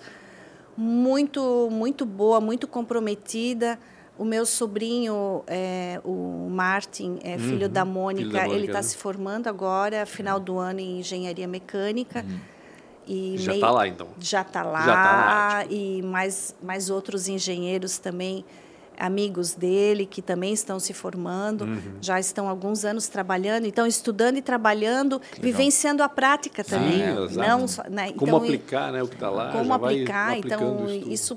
muito, 0.77 1.69
muito 1.71 2.05
boa, 2.05 2.41
muito 2.41 2.67
comprometida. 2.67 3.79
O 4.19 4.25
meu 4.25 4.45
sobrinho, 4.45 5.43
é, 5.47 6.01
o 6.05 6.49
Martin, 6.51 7.19
é 7.23 7.39
filho 7.39 7.69
da 7.69 7.85
Mônica, 7.85 8.31
da 8.31 8.39
Mônica, 8.41 8.55
ele 8.55 8.67
está 8.67 8.79
né? 8.79 8.83
se 8.83 8.97
formando 8.97 9.49
agora, 9.49 10.05
final 10.07 10.39
do 10.39 10.59
ano, 10.59 10.81
em 10.81 11.01
engenharia 11.01 11.49
mecânica. 11.49 12.25
E 13.07 13.37
Já 13.39 13.55
está 13.55 13.71
lá, 13.71 13.89
então. 13.89 14.09
já 14.21 14.43
está 14.43 14.63
lá, 14.63 14.85
Já 14.85 14.95
tá 14.95 15.13
lá, 15.13 15.65
e 15.69 16.03
mais, 16.03 16.55
mais 16.63 16.89
outros 16.89 17.27
engenheiros 17.27 17.99
também, 17.99 18.45
amigos 19.03 19.55
dele, 19.55 20.07
que 20.07 20.23
também 20.23 20.53
estão 20.53 20.79
se 20.79 20.93
formando, 20.93 21.65
Uhum. 21.65 21.81
já 22.01 22.21
estão 22.21 22.49
alguns 22.49 22.85
anos 22.85 23.09
trabalhando, 23.09 23.67
então 23.67 23.85
estudando 23.85 24.37
e 24.37 24.43
trabalhando, 24.43 25.21
vivenciando 25.41 26.03
a 26.05 26.09
prática 26.09 26.63
também. 26.63 27.03
exato. 27.25 27.37
não 27.49 27.67
só, 27.67 27.83
né? 27.91 28.13
Como 28.13 28.31
então, 28.31 28.37
aplicar 28.37 28.93
né, 28.93 29.03
o 29.03 29.09
que 29.09 29.15
está 29.15 29.29
lá. 29.29 29.51
como 29.51 29.75
aplicar, 29.75 30.39
então 30.39 30.87
isso, 31.09 31.37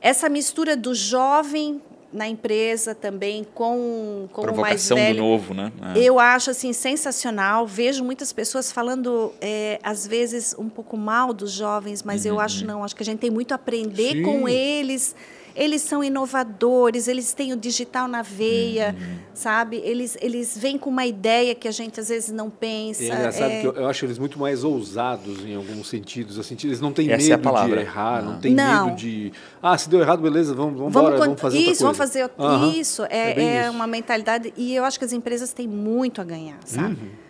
essa 0.00 0.28
mistura 0.30 0.74
do 0.74 0.94
jovem 0.94 1.82
na 2.10 2.28
empresa 2.28 2.94
também 2.94 3.42
com, 3.54 4.28
com 4.32 4.42
o 4.42 4.44
mais 4.44 4.54
Provocação 4.54 4.96
velho. 4.96 5.14
do 5.16 5.20
novo, 5.22 5.54
né? 5.54 5.72
É. 5.94 5.98
Eu 5.98 6.18
acho 6.18 6.50
assim 6.50 6.72
sensacional. 6.74 7.66
Vejo 7.66 8.04
muitas 8.04 8.32
pessoas 8.32 8.70
falando 8.70 9.32
é, 9.40 9.78
às 9.82 10.06
vezes 10.06 10.54
um 10.58 10.68
pouco 10.68 10.96
mal 10.96 11.32
dos 11.32 11.52
jovens, 11.52 12.02
mas 12.02 12.26
eu 12.26 12.38
acho 12.38 12.66
não. 12.66 12.84
Acho 12.84 12.94
que 12.94 13.02
a 13.02 13.06
gente 13.06 13.18
tem 13.18 13.30
muito 13.30 13.52
a 13.52 13.54
aprender 13.54 14.12
Sim. 14.16 14.22
com 14.22 14.46
eles. 14.48 15.14
Eles 15.54 15.82
são 15.82 16.02
inovadores, 16.02 17.08
eles 17.08 17.32
têm 17.32 17.52
o 17.52 17.56
digital 17.56 18.08
na 18.08 18.22
veia, 18.22 18.94
sabe? 19.34 19.76
Eles, 19.84 20.16
eles 20.20 20.56
vêm 20.56 20.78
com 20.78 20.90
uma 20.90 21.04
ideia 21.06 21.54
que 21.54 21.68
a 21.68 21.70
gente 21.70 22.00
às 22.00 22.08
vezes 22.08 22.30
não 22.30 22.48
pensa. 22.50 23.02
É 23.02 23.06
engraçado 23.06 23.50
é- 23.50 23.60
que 23.60 23.66
eu, 23.66 23.72
eu 23.74 23.86
acho 23.88 24.04
eles 24.04 24.18
muito 24.18 24.38
mais 24.38 24.64
ousados 24.64 25.44
em 25.44 25.54
alguns 25.54 25.88
sentidos. 25.88 26.38
Assim, 26.38 26.56
eles 26.64 26.80
não 26.80 26.92
têm 26.92 27.10
Essa 27.10 27.30
é 27.30 27.34
a 27.34 27.36
medo 27.36 27.42
palavra. 27.44 27.76
de 27.76 27.82
errar, 27.82 28.22
não 28.22 28.32
Não. 28.32 28.40
têm 28.40 28.54
Não. 28.54 28.86
medo 28.86 28.96
de. 28.96 29.32
Ah, 29.62 29.76
se 29.76 29.88
deu 29.88 30.00
errado, 30.00 30.20
beleza, 30.22 30.54
vamos, 30.54 30.78
vamos, 30.78 30.92
Vamos, 30.92 31.08
embora, 31.10 31.18
con- 31.18 31.24
vamos 31.26 31.40
fazer 31.40 31.58
isso, 31.58 31.82
vamos 31.82 31.98
fazer 31.98 32.30
Aham. 32.38 32.72
isso. 32.74 33.04
É 33.04 33.32
É, 33.32 33.40
é 33.40 33.62
isso. 33.62 33.70
uma 33.70 33.86
mentalidade 33.86 34.52
e 34.56 34.74
eu 34.74 34.84
acho 34.84 34.98
que 34.98 35.04
as 35.04 35.12
empresas 35.12 35.52
têm 35.52 35.68
muito 35.68 36.20
a 36.20 36.24
ganhar, 36.24 36.58
sabe? 36.64 36.94
Uhum. 36.94 37.21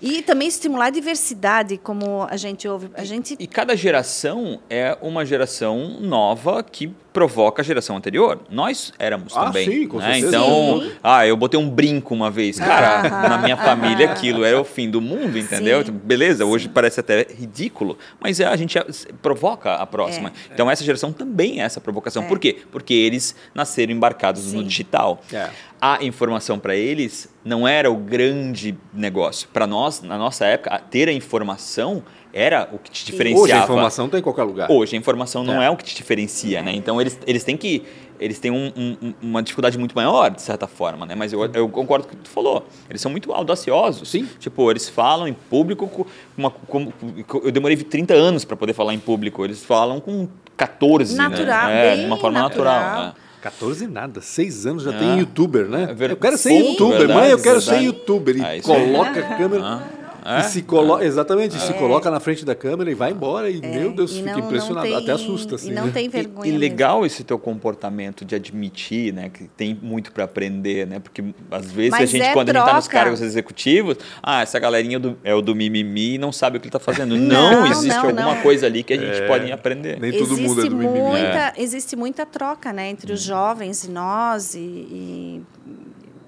E 0.00 0.22
também 0.22 0.46
estimular 0.48 0.86
a 0.86 0.90
diversidade, 0.90 1.76
como 1.76 2.26
a 2.30 2.36
gente 2.36 2.68
ouve. 2.68 2.88
A 2.94 3.04
gente 3.04 3.36
E 3.38 3.46
cada 3.46 3.76
geração 3.76 4.60
é 4.70 4.96
uma 5.02 5.24
geração 5.26 5.98
nova 6.00 6.62
que 6.62 6.92
provoca 7.12 7.62
a 7.62 7.64
geração 7.64 7.96
anterior. 7.96 8.38
Nós 8.48 8.92
éramos 8.96 9.36
Ah, 9.36 9.46
também. 9.46 9.68
sim, 9.68 9.88
com 9.88 9.98
né? 9.98 10.12
certeza. 10.14 10.28
Então, 10.28 10.80
Sim. 10.82 10.92
ah, 11.02 11.26
eu 11.26 11.36
botei 11.36 11.58
um 11.58 11.68
brinco 11.68 12.14
uma 12.14 12.30
vez. 12.30 12.60
Cara, 12.60 13.00
Aham, 13.08 13.28
na 13.28 13.38
minha 13.38 13.56
família 13.56 14.12
aquilo 14.12 14.44
era 14.44 14.60
o 14.60 14.62
fim 14.64 14.88
do 14.88 15.00
mundo, 15.00 15.36
entendeu? 15.36 15.84
Sim. 15.84 15.90
Beleza, 15.90 16.44
hoje 16.44 16.68
parece 16.68 17.00
até 17.00 17.26
ridículo, 17.36 17.98
mas 18.20 18.38
é, 18.38 18.44
a 18.46 18.54
gente 18.54 18.78
provoca 19.20 19.74
a 19.74 19.84
próxima. 19.86 20.28
É. 20.28 20.54
Então 20.54 20.70
essa 20.70 20.84
geração 20.84 21.12
também 21.12 21.60
é 21.60 21.64
essa 21.64 21.80
provocação. 21.80 22.22
É. 22.22 22.26
Por 22.28 22.38
quê? 22.38 22.58
Porque 22.70 22.94
eles 22.94 23.34
nasceram 23.52 23.92
embarcados 23.92 24.52
no 24.52 24.60
Sim. 24.60 24.66
digital. 24.66 25.20
É. 25.32 25.48
A 25.80 26.04
informação 26.04 26.56
para 26.58 26.76
eles 26.76 27.28
não 27.48 27.66
era 27.66 27.90
o 27.90 27.96
grande 27.96 28.76
negócio. 28.92 29.48
Para 29.52 29.66
nós, 29.66 30.02
na 30.02 30.18
nossa 30.18 30.44
época, 30.44 30.78
ter 30.90 31.08
a 31.08 31.12
informação 31.12 32.02
era 32.32 32.68
o 32.70 32.78
que 32.78 32.90
te 32.90 33.06
diferenciava. 33.06 33.42
Hoje 33.44 33.52
a 33.54 33.64
informação 33.64 34.04
está 34.06 34.18
em 34.18 34.22
qualquer 34.22 34.42
lugar. 34.42 34.70
Hoje 34.70 34.94
a 34.94 34.98
informação 34.98 35.42
não 35.42 35.62
É. 35.62 35.66
é, 35.66 35.70
o 35.70 35.76
que 35.76 35.82
te 35.84 35.96
diferencia, 35.96 36.60
né? 36.62 36.72
Então 36.74 37.00
eles, 37.00 37.18
eles 37.26 37.42
têm 37.42 37.56
que 37.56 37.82
eles 38.20 38.40
têm 38.40 38.50
um- 38.50 38.72
um- 38.76 39.14
uma 39.22 39.40
dificuldade 39.40 39.78
muito 39.78 39.94
maior 39.94 40.28
de 40.30 40.42
certa 40.42 40.66
forma, 40.66 41.06
né? 41.06 41.14
Mas 41.14 41.32
eu, 41.32 41.42
eu 41.54 41.68
concordo 41.68 42.06
com 42.08 42.14
o 42.14 42.16
que 42.16 42.24
tu 42.24 42.28
falou. 42.30 42.66
Eles 42.90 43.00
são 43.00 43.10
muito 43.12 43.32
audaciosos. 43.32 44.08
Sim. 44.10 44.28
Tipo, 44.40 44.68
eles 44.72 44.88
falam 44.88 45.28
em 45.28 45.32
público 45.32 45.86
com 45.86 46.04
uma, 46.36 46.50
com- 46.50 46.90
com- 47.26 47.38
eu 47.44 47.52
demorei 47.52 47.76
30 47.76 48.14
anos 48.14 48.44
para 48.44 48.56
poder 48.56 48.72
falar 48.72 48.92
em 48.92 48.98
público. 48.98 49.44
Eles 49.44 49.64
falam 49.64 50.00
com 50.00 50.28
14, 50.56 51.16
Natural, 51.16 51.68
né? 51.68 51.86
É, 51.86 51.90
bem 51.92 52.00
de 52.00 52.06
uma 52.06 52.16
forma 52.18 52.40
natural. 52.40 52.74
natural. 52.80 53.04
né? 53.06 53.12
14 53.50 53.86
nada, 53.86 54.20
6 54.20 54.66
anos 54.66 54.82
já 54.82 54.92
É. 54.92 54.98
tem 54.98 55.18
youtuber, 55.18 55.66
né? 55.66 55.88
É 55.90 55.94
ver- 55.94 56.10
Eu 56.10 56.16
quero 56.16 56.36
ser 56.36 56.50
Sim. 56.50 56.70
youtuber, 56.70 56.98
Verdade, 56.98 57.20
mãe, 57.20 57.30
eu 57.30 57.38
quero 57.38 57.58
verdade. 57.60 57.78
ser 57.80 57.84
youtuber. 57.86 58.36
E 58.36 58.40
É 58.42 58.44
aí. 58.46 58.60
coloca 58.62 59.20
a 59.20 59.36
câmera. 59.36 59.62
Ah, 59.64 59.82
é? 60.28 60.42
se 60.42 60.62
coloca, 60.62 61.04
exatamente, 61.04 61.58
se 61.58 61.72
coloca 61.74 62.10
na 62.10 62.20
frente 62.20 62.44
da 62.44 62.54
câmera 62.54 62.90
e 62.90 62.94
vai 62.94 63.10
embora. 63.12 63.48
E, 63.50 63.60
meu 63.60 63.92
Deus, 63.92 64.10
É, 64.12 64.14
e 64.14 64.18
fica 64.18 64.30
não- 64.32 64.38
não 64.40 64.46
impressionado. 64.46 64.86
tem- 64.86 64.96
Até 64.96 65.12
assusta, 65.12 65.54
assim. 65.54 65.70
E 65.70 65.74
não 65.74 65.86
né? 65.86 65.92
tem 65.92 66.06
E, 66.06 66.08
vergonha. 66.08 66.46
e 66.48 66.52
mesmo. 66.52 66.58
legal 66.58 67.06
esse 67.06 67.24
teu 67.24 67.38
comportamento 67.38 68.24
de 68.24 68.34
admitir, 68.34 69.12
né, 69.12 69.28
que 69.28 69.44
tem 69.56 69.78
muito 69.80 70.12
para 70.12 70.24
aprender, 70.24 70.86
né? 70.86 70.98
Porque 70.98 71.22
às 71.50 71.70
vezes 71.70 71.92
a 71.94 71.98
Mas 71.98 72.10
gente 72.10 72.22
é 72.22 72.32
quando 72.32 72.50
a 72.50 72.52
gente 72.52 72.64
tá 72.64 72.74
nos 72.74 72.84
troca. 72.86 72.98
cargos 73.04 73.20
executivos, 73.22 73.96
ah, 74.22 74.42
essa 74.42 74.58
galerinha 74.58 74.98
do- 74.98 75.16
é 75.24 75.34
o 75.34 75.40
do 75.40 75.54
mimimi 75.54 76.14
e 76.14 76.18
não 76.18 76.32
sabe 76.32 76.56
o 76.56 76.60
que 76.60 76.66
ele 76.66 76.72
tá 76.72 76.78
fazendo. 76.80 77.16
Não, 77.16 77.50
Não, 77.52 77.66
existe 77.66 77.88
não, 77.96 78.06
alguma 78.06 78.34
não. 78.34 78.42
coisa 78.42 78.66
ali 78.66 78.82
que 78.82 78.92
a 78.92 78.96
gente 78.98 79.26
pode 79.26 79.50
aprender. 79.50 79.98
Nem 80.00 80.12
todo 80.12 80.30
mundo 80.36 80.40
é 80.40 80.44
existe 80.44 80.68
do 80.68 80.76
mimimi. 80.76 80.98
Muita 81.00 81.52
existe 81.56 81.96
muita 81.96 82.26
troca 82.26 82.72
né 82.72 82.88
entre 82.90 83.12
os 83.12 83.22
jovens 83.22 83.84
e 83.84 83.90
nós 83.90 84.54
e, 84.54 84.58
e 84.58 85.42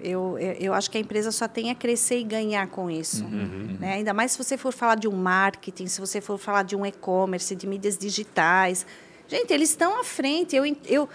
eu, 0.03 0.39
eu 0.39 0.53
eu 0.61 0.75
acho 0.75 0.91
que 0.91 0.99
a 0.99 1.01
empresa 1.01 1.31
só 1.31 1.47
tem 1.49 1.71
a 1.71 1.75
crescer 1.75 2.19
e 2.21 2.25
ganhar 2.25 2.67
com 2.69 2.91
isso 2.91 3.25
Uhum, 3.25 3.77
né 3.79 3.95
ainda 3.95 4.13
mais 4.13 4.33
se 4.33 4.39
você 4.39 4.57
for 4.57 4.73
falar 4.73 4.95
de 4.97 5.09
um 5.09 5.13
marketing 5.17 5.87
se 5.87 6.01
você 6.01 6.21
for 6.21 6.39
falar 6.39 6.63
de 6.63 6.75
um 6.77 6.85
e-commerce 6.85 7.55
de 7.55 7.67
mídias 7.67 7.97
digitais 7.99 8.87
gente 9.29 9.53
eles 9.53 9.71
estão 9.71 10.01
à 10.01 10.05
frente 10.05 10.55
eu 10.57 10.65
eu 10.87 11.09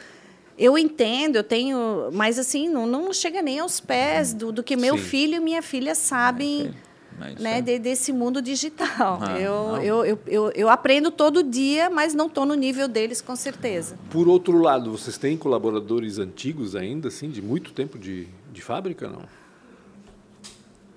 eu 0.58 0.78
entendo, 0.78 1.36
eu 1.36 1.44
tenho, 1.44 2.10
mas 2.14 2.40
assim, 2.40 2.70
não, 2.70 2.88
não 2.88 3.12
chega 3.12 3.42
nem 3.42 3.60
aos 3.60 3.82
pés 3.82 4.34
do, 4.34 4.54
do 4.54 4.64
que 4.64 4.78
meu 4.78 4.98
Sim. 4.98 5.04
filho 5.04 5.36
e 5.36 5.40
minha 5.42 5.62
filha 5.62 5.94
sabem 5.94 6.74
Mas, 7.20 7.36
né, 7.42 7.58
é. 7.58 7.62
de- 7.62 7.78
desse 7.80 8.14
mundo 8.14 8.42
digital. 8.42 9.20
Ah, 9.22 9.38
eu, 9.38 9.78
eu, 9.84 10.06
eu, 10.06 10.20
eu, 10.26 10.52
eu 10.56 10.70
aprendo 10.70 11.12
todo 11.12 11.44
dia, 11.44 11.90
mas 11.90 12.14
não 12.14 12.28
estou 12.28 12.46
no 12.46 12.54
nível 12.56 12.88
deles, 12.88 13.20
com 13.22 13.36
certeza. 13.36 13.98
Por 14.10 14.30
outro 14.30 14.58
lado, 14.58 14.92
vocês 14.92 15.18
têm 15.18 15.36
colaboradores 15.36 16.20
antigos 16.20 16.74
ainda, 16.74 17.10
assim, 17.10 17.30
de 17.30 17.42
muito 17.42 17.74
tempo 17.74 17.98
de, 18.00 18.26
de 18.56 18.62
fábrica, 18.62 19.08
não? 19.10 19.24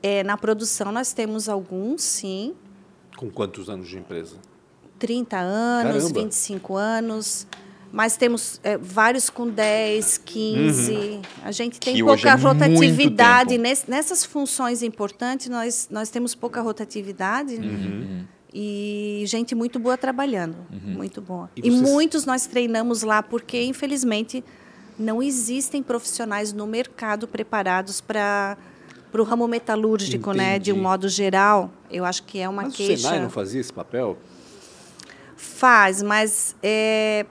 É, 0.03 0.23
na 0.23 0.37
produção, 0.37 0.93
nós 0.93 1.13
temos 1.13 1.49
alguns, 1.49 2.03
sim, 2.03 2.55
Com 3.17 3.29
quantos 3.29 3.69
anos 3.69 3.89
de 3.89 3.99
empresa? 3.99 4.37
30 4.99 5.37
anos, 5.37 6.05
Caramba. 6.05 6.21
25 6.21 6.77
anos. 6.77 7.47
Mas 7.91 8.17
temos 8.19 8.61
é, 8.63 8.77
vários 8.77 9.31
com 9.31 9.49
10, 9.49 10.19
15. 10.19 10.93
Uhum. 10.93 11.23
A 11.43 11.51
gente 11.51 11.81
tem 11.81 11.95
Que 11.95 12.03
pouca 12.05 12.29
é 12.29 12.35
rotatividade. 12.35 13.57
Ness- 13.59 13.87
nessas 13.89 14.25
funções 14.25 14.83
importantes, 14.83 15.49
nós, 15.49 15.89
nós 15.91 16.11
temos 16.11 16.35
pouca 16.35 16.61
rotatividade. 16.61 17.55
Uhum. 17.55 18.25
E 18.53 19.23
gente 19.27 19.55
muito 19.55 19.79
boa 19.79 19.97
trabalhando. 19.97 20.57
Muito 20.71 21.21
boa. 21.23 21.51
E 21.57 21.61
E, 21.67 21.71
vocês- 21.71 21.83
muitos 21.83 22.25
nós 22.27 22.47
treinamos 22.47 23.03
lá, 23.03 23.23
porque, 23.23 23.63
infelizmente, 23.65 24.45
não 24.99 25.23
existem 25.23 25.83
profissionais 25.83 26.53
no 26.53 26.67
mercado 26.67 27.27
preparados 27.29 28.01
para 28.01 28.57
para 29.11 29.23
o 29.23 29.25
ramo 29.25 29.49
metalúrgico, 29.49 30.33
né? 30.33 30.59
De 30.59 30.71
um 30.71 30.75
Entendi. 30.75 30.83
modo 30.87 31.09
geral. 31.09 31.71
Eu 31.91 32.05
acho 32.05 32.25
que 32.25 32.39
é 32.41 32.47
uma 32.47 32.65
Mas 32.65 32.75
o 32.75 32.77
queixa. 32.77 33.05
Senai 33.09 33.23
não 33.23 33.31
fazia 33.31 33.59
esse 33.59 33.73
papel? 33.73 34.19
Faz, 35.37 36.03
mas 36.03 36.55
é, 36.63 37.25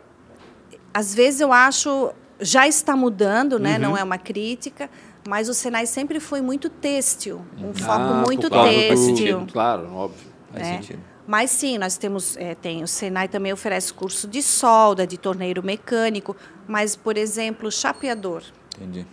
às 0.93 1.13
vezes 1.13 1.41
eu 1.41 1.51
acho 1.53 2.11
já 2.39 2.67
está 2.67 2.95
mudando, 2.95 3.59
né? 3.59 3.73
Uhum. 3.75 3.79
Não 3.81 3.97
é 3.97 4.03
uma 4.03 4.17
crítica, 4.17 4.89
mas 5.27 5.49
o 5.49 5.53
Senai 5.53 5.85
sempre 5.85 6.19
foi 6.19 6.39
muito 6.41 6.69
têxtil, 6.69 7.41
um 7.59 7.73
foco 7.73 7.91
Ah, 7.91 8.23
muito 8.25 8.41
por 8.43 8.51
causa 8.51 8.71
do- 8.71 8.75
têxtil. 8.77 9.47
Claro, 9.51 9.91
óbvio. 9.93 10.27
Faz 10.51 10.63
né? 10.67 10.75
sentido. 10.77 10.99
Mas 11.27 11.51
sim, 11.51 11.77
nós 11.77 11.97
temos, 11.97 12.37
é, 12.37 12.55
tem 12.55 12.83
o 12.83 12.87
Senai 12.87 13.27
também 13.27 13.51
oferece 13.51 13.93
curso 13.93 14.27
de 14.27 14.41
solda, 14.41 15.05
de 15.05 15.17
torneiro 15.17 15.61
mecânico, 15.61 16.35
mas 16.67 16.95
por 16.95 17.17
exemplo, 17.17 17.71
chapeador. 17.71 18.43
Entendi. 18.75 19.05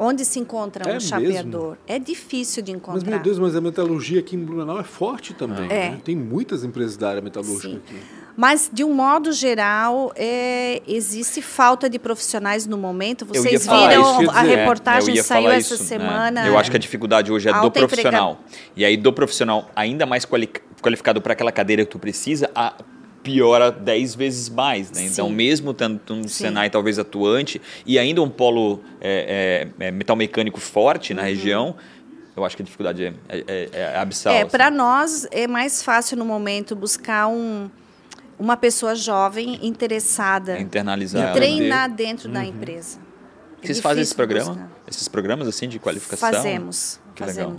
Onde 0.00 0.24
se 0.24 0.38
encontra 0.38 0.84
É 0.84 0.90
um 0.90 0.92
mesmo? 0.94 1.08
chapeador? 1.08 1.76
É 1.84 1.98
difícil 1.98 2.62
de 2.62 2.70
Mas, 2.70 2.80
encontrar. 2.80 3.10
meu 3.10 3.18
Deus, 3.18 3.36
mas 3.40 3.56
a 3.56 3.60
metalurgia 3.60 4.20
aqui 4.20 4.36
em 4.36 4.44
Blumenau 4.44 4.78
é 4.78 4.84
forte 4.84 5.34
também. 5.34 5.64
É. 5.66 5.90
né? 5.90 6.00
Tem 6.04 6.14
muitas 6.14 6.62
empresas 6.62 6.96
da 6.96 7.08
área 7.10 7.20
metalúrgica 7.20 7.68
Sim. 7.68 7.76
aqui. 7.84 7.96
Mas, 8.36 8.70
de 8.72 8.84
um 8.84 8.94
modo 8.94 9.32
geral, 9.32 10.12
é, 10.14 10.80
existe 10.86 11.42
falta 11.42 11.90
de 11.90 11.98
profissionais 11.98 12.64
no 12.64 12.78
momento. 12.78 13.26
Vocês 13.26 13.66
viram 13.66 14.20
isso, 14.22 14.30
a 14.30 14.42
dizer, 14.42 14.52
É, 14.52 14.56
reportagem 14.60 15.16
ia 15.16 15.24
saiu 15.24 15.50
essa 15.50 15.74
isso, 15.74 15.82
né? 15.82 15.88
semana. 15.88 16.46
Eu 16.46 16.56
acho 16.56 16.70
que 16.70 16.76
a 16.76 16.80
dificuldade 16.80 17.32
hoje 17.32 17.48
é 17.48 17.60
do 17.60 17.68
profissional. 17.68 18.40
E 18.76 18.84
aí, 18.84 18.96
do 18.96 19.12
profissional 19.12 19.68
ainda 19.74 20.06
mais 20.06 20.24
quali- 20.24 20.48
qualificado 20.80 21.20
para 21.20 21.32
aquela 21.32 21.50
cadeira 21.50 21.84
que 21.84 21.90
tu 21.90 21.98
precisa, 21.98 22.48
a 22.54 22.74
piora 23.32 23.70
10 23.70 24.14
vezes 24.14 24.48
mais. 24.48 24.90
Né? 24.90 25.02
Então, 25.04 25.28
Sim. 25.28 25.34
mesmo 25.34 25.74
tendo 25.74 26.00
um 26.10 26.22
Sim. 26.22 26.28
Senai 26.28 26.70
talvez 26.70 26.98
atuante 26.98 27.60
e 27.84 27.98
ainda 27.98 28.22
um 28.22 28.30
polo 28.30 28.80
é, 29.00 29.68
é, 29.78 29.86
é, 29.86 29.90
metal 29.90 30.16
mecânico 30.16 30.58
forte 30.58 31.12
Uhum. 31.12 31.16
na 31.18 31.22
região, 31.24 31.76
eu 32.34 32.44
acho 32.44 32.56
que 32.56 32.62
a 32.62 32.64
dificuldade 32.64 33.04
é, 33.04 33.12
é, 33.28 33.44
é, 33.46 33.68
é 33.72 33.96
abissal. 33.98 34.32
É, 34.32 34.42
assim. 34.42 34.50
para 34.50 34.70
nós 34.70 35.26
é 35.30 35.46
mais 35.46 35.82
fácil 35.82 36.16
no 36.16 36.24
momento 36.24 36.74
buscar 36.74 37.26
um, 37.28 37.68
uma 38.38 38.56
pessoa 38.56 38.94
jovem 38.94 39.58
interessada 39.66 40.56
É 40.56 40.60
internalizar 40.62 41.20
e 41.20 41.24
ela. 41.24 41.34
treinar 41.34 41.90
dentro 41.90 42.30
da 42.30 42.42
empresa. 42.44 42.98
É 43.62 43.66
Vocês 43.66 43.80
fazem 43.80 44.02
esse 44.02 44.14
programa? 44.14 44.52
buscar. 44.52 44.70
Esses 44.88 45.08
programas 45.08 45.46
assim 45.48 45.68
de 45.68 45.78
qualificação? 45.78 46.32
Fazemos, 46.32 46.98
Que 47.14 47.24
legal. 47.24 47.54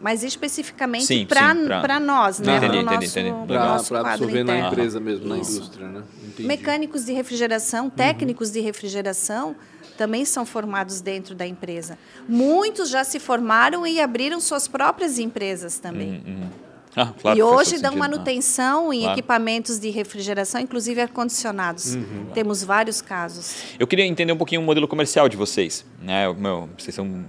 Mas 0.00 0.22
especificamente 0.24 1.26
para 1.26 2.00
nós, 2.00 2.38
né? 2.40 2.56
Entendi, 2.56 2.84
Pro 2.84 2.94
entendi, 2.94 3.30
nosso, 3.48 3.88
Para 3.90 4.00
quadro 4.00 4.08
absorver 4.24 4.44
na 4.44 4.52
interno. 4.54 4.68
empresa 4.72 5.00
mesmo, 5.00 5.28
na 5.28 5.38
Isso. 5.38 5.56
indústria, 5.58 5.86
né? 5.88 6.02
Entendi. 6.26 6.48
Mecânicos 6.48 7.04
de 7.04 7.12
refrigeração, 7.12 7.90
técnicos 7.90 8.50
de 8.50 8.60
refrigeração 8.60 9.54
também 9.98 10.24
são 10.24 10.46
formados 10.46 11.02
dentro 11.02 11.34
da 11.34 11.46
empresa. 11.46 11.98
Muitos 12.26 12.88
já 12.88 13.04
se 13.04 13.20
formaram 13.20 13.86
e 13.86 14.00
abriram 14.00 14.40
suas 14.40 14.66
próprias 14.66 15.18
empresas 15.18 15.78
também. 15.78 16.22
Uhum. 16.26 16.48
Ah, 16.96 17.12
claro 17.20 17.38
e 17.38 17.42
hoje 17.42 17.72
dão 17.78 17.92
sentido. 17.92 17.98
manutenção 17.98 18.92
em 18.92 19.00
Claro. 19.02 19.14
equipamentos 19.18 19.78
de 19.78 19.90
refrigeração, 19.90 20.60
inclusive 20.60 21.00
ar-condicionados. 21.02 21.94
Uhum. 21.94 22.26
Temos 22.34 22.64
vários 22.64 23.00
casos. 23.00 23.54
Eu 23.78 23.86
queria 23.86 24.04
entender 24.06 24.32
um 24.32 24.36
pouquinho 24.36 24.60
o 24.60 24.64
modelo 24.64 24.88
comercial 24.88 25.28
de 25.28 25.36
vocês. 25.36 25.84
Né? 26.02 26.26
Meu, 26.32 26.68
vocês 26.76 26.94
são 26.94 27.24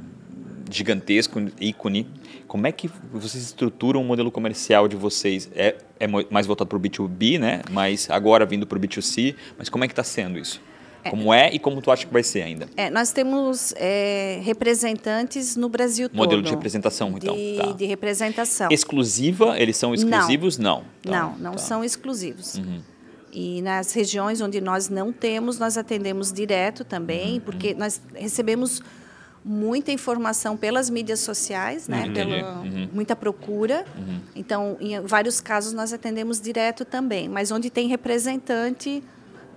gigantesco, 0.71 1.39
ícone. 1.59 2.07
Como 2.47 2.67
é 2.67 2.71
que 2.71 2.89
vocês 3.13 3.43
estruturam 3.43 4.01
o 4.01 4.03
modelo 4.03 4.29
comercial 4.31 4.87
de 4.87 4.95
vocês? 4.95 5.49
É, 5.55 5.75
é 5.99 6.07
mais 6.07 6.45
voltado 6.47 6.67
para 6.67 6.77
o 6.77 6.81
B2B, 6.81 7.39
né? 7.39 7.61
Mas 7.71 8.09
agora 8.09 8.45
vindo 8.45 8.65
para 8.67 8.77
o 8.77 8.81
B2C. 8.81 9.35
Mas 9.57 9.69
como 9.69 9.83
é 9.83 9.87
que 9.87 9.93
está 9.93 10.03
sendo 10.03 10.37
isso? 10.37 10.61
Como 11.09 11.33
é 11.33 11.49
e 11.51 11.57
como 11.57 11.81
tu 11.81 11.89
acha 11.89 12.05
que 12.05 12.13
vai 12.13 12.21
ser 12.21 12.43
ainda? 12.43 12.67
É, 12.77 12.89
nós 12.91 13.11
temos 13.11 13.73
é, 13.75 14.39
representantes 14.43 15.55
no 15.55 15.67
Brasil 15.67 16.07
todo. 16.07 16.17
Modelo 16.17 16.41
de 16.43 16.51
representação, 16.51 17.09
então. 17.17 17.35
De, 17.35 17.57
Tá. 17.57 17.71
de 17.71 17.85
representação. 17.85 18.67
Exclusiva? 18.71 19.59
Eles 19.59 19.77
são 19.77 19.93
exclusivos? 19.95 20.57
Não. 20.59 20.83
Tá, 21.01 21.09
não, 21.11 21.37
não 21.39 21.51
tá. 21.53 21.57
são 21.57 21.83
exclusivos. 21.83 22.55
Uhum. 22.55 22.81
E 23.33 23.61
nas 23.61 23.93
regiões 23.93 24.41
onde 24.41 24.59
nós 24.61 24.89
não 24.89 25.11
temos, 25.11 25.57
nós 25.57 25.77
atendemos 25.77 26.31
direto 26.31 26.83
também, 26.83 27.35
Uhum. 27.35 27.39
porque 27.39 27.73
nós 27.73 27.99
recebemos 28.13 28.81
muita 29.43 29.91
informação 29.91 30.55
pelas 30.55 30.89
mídias 30.89 31.19
sociais, 31.19 31.87
né? 31.87 32.05
Entendi. 32.05 32.35
Pela, 32.35 32.59
Uhum. 32.61 32.89
Muita 32.93 33.15
procura. 33.15 33.85
Então, 34.35 34.77
em 34.79 34.99
vários 35.01 35.41
casos, 35.41 35.73
nós 35.73 35.91
atendemos 35.93 36.39
direto 36.39 36.85
também. 36.85 37.27
Mas 37.27 37.51
onde 37.51 37.69
tem 37.69 37.87
representante, 37.87 39.03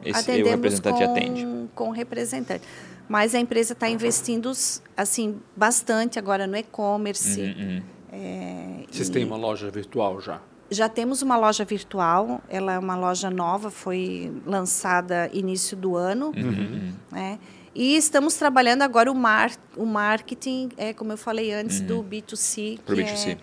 Esse, 0.05 0.18
atendemos 0.20 0.49
o 0.49 0.55
representante 0.57 0.99
com, 1.05 1.11
atende. 1.11 1.47
com 1.74 1.91
representante. 1.91 2.64
Mas 3.09 3.35
a 3.35 3.39
empresa 3.39 3.74
está 3.74 3.89
investindo 3.89 4.51
assim 4.97 5.39
bastante 5.55 6.18
agora 6.18 6.47
no 6.47 6.57
e-commerce. 6.57 7.41
Uhum, 7.41 7.47
uhum. 7.76 7.82
é, 8.12 8.85
Vocês 8.91 9.09
e- 9.09 9.12
têm 9.12 9.24
uma 9.24 9.37
loja 9.37 9.70
virtual 9.70 10.20
já? 10.20 10.41
já 10.70 10.89
temos 10.89 11.20
uma 11.22 11.37
loja 11.37 11.64
virtual, 11.64 12.41
ela 12.49 12.72
é 12.72 12.78
uma 12.78 12.97
loja 12.97 13.30
nova, 13.30 13.70
foi 13.70 14.32
lançada 14.47 15.28
início 15.32 15.76
do 15.76 15.95
ano. 15.95 16.32
Uhum. 16.35 16.93
Né? 17.12 17.39
E 17.75 17.97
estamos 17.97 18.35
trabalhando 18.35 18.83
agora 18.83 19.11
o, 19.11 19.14
mar, 19.14 19.51
o 19.77 19.85
marketing, 19.85 20.68
é, 20.77 20.93
como 20.93 21.12
eu 21.12 21.16
falei 21.16 21.53
antes, 21.53 21.81
do 21.81 22.03
B2C. 22.05 22.79
Pro 22.85 22.95
que 22.95 23.03
B2C. 23.03 23.37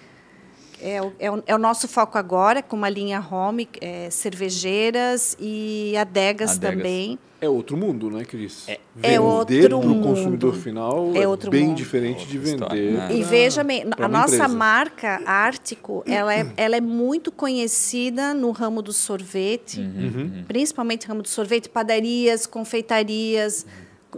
É, 0.79 0.95
é, 0.95 1.01
o, 1.01 1.13
é, 1.19 1.31
o, 1.31 1.43
é 1.47 1.55
o 1.55 1.57
nosso 1.59 1.87
foco 1.87 2.17
agora, 2.17 2.63
com 2.63 2.75
uma 2.75 2.89
linha 2.89 3.19
home, 3.19 3.67
é, 3.81 4.09
cervejeiras 4.09 5.35
e 5.39 5.95
adegas, 5.97 6.51
Adegas. 6.51 6.77
também. 6.77 7.19
É 7.41 7.49
outro 7.49 7.75
mundo, 7.75 8.09
né, 8.11 8.23
Cris? 8.23 8.69
É- 8.69 8.79
é 9.01 9.19
outro 9.19 9.53
Vender 9.55 9.67
para 9.69 9.77
o 9.77 9.83
mundo. 9.83 10.07
consumidor 10.07 10.53
final 10.55 11.11
É 11.15 11.23
é, 11.23 11.27
outro 11.27 11.49
bem 11.51 11.65
mundo. 11.67 11.75
diferente 11.77 12.25
de 12.27 12.37
vender. 12.37 12.53
história, 12.63 12.91
né? 12.91 13.15
E 13.15 13.23
veja 13.23 13.63
bem, 13.63 13.89
pra 13.89 14.05
a 14.05 14.07
nossa 14.09 14.35
empresa. 14.35 14.47
marca 14.47 15.21
Ártico, 15.25 16.03
ela 16.05 16.33
é, 16.33 16.53
ela 16.55 16.75
é 16.77 16.81
muito 16.81 17.31
conhecida 17.31 18.33
no 18.33 18.51
ramo 18.51 18.81
do 18.83 18.93
sorvete, 18.93 19.79
Uhum. 19.79 20.43
principalmente 20.47 21.07
no 21.07 21.09
ramo 21.13 21.21
do 21.23 21.27
sorvete, 21.29 21.67
padarias, 21.67 22.45
confeitarias, 22.45 23.65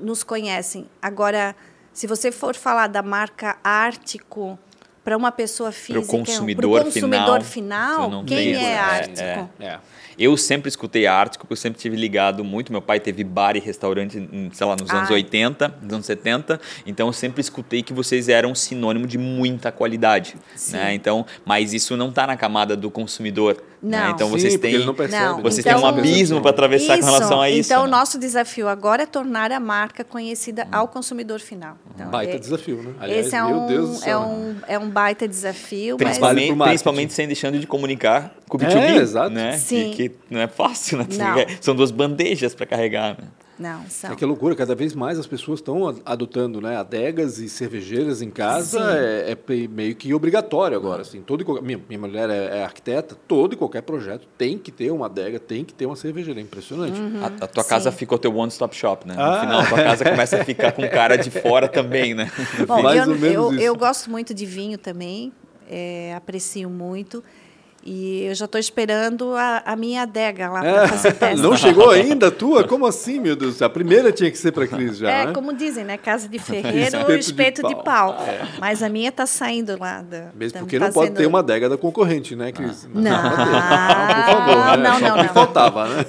nos 0.02 0.24
conhecem. 0.24 0.88
Agora, 1.02 1.56
se 1.92 2.08
você 2.08 2.32
for 2.32 2.56
falar 2.56 2.88
da 2.88 3.02
marca 3.04 3.58
Ártico 3.64 4.58
para 5.04 5.18
uma 5.18 5.32
pessoa 5.32 5.72
física, 5.72 6.06
consumidor 6.06 6.62
pro 6.82 6.84
consumidor 6.86 7.42
final, 7.42 8.04
final, 8.10 8.24
quem 8.26 8.56
é 8.56 8.72
essa- 8.74 8.82
Ártico? 8.84 9.50
é, 9.60 9.66
É. 9.66 9.80
Eu 10.18 10.36
sempre 10.38 10.70
escutei 10.70 11.08
Ártico, 11.08 11.44
porque 11.46 11.54
eu 11.54 11.58
sempre 11.58 11.80
tive 11.80 11.96
ligado 11.96 12.44
muito. 12.44 12.72
Meu 12.72 12.82
pai 12.82 13.00
teve 13.00 13.24
bar 13.24 13.56
e 13.56 13.60
restaurante, 13.60 14.18
em, 14.18 14.50
sei 14.54 14.66
lá, 14.68 14.76
nos 14.80 14.90
anos 14.92 15.10
Ah. 15.10 15.14
80, 15.14 15.76
nos 15.82 15.94
anos 15.94 16.06
70. 16.06 16.60
Então 16.86 17.08
eu 17.08 17.14
sempre 17.14 17.42
escutei 17.42 17.82
que 17.82 17.94
vocês 17.94 18.30
eram 18.30 18.54
sinônimo 18.56 19.08
de 19.08 19.18
muita 19.18 19.72
qualidade. 19.72 20.36
Sim. 20.56 20.74
Né? 20.78 20.94
Então, 20.94 21.26
mas 21.46 21.74
isso 21.74 21.96
não 21.98 22.10
está 22.10 22.28
na 22.28 22.38
camada 22.38 22.76
do 22.76 22.90
consumidor. 22.92 23.58
né? 23.82 24.00
Não. 24.06 24.12
Então 24.12 24.28
Sim, 24.30 24.40
vocês 24.40 24.58
têm. 24.58 24.76
ele 24.76 24.86
não 24.86 24.94
percebe. 24.96 25.22
Não, 25.26 25.36
né? 25.38 25.44
Vocês 25.44 25.66
Então- 25.66 25.74
têm 25.78 25.84
um 25.84 25.88
abismo 25.88 26.40
para 26.40 26.52
atravessar 26.52 26.98
com 26.98 27.04
relação 27.06 27.42
a 27.42 27.50
isso. 27.50 27.68
Então, 27.70 27.82
né? 27.84 27.88
o 27.90 27.92
nosso 27.92 28.18
desafio 28.18 28.70
agora 28.70 29.04
é 29.04 29.06
tornar 29.06 29.52
a 29.52 29.60
marca 29.60 30.06
conhecida 30.06 30.66
ao 30.72 30.88
consumidor 30.88 31.42
final. 31.42 31.76
Então, 31.94 32.10
Baita 32.10 32.36
é- 32.36 32.40
desafio, 32.40 32.82
né? 32.82 32.94
Aliás, 32.98 33.26
Esse 33.28 33.36
é 33.36 33.44
meu 33.44 33.58
um, 33.58 33.68
Deus 33.68 33.90
do 33.90 33.96
é, 33.96 34.00
céu. 34.00 34.22
um, 34.22 34.56
é 34.70 34.80
um 34.80 34.90
baita 34.90 35.28
desafio, 35.28 35.98
mas 36.00 36.08
Principalmente, 36.08 36.48
marketing. 36.52 36.70
principalmente 36.70 37.14
sem 37.14 37.28
deixando 37.28 37.60
de 37.60 37.68
comunicar 37.68 38.34
com 38.48 38.58
o 38.58 38.62
É, 38.64 38.68
B2B, 38.68 39.02
exato. 39.02 39.30
né? 39.32 39.58
Sim. 39.58 39.90
Que, 39.92 40.03
que 40.03 40.03
não 40.30 40.40
é 40.40 40.48
fácil, 40.48 40.98
né? 40.98 41.08
Não. 41.18 41.36
São 41.62 41.76
duas 41.76 41.92
bandejas 41.92 42.54
para 42.56 42.66
carregar. 42.66 43.18
Né? 43.20 43.28
não, 43.60 43.86
são. 43.88 44.12
É 44.12 44.16
que 44.16 44.26
loucura, 44.26 44.56
cada 44.56 44.74
vez 44.76 44.94
mais 44.96 45.18
as 45.20 45.28
pessoas 45.28 45.60
estão 45.60 45.96
adotando 46.06 46.60
né, 46.60 46.76
adegas 46.76 47.38
e 47.38 47.48
cervejeiras 47.48 48.22
em 48.22 48.30
casa, 48.32 48.80
é, 48.98 49.32
é 49.32 49.68
meio 49.68 49.96
que 49.96 50.14
obrigatório 50.14 50.76
agora. 50.76 51.04
Assim, 51.04 51.22
todo 51.22 51.42
e 51.42 51.46
qualquer- 51.46 51.64
minha, 51.64 51.80
minha 51.88 52.00
mulher 52.00 52.30
é, 52.32 52.58
é 52.60 52.64
arquiteta, 52.64 53.16
todo 53.28 53.54
e 53.54 53.56
qualquer 53.56 53.84
projeto 53.84 54.28
tem 54.38 54.58
que 54.58 54.72
ter 54.72 54.92
uma 54.92 55.06
adega, 55.06 55.40
tem 55.40 55.64
que 55.64 55.74
ter 55.74 55.86
uma 55.86 55.96
cervejeira, 55.96 56.40
é 56.40 56.44
impressionante. 56.44 57.00
A, 57.22 57.46
a 57.46 57.48
tua 57.48 57.64
casa 57.64 57.92
Sim. 57.92 57.98
ficou 57.98 58.18
teu 58.18 58.36
one-stop 58.36 58.76
shop, 58.76 59.08
né? 59.08 59.14
No 59.16 59.22
Ah. 59.22 59.40
final, 59.40 59.60
a 59.62 59.66
tua 59.68 59.84
casa 59.84 60.04
começa 60.04 60.42
a 60.42 60.44
ficar 60.44 60.72
com 60.72 60.88
cara 60.90 61.16
de 61.16 61.30
fora 61.30 61.68
também, 61.68 62.14
né? 62.16 62.32
Bom, 62.68 62.82
Mais 62.84 63.06
eu, 63.08 63.14
ou 63.14 63.20
menos 63.20 63.36
eu, 63.36 63.54
isso. 63.54 63.62
eu 63.64 63.76
gosto 63.76 64.10
muito 64.10 64.34
de 64.34 64.46
vinho 64.48 64.78
também, 64.80 65.32
é, 65.70 66.14
aprecio 66.16 66.70
muito. 66.70 67.24
E 67.86 68.24
eu 68.28 68.34
já 68.36 68.46
estou 68.46 68.60
esperando 68.60 69.36
a, 69.36 69.62
a 69.66 69.76
minha 69.76 70.04
adega 70.04 70.50
lá 70.50 70.62
para 70.62 70.88
fazer 70.88 71.12
teste. 71.20 71.42
Não 71.42 71.58
chegou 71.58 71.90
ainda 71.90 72.28
a 72.28 72.32
tua? 72.32 72.64
Como 72.66 72.86
assim, 72.86 73.20
meu 73.20 73.36
Deus? 73.36 73.62
A 73.62 73.70
primeira 73.70 74.10
tinha 74.10 74.32
que 74.32 74.38
ser 74.38 74.54
para 74.54 74.66
Cris 74.66 74.98
já, 75.00 75.12
É, 75.12 75.26
né? 75.26 75.34
como 75.34 75.52
dizem, 75.54 75.84
né? 75.84 75.98
Casa 75.98 76.30
de 76.30 76.40
ferreiro, 76.40 76.98
Espeto 76.98 77.20
espeto, 77.20 77.62
de 77.64 77.68
de 77.68 77.76
pau. 77.84 78.14
pau. 78.14 78.26
Mas 78.58 78.82
a 78.82 78.88
minha 78.88 79.10
está 79.10 79.26
saindo 79.26 79.78
lá. 79.78 80.02
Da, 80.02 80.28
Mesmo 80.34 80.54
tá- 80.54 80.60
porque 80.60 80.80
tá 80.80 80.86
não 80.86 80.94
pode 80.94 81.08
sendo- 81.10 81.18
ter 81.18 81.26
uma 81.28 81.40
adega 81.40 81.68
da 81.68 81.78
concorrente, 81.78 82.36
né, 82.38 82.54
Cris? 82.54 82.88
Não. 82.94 83.22
pode 83.22 83.36
ter. 83.36 83.44
por 83.44 84.26
favor, 84.26 84.78
né? 84.78 84.90
Não, 84.90 85.00
não, 85.02 85.18
não. 85.18 85.30
faltava, 85.34 85.88
né? 85.90 86.06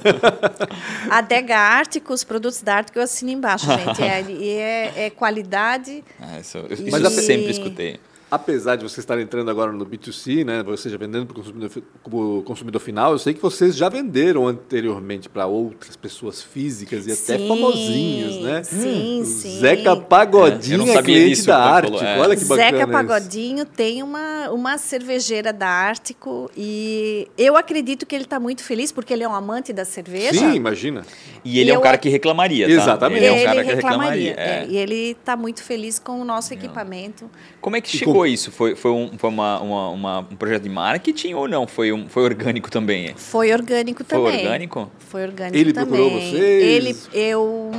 Adega 1.11 1.57
Ártico, 1.59 2.12
os 2.12 2.25
produtos 2.25 2.62
da 2.62 2.77
Ártico 2.77 2.99
eu 2.99 3.03
assino 3.03 3.31
embaixo, 3.31 3.66
gente. 3.66 4.03
É, 4.03 4.20
e 4.22 4.49
é, 4.51 4.93
é 5.07 5.11
qualidade. 5.11 6.05
Ah, 6.20 6.39
isso 6.41 6.59
eu 6.59 6.66
a- 7.07 7.11
sempre 7.11 7.51
escutei. 7.51 7.99
Apesar 8.35 8.74
de 8.74 8.82
você 8.82 8.99
estar 8.99 9.16
entrando 9.20 9.49
agora 9.49 9.70
no 9.70 9.87
B2C, 9.87 10.45
né, 10.45 10.61
você 10.64 10.91
já 10.91 10.97
vendendo 10.97 11.24
para 11.24 11.39
o 11.39 11.45
consumidor, 11.45 12.43
consumidor 12.43 12.80
final, 12.80 13.12
eu 13.12 13.18
sei 13.20 13.32
que 13.32 13.41
vocês 13.41 13.76
já 13.76 13.89
venderam 13.89 14.49
anteriormente 14.49 15.28
para 15.28 15.47
outras 15.47 15.95
pessoas 15.95 16.43
físicas 16.43 17.07
e 17.07 17.12
até 17.12 17.39
Sim, 17.39 17.47
famosinhos, 17.47 18.43
né? 18.43 18.64
sim, 18.64 19.22
sim. 19.24 19.61
Zeca 19.61 19.91
É, 19.91 20.01
Pagodinho 20.01 20.82
é 20.82 20.95
sabia 20.95 21.03
cliente 21.03 21.30
disso 21.30 21.47
da 21.47 21.80
falou, 21.80 22.03
é. 22.03 22.18
Olha 22.18 22.35
que 22.35 22.45
bacana 22.45 22.70
Zeca 22.70 22.82
isso. 22.82 22.93
Pagodinho 22.93 23.64
tem 23.64 24.03
uma, 24.03 24.51
uma 24.51 24.78
cervejeira 24.78 25.53
da 25.53 25.68
Ártico 25.68 26.51
e 26.57 27.28
eu 27.39 27.57
acredito 27.57 28.05
que 28.05 28.16
ele 28.16 28.24
está 28.24 28.41
muito 28.41 28.64
feliz 28.64 28.91
porque 28.91 29.12
ele 29.12 29.22
é 29.22 29.28
um 29.28 29.35
amante 29.35 29.72
da 29.72 29.85
cerveja. 29.85 30.41
Sim, 30.41 30.55
imagina. 30.55 31.07
E 31.45 31.61
ele 31.61 31.70
é 31.70 31.78
um 31.78 31.82
cara 31.82 31.99
que 31.99 32.09
reclamaria, 32.09 32.66
tá? 32.66 32.72
Exatamente. 32.72 33.22
Ele 33.22 33.26
é 33.26 33.32
um 33.32 33.45
cara 33.45 33.64
que 33.64 33.74
reclamaria. 33.74 34.30
reclamaria. 34.30 34.61
é. 34.61 34.64
é, 34.64 34.66
e 34.68 34.76
ele 34.76 35.11
está 35.12 35.37
muito 35.37 35.62
feliz 35.62 36.01
com 36.01 36.20
o 36.20 36.24
nosso 36.24 36.53
equipamento. 36.53 37.30
Como 37.61 37.76
é 37.76 37.80
que 37.80 37.95
E 37.95 37.99
chegou 37.99 38.24
como- 38.25 38.35
isso? 38.35 38.51
Foi, 38.53 38.75
foi, 38.75 38.91
um, 38.91 39.11
foi 39.16 39.31
uma, 39.31 39.61
uma- 39.61 39.89
uma- 39.91 40.18
um 40.20 40.37
projeto 40.37 40.62
de 40.62 40.68
marketing 40.68 41.35
ou 41.35 41.47
não? 41.49 41.66
Foi, 41.66 41.93
um, 41.93 42.09
foi 42.09 42.22
orgânico 42.25 42.70
também? 42.70 43.14
Foi 43.16 43.53
orgânico 43.53 44.05
Foi 44.05 44.18
também. 44.18 44.41
orgânico? 44.45 44.91
Foi 44.99 45.22
orgânico 45.22 45.57
Ele 45.57 45.72
também. 45.72 45.89
procurou 45.99 46.20
vocês? 46.20 46.35
Ele, 46.35 46.97
eu... 47.12 47.70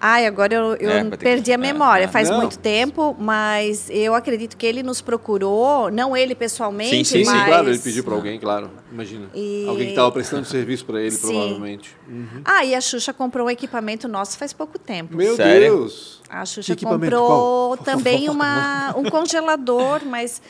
Ai, 0.00 0.26
agora 0.26 0.54
eu, 0.54 0.76
eu 0.76 0.90
É, 0.90 1.02
ter 1.04 1.10
que- 1.10 1.16
perdi 1.16 1.52
a 1.52 1.58
memória. 1.58 2.04
é. 2.04 2.08
Faz 2.08 2.30
Não. 2.30 2.38
muito 2.38 2.58
tempo, 2.58 3.16
mas 3.18 3.88
eu 3.90 4.14
acredito 4.14 4.56
que 4.56 4.64
ele 4.64 4.82
nos 4.82 5.00
procurou, 5.00 5.90
não 5.90 6.16
ele 6.16 6.34
pessoalmente, 6.34 6.90
Sim, 6.90 7.04
sim, 7.04 7.24
mas... 7.24 7.38
sim, 7.40 7.44
claro, 7.46 7.68
ele 7.68 7.78
pediu 7.78 8.04
para 8.04 8.14
alguém, 8.14 8.38
claro. 8.38 8.70
Imagina. 8.92 9.26
E- 9.34 9.64
Alguém 9.68 9.86
que 9.86 9.92
estava 9.92 10.12
prestando 10.12 10.44
serviço 10.46 10.84
para 10.84 11.00
ele, 11.00 11.10
Sim. 11.10 11.20
provavelmente. 11.20 11.96
Uhum. 12.08 12.42
Ah, 12.44 12.64
e 12.64 12.74
a 12.74 12.80
Xuxa 12.80 13.12
comprou 13.12 13.46
um 13.48 13.50
equipamento 13.50 14.06
nosso 14.06 14.38
faz 14.38 14.52
pouco 14.52 14.78
tempo. 14.78 15.16
Meu 15.16 15.34
Sério? 15.34 15.76
Deus! 15.78 16.20
A 16.30 16.44
Xuxa 16.46 16.76
comprou 16.76 17.76
Qual? 17.76 17.76
também 17.78 18.28
uma, 18.30 18.94
um 18.96 19.04
congelador, 19.04 20.02
mas 20.04 20.40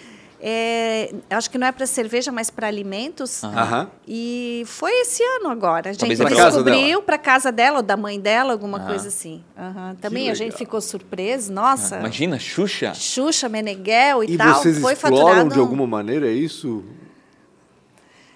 é, 0.40 1.12
acho 1.30 1.50
que 1.50 1.58
não 1.58 1.66
é 1.66 1.72
para 1.72 1.86
cerveja, 1.86 2.30
mas 2.32 2.50
para 2.50 2.66
alimentos. 2.68 3.42
Aham. 3.44 3.90
E 4.06 4.62
foi 4.66 4.92
esse 5.00 5.22
ano 5.22 5.48
agora. 5.48 5.90
A 5.90 5.92
gente 5.92 6.00
Talvez 6.00 6.18
pra 6.20 6.28
casa 6.30 6.62
descobriu 6.62 6.88
dela. 6.88 7.02
para 7.02 7.18
casa 7.18 7.50
dela 7.52 7.76
ou 7.78 7.82
da 7.82 7.96
mãe 7.96 8.20
dela, 8.20 8.52
alguma 8.52 8.78
Ah. 8.78 8.86
coisa 8.86 9.08
assim. 9.08 9.42
Aham. 9.58 9.96
Também 10.00 10.30
a 10.30 10.34
gente 10.34 10.56
ficou 10.56 10.80
surpreso. 10.80 11.52
Nossa, 11.52 11.98
Imagina, 11.98 12.38
Xuxa. 12.38 12.92
Xuxa, 12.94 13.48
Meneghel 13.48 14.22
e, 14.24 14.32
E 14.34 14.36
tal. 14.36 14.54
vocês 14.62 14.78
foi 14.78 14.92
exploram 14.92 15.16
faturado. 15.18 15.50
de 15.54 15.58
alguma 15.58 15.86
maneira, 15.86 16.28
é 16.28 16.32
isso? 16.32 16.84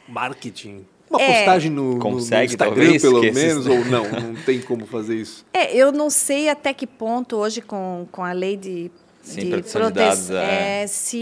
Marketing. 0.09 0.85
Uma 1.09 1.21
É. 1.21 1.37
postagem 1.37 1.71
no, 1.71 1.83
no- 1.91 1.95
no 1.95 2.01
Consegue, 2.01 2.53
Instagram, 2.53 2.75
talvez, 2.75 3.03
pelo 3.03 3.21
menos, 3.21 3.67
ou 3.67 3.85
não? 3.85 4.05
Não 4.09 4.35
tem 4.47 4.61
como 4.63 4.87
fazer 4.87 5.17
isso. 5.17 5.45
É, 5.53 5.75
eu 5.77 5.93
não 5.93 6.09
sei 6.09 6.49
até 6.49 6.73
que 6.73 6.87
ponto 6.87 7.37
hoje 7.37 7.61
com, 7.61 8.07
com 8.11 8.25
a 8.25 8.33
lei 8.33 8.57
de, 8.57 8.91
Sim, 9.23 9.51
proteção 9.51 9.81
de 9.83 9.93
prote- 9.93 10.09
dados, 10.09 10.31
é. 10.31 10.83
é, 10.83 10.87
se 10.87 11.19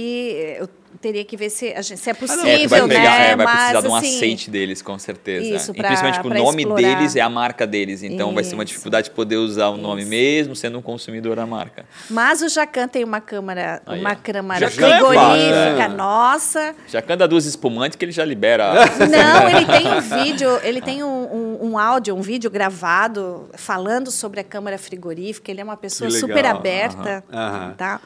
eu 0.59 0.69
teria 1.01 1.25
que 1.25 1.37
ver 1.37 1.49
se, 1.51 1.71
gente- 1.83 1.97
se 1.99 2.11
é 2.11 2.13
não, 2.13 2.21
possível, 2.21 2.47
É, 2.49 2.59
tu 2.65 2.69
vai, 2.69 2.81
pegar, 2.89 3.19
né? 3.19 3.31
é, 3.31 3.37
vai 3.37 3.47
precisar 3.47 3.73
Mas, 3.75 3.83
de 3.85 3.89
um 3.91 3.95
assim, 3.95 4.17
aceite 4.17 4.51
deles, 4.51 4.83
com 4.83 4.99
certeza. 4.99 5.47
Isso, 5.57 5.71
e 5.71 5.75
pra- 5.75 5.89
principalmente 5.89 6.21
que 6.21 6.27
o 6.27 6.35
nome 6.35 6.63
explorar. 6.63 6.83
deles 6.97 7.17
é 7.17 7.21
a 7.21 7.29
marca 7.31 7.67
deles. 7.67 8.03
Então 8.03 8.35
vai 8.35 8.45
ser 8.45 8.55
uma 8.55 8.65
Isso. 8.65 8.73
dificuldade 8.73 9.09
de 9.09 9.15
poder 9.15 9.37
usar 9.37 9.69
o 9.69 9.77
nome 9.77 10.03
Isso. 10.03 10.11
mesmo, 10.11 10.55
sendo 10.57 10.79
um 10.79 10.83
consumidor 10.83 11.37
da 11.37 11.47
marca. 11.47 11.87
Mas 12.11 12.43
o 12.43 12.49
Jacan 12.49 12.87
tem 12.87 13.03
uma 13.03 13.21
câmara, 13.21 13.81
Aí, 13.87 14.01
uma 14.01 14.15
câmara 14.15 14.69
Jacan 14.69 14.87
é 14.89 14.99
frigorífica 14.99 15.77
fácil. 15.79 15.97
nossa. 15.97 16.75
Já 16.87 17.01
canta 17.03 17.27
duas 17.27 17.47
espumantes 17.47 17.97
que 17.97 18.05
ele 18.05 18.13
já 18.13 18.25
libera. 18.25 18.73
Não, 19.11 19.49
ele 19.49 19.67
tem 19.67 19.87
um 19.93 20.01
vídeo, 20.25 20.61
ele 20.63 20.81
tem 20.83 21.03
um, 21.03 21.09
um, 21.63 21.71
um 21.71 21.79
áudio, 21.79 22.15
um 22.15 22.21
vídeo 22.21 22.51
gravado 22.51 23.49
falando 23.55 24.11
sobre 24.11 24.41
a 24.41 24.45
câmara 24.45 24.77
frigorífica. 24.79 25.51
Ele 25.51 25.61
é 25.61 25.65
uma 25.65 25.77
pessoa 25.77 26.11
super 26.11 26.45
aberta, 26.45 27.25
tá? 27.79 28.01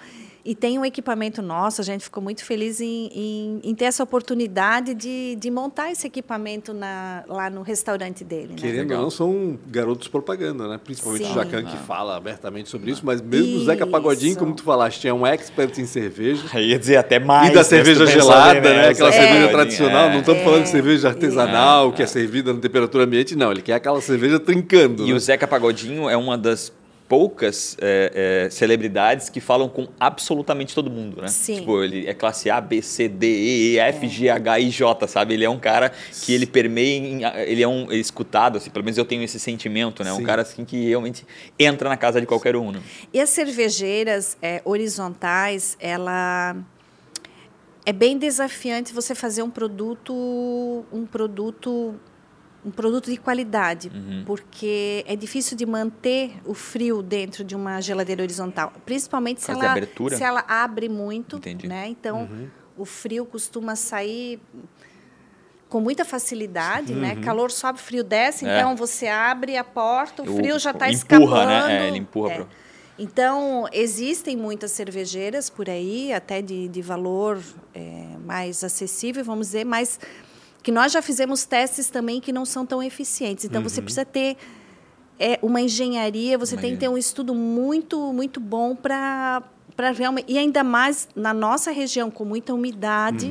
E 0.45 0.55
tem 0.55 0.79
um 0.79 0.85
equipamento 0.85 1.41
nosso, 1.41 1.81
a 1.81 1.85
gente 1.85 2.05
ficou 2.05 2.23
muito 2.23 2.45
feliz 2.45 2.79
em, 2.81 3.09
em, 3.15 3.61
em 3.65 3.75
ter 3.75 3.87
essa 3.87 4.03
oportunidade 4.03 4.93
de, 4.95 5.37
de 5.37 5.51
montar 5.51 5.91
esse 5.91 6.07
equipamento 6.07 6.75
na, 6.75 7.25
lá 7.27 7.49
no 7.49 7.63
restaurante 7.63 8.23
dele. 8.23 8.49
Né? 8.49 8.57
Querendo 8.57 8.91
ou 8.93 9.03
não, 9.03 9.11
são 9.11 9.59
garotos 9.69 10.07
propaganda, 10.09 10.69
né? 10.69 10.79
Principalmente 10.83 11.25
Sim. 11.25 11.31
o 11.31 11.35
Jacan, 11.35 11.63
que 11.65 11.77
Ah. 11.77 11.85
fala 11.87 12.17
abertamente 12.17 12.69
sobre 12.69 12.91
isso, 12.91 13.01
mas 13.05 13.23
mesmo 13.23 13.57
o 13.57 13.65
Zeca 13.65 13.85
Isso. 13.85 13.91
Pagodinho, 13.91 14.37
como 14.37 14.55
tu 14.55 14.63
falaste, 14.63 15.09
é 15.09 15.15
um 15.15 15.27
expert 15.27 15.79
em 15.79 15.87
cerveja. 15.87 16.45
Eu 16.53 16.61
ia 16.63 16.79
dizer 16.79 16.97
até 16.97 17.19
mais. 17.19 17.49
e 17.51 17.53
da 17.55 17.61
né, 17.61 17.65
cerveja 17.65 18.07
gelada, 18.07 18.61
bem, 18.61 18.73
né? 18.75 18.89
Aquela 18.89 19.09
Essa 19.09 19.19
cerveja 19.21 19.49
tradicional. 19.49 20.09
é. 20.09 20.13
Não 20.13 20.21
estamos 20.21 20.43
falando 20.43 20.63
de 20.65 20.69
cerveja 20.69 21.09
artesanal, 21.09 21.89
É, 21.89 21.93
que 21.93 22.03
é 22.03 22.07
servida 22.07 22.53
na 22.53 22.61
temperatura 22.61 23.05
ambiente, 23.05 23.35
não. 23.35 23.51
Ele 23.51 23.63
quer 23.63 23.75
aquela 23.75 24.01
cerveja 24.01 24.39
trincando. 24.39 25.05
E 25.07 25.09
né? 25.11 25.15
o 25.15 25.19
Zeca 25.19 25.47
Pagodinho 25.47 26.09
é 26.11 26.17
uma 26.17 26.37
das 26.37 26.71
poucas 27.09 27.77
é, 27.81 28.47
é, 28.47 28.51
celebridades 28.51 29.29
que 29.29 29.41
falam 29.41 29.69
com 29.69 29.89
absolutamente 30.01 30.75
todo 30.75 30.91
mundo, 30.91 31.21
né? 31.21 31.29
Sim. 31.29 31.57
Tipo, 31.61 31.83
ele 31.85 32.07
é 32.07 32.15
classe 32.15 32.49
A, 32.49 32.61
B, 32.61 32.81
C, 32.81 33.09
D, 33.09 33.27
E, 33.27 33.79
F, 33.79 34.09
G, 34.09 34.31
H, 34.31 34.59
I, 34.61 34.71
J, 34.71 35.07
sabe? 35.07 35.35
Ele 35.35 35.45
é 35.45 35.51
um 35.51 35.59
cara 35.59 35.93
que 36.25 36.33
ele 36.33 36.47
permeia, 36.47 36.97
em- 36.99 37.25
ele 37.47 37.63
é 37.63 37.69
um 37.69 37.93
escutado, 37.93 38.57
assim, 38.57 38.71
pelo 38.71 38.85
menos 38.85 38.97
eu 38.97 39.05
tenho 39.05 39.23
esse 39.23 39.39
sentimento, 39.39 40.03
né? 40.03 40.13
Um 40.13 40.17
Sim. 40.17 40.25
cara 40.25 40.43
assim 40.43 40.65
que 40.65 40.89
realmente 40.89 41.27
entra 41.59 41.89
na 41.89 41.97
casa 41.97 42.21
de 42.21 42.27
qualquer 42.27 42.57
um, 42.57 42.73
né? 42.73 42.81
E 43.13 43.21
as 43.21 43.29
cervejeiras 43.29 44.37
é, 44.41 44.63
horizontais, 44.65 45.77
ela 45.79 46.57
é 47.87 47.93
bem 47.93 48.17
desafiante 48.17 48.95
você 48.95 49.15
fazer 49.15 49.43
um 49.43 49.51
produto, 49.51 50.85
um 50.91 51.05
produto, 51.05 51.95
um 52.65 52.71
produto 52.71 53.11
de 53.11 53.17
qualidade, 53.19 53.91
Uhum. 53.95 54.23
porque 54.25 55.05
é 55.07 55.15
difícil 55.15 55.57
de 55.57 55.67
manter 55.67 56.33
o 56.47 56.55
frio 56.55 57.03
dentro 57.03 57.45
de 57.45 57.55
uma 57.55 57.81
geladeira 57.81 58.23
horizontal, 58.23 58.73
principalmente 58.87 59.43
se 59.43 59.51
ela, 59.51 59.75
se 60.17 60.23
ela 60.25 60.45
abre 60.49 60.89
muito, 60.89 61.37
Entendi. 61.37 61.67
né? 61.69 61.87
Então 61.89 62.29
o 62.77 62.85
frio 62.85 63.25
costuma 63.27 63.77
sair 63.77 64.41
com 65.69 65.81
muita 65.81 66.05
facilidade, 66.05 66.95
né? 66.95 67.17
Calor 67.17 67.51
sobe, 67.51 67.81
frio 67.81 68.05
desce, 68.05 68.47
É. 68.47 68.59
então 68.61 68.77
você 68.77 69.09
abre 69.09 69.57
a 69.57 69.65
porta, 69.65 70.23
o 70.23 70.27
frio 70.37 70.59
já 70.59 70.71
está 70.71 70.89
empurra, 70.91 71.43
escapando. 71.43 71.47
né? 71.69 71.85
É, 71.85 71.89
ele 71.89 71.99
empurra 71.99 72.35
pro- 72.37 72.49
Então, 72.97 73.67
existem 73.73 74.37
muitas 74.37 74.71
cervejeiras 74.71 75.51
por 75.51 75.69
aí, 75.69 76.13
até 76.13 76.41
de, 76.41 76.69
de 76.69 76.81
valor 76.81 77.41
é, 77.75 78.05
mais 78.25 78.63
acessível, 78.63 79.25
vamos 79.25 79.49
dizer, 79.49 79.65
mas 79.65 79.99
que 80.65 80.73
nós 80.73 80.91
já 80.91 81.03
fizemos 81.03 81.45
testes 81.45 81.91
também 81.91 82.23
que 82.23 82.33
não 82.33 82.47
são 82.47 82.65
tão 82.65 82.83
eficientes. 82.83 83.45
Então, 83.45 83.63
você 83.63 83.83
precisa 83.83 84.05
ter 84.05 84.39
é, 85.19 85.39
uma 85.43 85.61
engenharia, 85.61 86.39
você 86.39 86.57
tem 86.57 86.73
que 86.73 86.79
ter 86.79 86.89
um 86.89 86.97
estudo 86.97 87.35
muito, 87.35 88.13
muito 88.15 88.41
bom 88.41 88.75
para 88.75 89.43
realmente. 89.95 90.33
E 90.33 90.39
ainda 90.39 90.65
mais 90.65 91.07
na 91.15 91.35
nossa 91.35 91.71
região, 91.71 92.11
com 92.11 92.25
muita 92.25 92.55
umidade, 92.55 93.31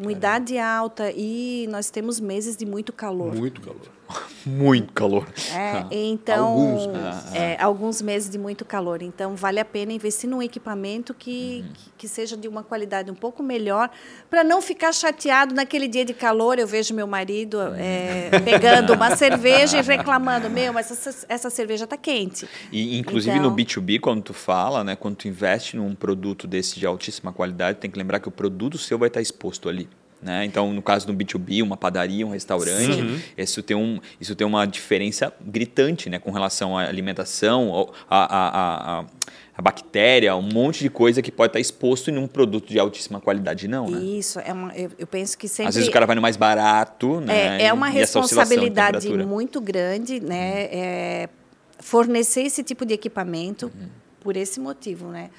umidade 0.00 0.58
alta, 0.58 1.12
e 1.14 1.68
nós 1.70 1.90
temos 1.90 2.18
meses 2.18 2.56
de 2.56 2.64
muito 2.64 2.90
calor. 2.90 3.34
Muito 3.34 3.60
calor. 3.60 3.82
Muito 4.44 4.92
calor. 4.92 5.28
É, 5.54 5.86
então, 5.92 6.46
Alguns, 6.48 6.86
é, 7.32 7.56
alguns 7.62 8.02
meses 8.02 8.28
de 8.28 8.36
muito 8.36 8.64
calor. 8.64 9.00
Então, 9.00 9.36
vale 9.36 9.60
a 9.60 9.64
pena 9.64 9.92
investir 9.92 10.28
num 10.28 10.42
equipamento 10.42 11.14
que, 11.14 11.64
que, 11.72 11.90
que 11.98 12.08
seja 12.08 12.36
de 12.36 12.48
uma 12.48 12.64
qualidade 12.64 13.08
um 13.08 13.14
pouco 13.14 13.40
melhor, 13.40 13.88
para 14.28 14.42
não 14.42 14.60
ficar 14.60 14.92
chateado 14.92 15.54
naquele 15.54 15.86
dia 15.86 16.04
de 16.04 16.12
calor. 16.12 16.58
Eu 16.58 16.66
vejo 16.66 16.92
meu 16.92 17.06
marido 17.06 17.58
é, 17.76 18.30
pegando 18.44 18.92
uma 18.94 19.14
cerveja 19.14 19.78
e 19.78 19.82
reclamando: 19.82 20.50
Meu, 20.50 20.72
mas 20.72 20.90
essa, 20.90 21.24
essa 21.28 21.48
cerveja 21.48 21.84
está 21.84 21.96
quente. 21.96 22.48
E, 22.72 22.98
inclusive, 22.98 23.36
Então- 23.38 23.48
no 23.48 23.56
B2B, 23.56 24.00
quando 24.00 24.22
tu 24.22 24.34
fala, 24.34 24.82
né, 24.82 24.96
quando 24.96 25.14
tu 25.14 25.28
investe 25.28 25.76
num 25.76 25.94
produto 25.94 26.48
desse 26.48 26.80
de 26.80 26.84
altíssima 26.86 27.32
qualidade, 27.32 27.78
tem 27.78 27.88
que 27.88 27.96
lembrar 27.98 28.18
que 28.18 28.26
o 28.26 28.32
produto 28.32 28.76
seu 28.76 28.98
vai 28.98 29.06
estar 29.06 29.20
exposto 29.20 29.68
ali. 29.68 29.88
Né? 30.22 30.44
Então, 30.44 30.72
no 30.72 30.80
caso 30.80 31.04
do 31.04 31.12
B2B, 31.12 31.62
uma 31.64 31.76
padaria, 31.76 32.24
um 32.24 32.30
restaurante, 32.30 32.94
Sim. 32.94 33.20
isso 33.36 33.60
tem, 33.60 33.76
um, 33.76 33.98
isso 34.20 34.36
tem 34.36 34.46
uma 34.46 34.64
diferença 34.64 35.32
gritante 35.40 36.08
né, 36.08 36.20
com 36.20 36.30
relação 36.30 36.78
à 36.78 36.84
alimentação, 36.84 37.90
a, 38.08 38.16
a, 38.16 38.48
a, 38.48 39.00
a, 39.00 39.04
a 39.56 39.62
bactéria, 39.62 40.36
um 40.36 40.42
monte 40.42 40.80
de 40.80 40.88
coisa 40.88 41.20
que 41.20 41.32
pode 41.32 41.50
estar 41.50 41.58
exposto 41.58 42.08
em 42.08 42.18
um 42.18 42.28
produto 42.28 42.68
de 42.68 42.78
altíssima 42.78 43.20
qualidade, 43.20 43.66
não. 43.66 43.90
Né? 43.90 44.00
Isso, 44.00 44.38
é 44.38 44.52
uma, 44.52 44.72
eu, 44.76 44.92
eu 44.96 45.06
penso 45.08 45.36
que 45.36 45.48
sempre. 45.48 45.70
Às 45.70 45.74
vezes 45.74 45.88
o 45.88 45.92
cara 45.92 46.06
vai 46.06 46.14
no 46.14 46.22
mais 46.22 46.36
barato, 46.36 47.20
né? 47.20 47.60
É, 47.60 47.66
é 47.66 47.72
uma 47.72 47.90
e 47.90 47.92
responsabilidade 47.92 49.08
muito 49.08 49.60
grande, 49.60 50.20
né? 50.20 50.68
É, 50.70 51.28
fornecer 51.80 52.42
esse 52.42 52.62
tipo 52.62 52.86
de 52.86 52.94
equipamento 52.94 53.72
por 54.22 54.36
esse 54.36 54.60
motivo, 54.60 55.08
né? 55.08 55.30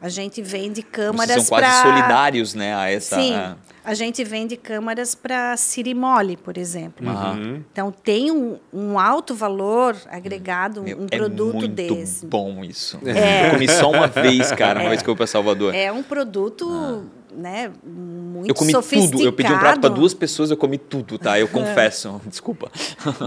A 0.00 0.08
gente 0.08 0.42
vende 0.42 0.82
câmaras 0.82 1.44
são 1.44 1.56
quase 1.58 1.64
para 1.66 1.82
solidários 1.82 2.54
né, 2.54 2.74
a 2.74 2.90
essa... 2.90 3.16
Sim, 3.16 3.34
a- 3.34 3.56
a 3.84 3.94
gente 3.94 4.22
vende 4.22 4.56
câmaras 4.56 5.12
para 5.12 5.56
Cirimole, 5.56 6.36
por 6.36 6.56
exemplo. 6.56 7.08
Aham. 7.08 7.62
Então 7.72 7.90
tem 7.90 8.30
um, 8.30 8.56
um 8.72 8.96
alto 8.96 9.34
valor 9.34 9.96
agregado, 10.08 10.80
um, 10.82 10.84
Meu, 10.84 10.98
um 11.00 11.06
é 11.10 11.16
produto 11.16 11.54
muito 11.56 11.68
desse. 11.74 12.24
bom 12.24 12.62
isso. 12.64 13.00
É. 13.04 13.46
Eu 13.48 13.50
comi 13.50 13.68
só 13.68 13.90
uma 13.90 14.06
vez, 14.22 14.52
cara, 14.52 14.78
uma 14.80 14.88
vez 14.90 15.02
que 15.02 15.08
eu 15.10 15.14
fui 15.14 15.16
para 15.16 15.26
Salvador. 15.26 15.74
É 15.74 15.90
um 15.90 16.00
produto, 16.00 17.06
né, 17.36 17.70
muito 17.84 18.48
eu 18.50 18.54
comi 18.54 18.72
tudo. 18.72 19.22
Eu 19.22 19.32
pedi 19.32 19.52
um 19.52 19.58
prato 19.58 19.80
para 19.80 19.88
duas 19.90 20.14
pessoas, 20.14 20.50
eu 20.50 20.56
comi 20.56 20.78
tudo, 20.78 21.18
tá? 21.18 21.38
Eu 21.38 21.48
confesso. 21.48 22.20
Desculpa. 22.26 22.70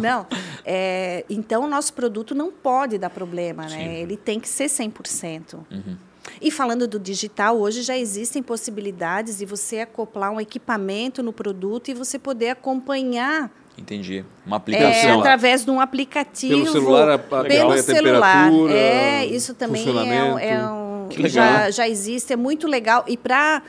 Não, 0.02 0.26
é, 0.66 1.24
então 1.30 1.64
o 1.64 1.68
nosso 1.68 1.94
produto 1.94 2.34
não 2.36 2.52
pode 2.52 2.98
dar 2.98 3.10
problema, 3.10 3.64
né? 3.64 3.70
Sim. 3.70 3.94
Ele 3.96 4.18
tem 4.18 4.40
que 4.40 4.48
ser 4.50 4.66
100%. 4.66 5.58
E 6.42 6.50
falando 6.50 6.88
do 6.88 7.00
digital, 7.00 7.58
hoje 7.60 7.82
já 7.84 7.96
existem 7.98 8.42
possibilidades 8.42 9.38
de 9.38 9.46
você 9.46 9.80
acoplar 9.82 10.32
um 10.32 10.42
equipamento 10.42 11.22
no 11.22 11.32
produto 11.32 11.90
e 11.90 11.94
você 11.94 12.18
poder 12.18 12.50
acompanhar 12.50 13.52
Entendi. 13.78 14.24
Uma 14.46 14.56
é, 14.56 14.58
aplicação. 14.58 15.20
através 15.20 15.66
de 15.66 15.70
um 15.72 15.80
aplicativo. 15.82 16.54
Pelo 16.64 16.72
celular, 16.72 17.10
a- 17.10 17.14
a- 17.16 17.44
pelo 17.44 17.72
a 17.74 17.78
celular. 17.78 18.46
temperatura, 18.46 18.74
É, 18.74 19.26
isso 19.26 19.54
também 19.54 19.86
é, 19.88 20.24
um- 20.24 20.40
é 20.40 20.70
um, 20.72 21.08
Que 21.10 21.22
legal. 21.22 21.46
já, 21.46 21.72
já 21.72 21.88
existe, 21.90 22.32
é 22.32 22.36
muito 22.38 22.68
legal. 22.68 23.04
E 23.06 23.18
para 23.18 23.62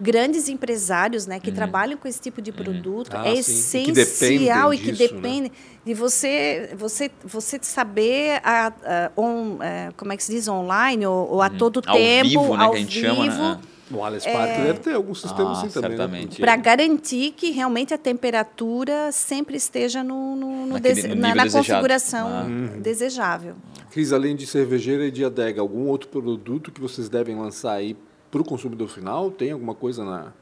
grandes 0.00 0.48
empresários 0.48 1.26
né, 1.26 1.36
Uhum. 1.36 1.40
que 1.40 1.52
trabalham 1.52 1.96
com 1.98 2.06
esse 2.06 2.20
tipo 2.20 2.40
de 2.40 2.52
produto, 2.52 3.10
Ah, 3.16 3.28
é 3.28 3.42
sim. 3.42 3.82
E 3.82 3.92
que 3.92 4.00
essencial 4.00 4.70
dependem 4.70 4.74
e 4.74 4.78
que 4.78 4.92
disso, 4.98 5.14
né? 5.14 5.20
depende 5.20 5.52
de 5.84 5.94
você, 5.94 6.70
você, 6.76 7.10
você 7.24 7.58
saber 7.62 8.40
a, 8.44 8.68
a- 8.68 9.10
on- 9.16 9.62
é, 9.62 9.90
como 9.96 10.12
é 10.12 10.16
que 10.16 10.22
se 10.24 10.30
diz 10.32 10.46
online 10.48 11.06
ou, 11.06 11.28
ou 11.32 11.42
a 11.42 11.50
todo 11.50 11.78
Uhum. 11.78 11.82
Ao 11.86 11.96
tempo 11.96 12.28
vivo, 12.28 12.56
né, 12.56 12.64
ao 12.64 12.70
que 12.70 12.76
a 12.76 12.80
gente 12.80 13.00
vivo, 13.00 13.14
chama, 13.14 13.54
né? 13.54 13.60
O 13.90 14.04
Alice 14.04 14.30
Park 14.30 14.50
deve 14.62 14.78
ter 14.80 14.92
algum 14.94 15.14
sistema 15.14 15.48
Ah, 15.48 15.52
assim 15.64 15.68
também. 15.80 16.26
né? 16.26 16.28
para 16.38 16.56
garantir 16.56 17.32
que 17.34 17.50
realmente 17.52 17.94
a 17.94 17.96
temperatura 17.98 19.10
sempre 19.12 19.56
esteja 19.56 20.04
no, 20.04 20.36
no- 20.36 20.66
no 20.66 20.74
Naquele- 20.74 20.94
dese- 20.94 21.08
no 21.08 21.14
na, 21.16 21.34
na 21.34 21.50
configuração 21.50 22.28
Ah. 22.28 22.78
desejável. 22.82 23.54
Cris, 23.90 24.12
além 24.12 24.36
de 24.36 24.46
cervejeira 24.46 25.06
e 25.06 25.10
de 25.10 25.24
adega, 25.24 25.62
algum 25.62 25.86
outro 25.86 26.08
produto 26.10 26.70
que 26.70 26.80
vocês 26.82 27.08
devem 27.08 27.34
lançar 27.34 27.72
aí 27.72 27.96
para 28.30 28.40
o 28.40 28.44
consumidor 28.44 28.88
final? 28.88 29.30
Tem 29.30 29.50
alguma 29.52 29.74
coisa 29.74 30.04
na 30.04 30.32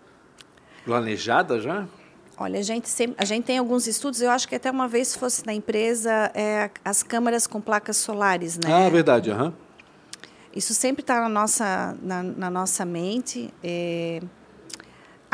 planejada 0.84 1.60
já? 1.60 1.86
Olha, 2.38 2.60
a 2.60 2.62
gente, 2.62 2.88
sempre, 2.88 3.16
a 3.18 3.24
gente 3.24 3.44
tem 3.44 3.56
alguns 3.58 3.86
estudos, 3.86 4.20
eu 4.20 4.30
acho 4.30 4.46
que 4.46 4.54
até 4.54 4.70
uma 4.70 4.86
vez 4.86 5.16
fosse 5.16 5.44
na 5.46 5.54
empresa 5.54 6.30
é, 6.34 6.70
as 6.84 7.02
câmaras 7.02 7.46
com 7.46 7.60
placas 7.60 7.96
solares, 7.96 8.58
né? 8.58 8.70
Ah, 8.70 8.88
verdade, 8.90 9.30
aham. 9.30 9.54
Isso 10.54 10.74
sempre 10.74 11.02
está 11.02 11.20
na 11.20 11.28
nossa, 11.28 11.96
na, 12.02 12.22
na 12.22 12.50
nossa 12.50 12.84
mente. 12.84 13.52
é. 13.62 14.20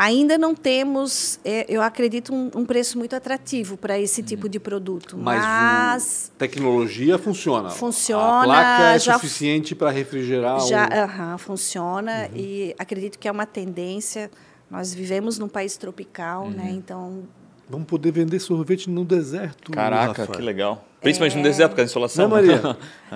Ainda 0.03 0.37
não 0.37 0.53
temos, 0.53 1.39
é, 1.45 1.65
eu 1.69 1.81
acredito, 1.81 2.33
um, 2.33 2.49
um 2.55 2.65
preço 2.65 2.97
muito 2.97 3.15
atrativo 3.15 3.77
para 3.77 3.97
esse 3.99 4.21
tipo 4.23 4.47
de 4.49 4.59
produto. 4.59 5.17
Mas, 5.17 5.41
Mas, 5.43 6.31
o- 6.33 6.37
tecnologia 6.37 7.17
funciona. 7.17 7.69
Funciona, 7.69 8.41
A 8.41 8.43
placa 8.43 8.83
é 8.95 8.99
já- 8.99 9.13
suficiente 9.13 9.73
para 9.75 9.89
refrigerar 9.91 10.59
já 10.61 10.87
um... 11.33 11.37
funciona 11.37 12.29
e 12.35 12.75
acredito 12.77 13.17
que 13.19 13.27
é 13.27 13.31
uma 13.31 13.45
tendência. 13.45 14.29
Nós 14.69 14.93
vivemos 14.93 15.37
num 15.37 15.47
país 15.47 15.77
tropical, 15.77 16.49
né? 16.49 16.69
Então 16.71 17.23
Vamos 17.69 17.87
poder 17.87 18.11
vender 18.11 18.39
sorvete 18.39 18.89
no 18.89 19.05
deserto. 19.05 19.71
Caraca, 19.71 20.23
Rafa. 20.23 20.33
que 20.33 20.41
legal. 20.41 20.83
Principalmente 21.01 21.37
no 21.37 21.43
deserto, 21.43 21.71
por 21.71 21.77
causa 21.77 21.85
da 21.85 21.89
insolação. 21.91 22.27
Não, 22.27 22.35
Maria? 22.35 22.61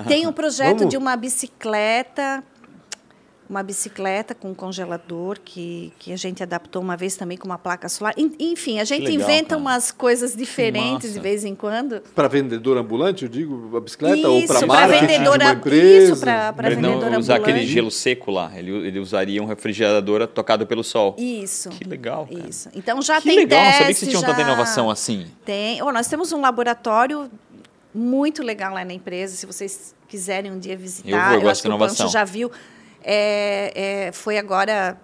Tem 0.06 0.26
um 0.26 0.32
projeto 0.32 0.78
Vamos? 0.78 0.90
de 0.90 0.96
uma 0.96 1.16
bicicleta, 1.16 2.42
uma 3.48 3.62
bicicleta 3.62 4.34
com 4.34 4.54
congelador 4.54 5.38
que, 5.42 5.90
que 5.98 6.12
a 6.12 6.16
gente 6.16 6.42
adaptou 6.42 6.82
uma 6.82 6.96
vez 6.98 7.16
também 7.16 7.38
com 7.38 7.46
uma 7.46 7.56
placa 7.56 7.88
solar. 7.88 8.12
En- 8.18 8.32
Enfim, 8.38 8.78
a 8.78 8.84
gente 8.84 9.06
legal, 9.06 9.14
inventa 9.22 9.48
cara. 9.50 9.60
umas 9.60 9.90
coisas 9.90 10.36
diferentes 10.36 11.14
de 11.14 11.18
vez 11.20 11.44
em 11.44 11.54
quando. 11.54 12.00
Para 12.14 12.28
vendedor 12.28 12.76
ambulante, 12.76 13.22
eu 13.24 13.28
digo, 13.30 13.74
a 13.76 13.80
bicicleta? 13.80 14.28
ou 14.28 14.38
Isso, 14.38 14.48
para 14.48 14.58
pra 14.58 14.66
marketing 14.66 15.00
de 15.00 15.06
vendedora- 15.12 15.44
uma 15.46 15.52
empresa? 15.54 16.12
isso, 16.12 16.24
Ele 16.24 16.76
não 16.76 16.90
vendedora 16.92 17.18
usar 17.18 17.34
aquele 17.36 17.52
ambulante. 17.52 17.72
gelo 17.72 17.90
seco 17.90 18.30
lá. 18.30 18.52
Ele, 18.54 18.70
ele 18.86 18.98
usaria 18.98 19.42
um 19.42 19.46
refrigerador 19.46 20.26
tocado 20.26 20.66
pelo 20.66 20.84
sol. 20.84 21.14
Isso. 21.18 21.70
Que 21.70 21.84
legal, 21.84 22.26
cara. 22.26 22.48
Isso. 22.50 22.68
Então 22.74 23.00
já 23.00 23.16
Que 23.20 23.28
tem 23.30 23.38
legal, 23.38 23.58
não 23.60 23.64
teste, 23.66 23.78
sabia 23.78 23.94
que 23.94 23.98
vocês 24.00 24.10
tinham 24.10 24.22
tanta 24.22 24.40
já 24.42 24.46
inovação 24.46 24.90
assim. 24.90 25.26
Tem. 25.44 25.82
Oh, 25.82 25.90
nós 25.90 26.06
temos 26.06 26.32
um 26.32 26.40
laboratório 26.42 27.30
muito 27.94 28.42
legal 28.42 28.74
lá 28.74 28.84
na 28.84 28.92
empresa. 28.92 29.34
Se 29.34 29.46
vocês 29.46 29.94
quiserem 30.06 30.52
um 30.52 30.58
dia 30.58 30.76
visitar, 30.76 31.08
Eu 31.08 31.16
vou, 31.18 31.34
eu 31.34 31.40
gosto 31.40 31.50
acho 31.50 31.62
de 31.62 31.68
que 31.68 31.74
o. 31.74 31.78
Pancho 31.78 32.08
já 32.12 32.24
viu. 32.24 32.50
É, 33.02 34.06
é, 34.08 34.12
foi 34.12 34.38
agora, 34.38 34.98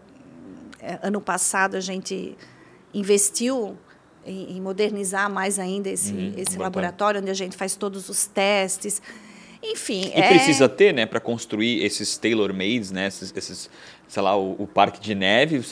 é, 0.81 0.99
ano 1.03 1.21
passado, 1.21 1.77
a 1.77 1.81
gente 1.81 2.37
investiu 2.93 3.77
em, 4.25 4.57
em 4.57 4.61
modernizar 4.61 5.31
mais 5.31 5.59
ainda 5.59 5.89
esse, 5.89 6.13
Uhum, 6.13 6.29
esse 6.37 6.57
laboratório. 6.57 6.63
laboratório, 6.63 7.21
onde 7.21 7.31
a 7.31 7.35
gente 7.35 7.57
faz 7.57 7.77
todos 7.77 8.09
os 8.09 8.27
testes. 8.27 9.01
Enfim, 9.67 10.13
E 10.15 10.21
é- 10.21 10.29
precisa 10.29 10.69
ter, 10.69 10.93
né, 10.93 11.07
para 11.07 11.19
construir 11.21 11.83
esses 11.85 12.19
tailor-mades, 12.19 12.91
né, 12.91 13.07
esses, 13.07 13.33
esses, 13.35 13.71
sei 14.07 14.23
lá, 14.23 14.37
o, 14.37 14.55
o 14.59 14.67
parque 14.67 15.01
de 15.01 15.15
neve, 15.15 15.63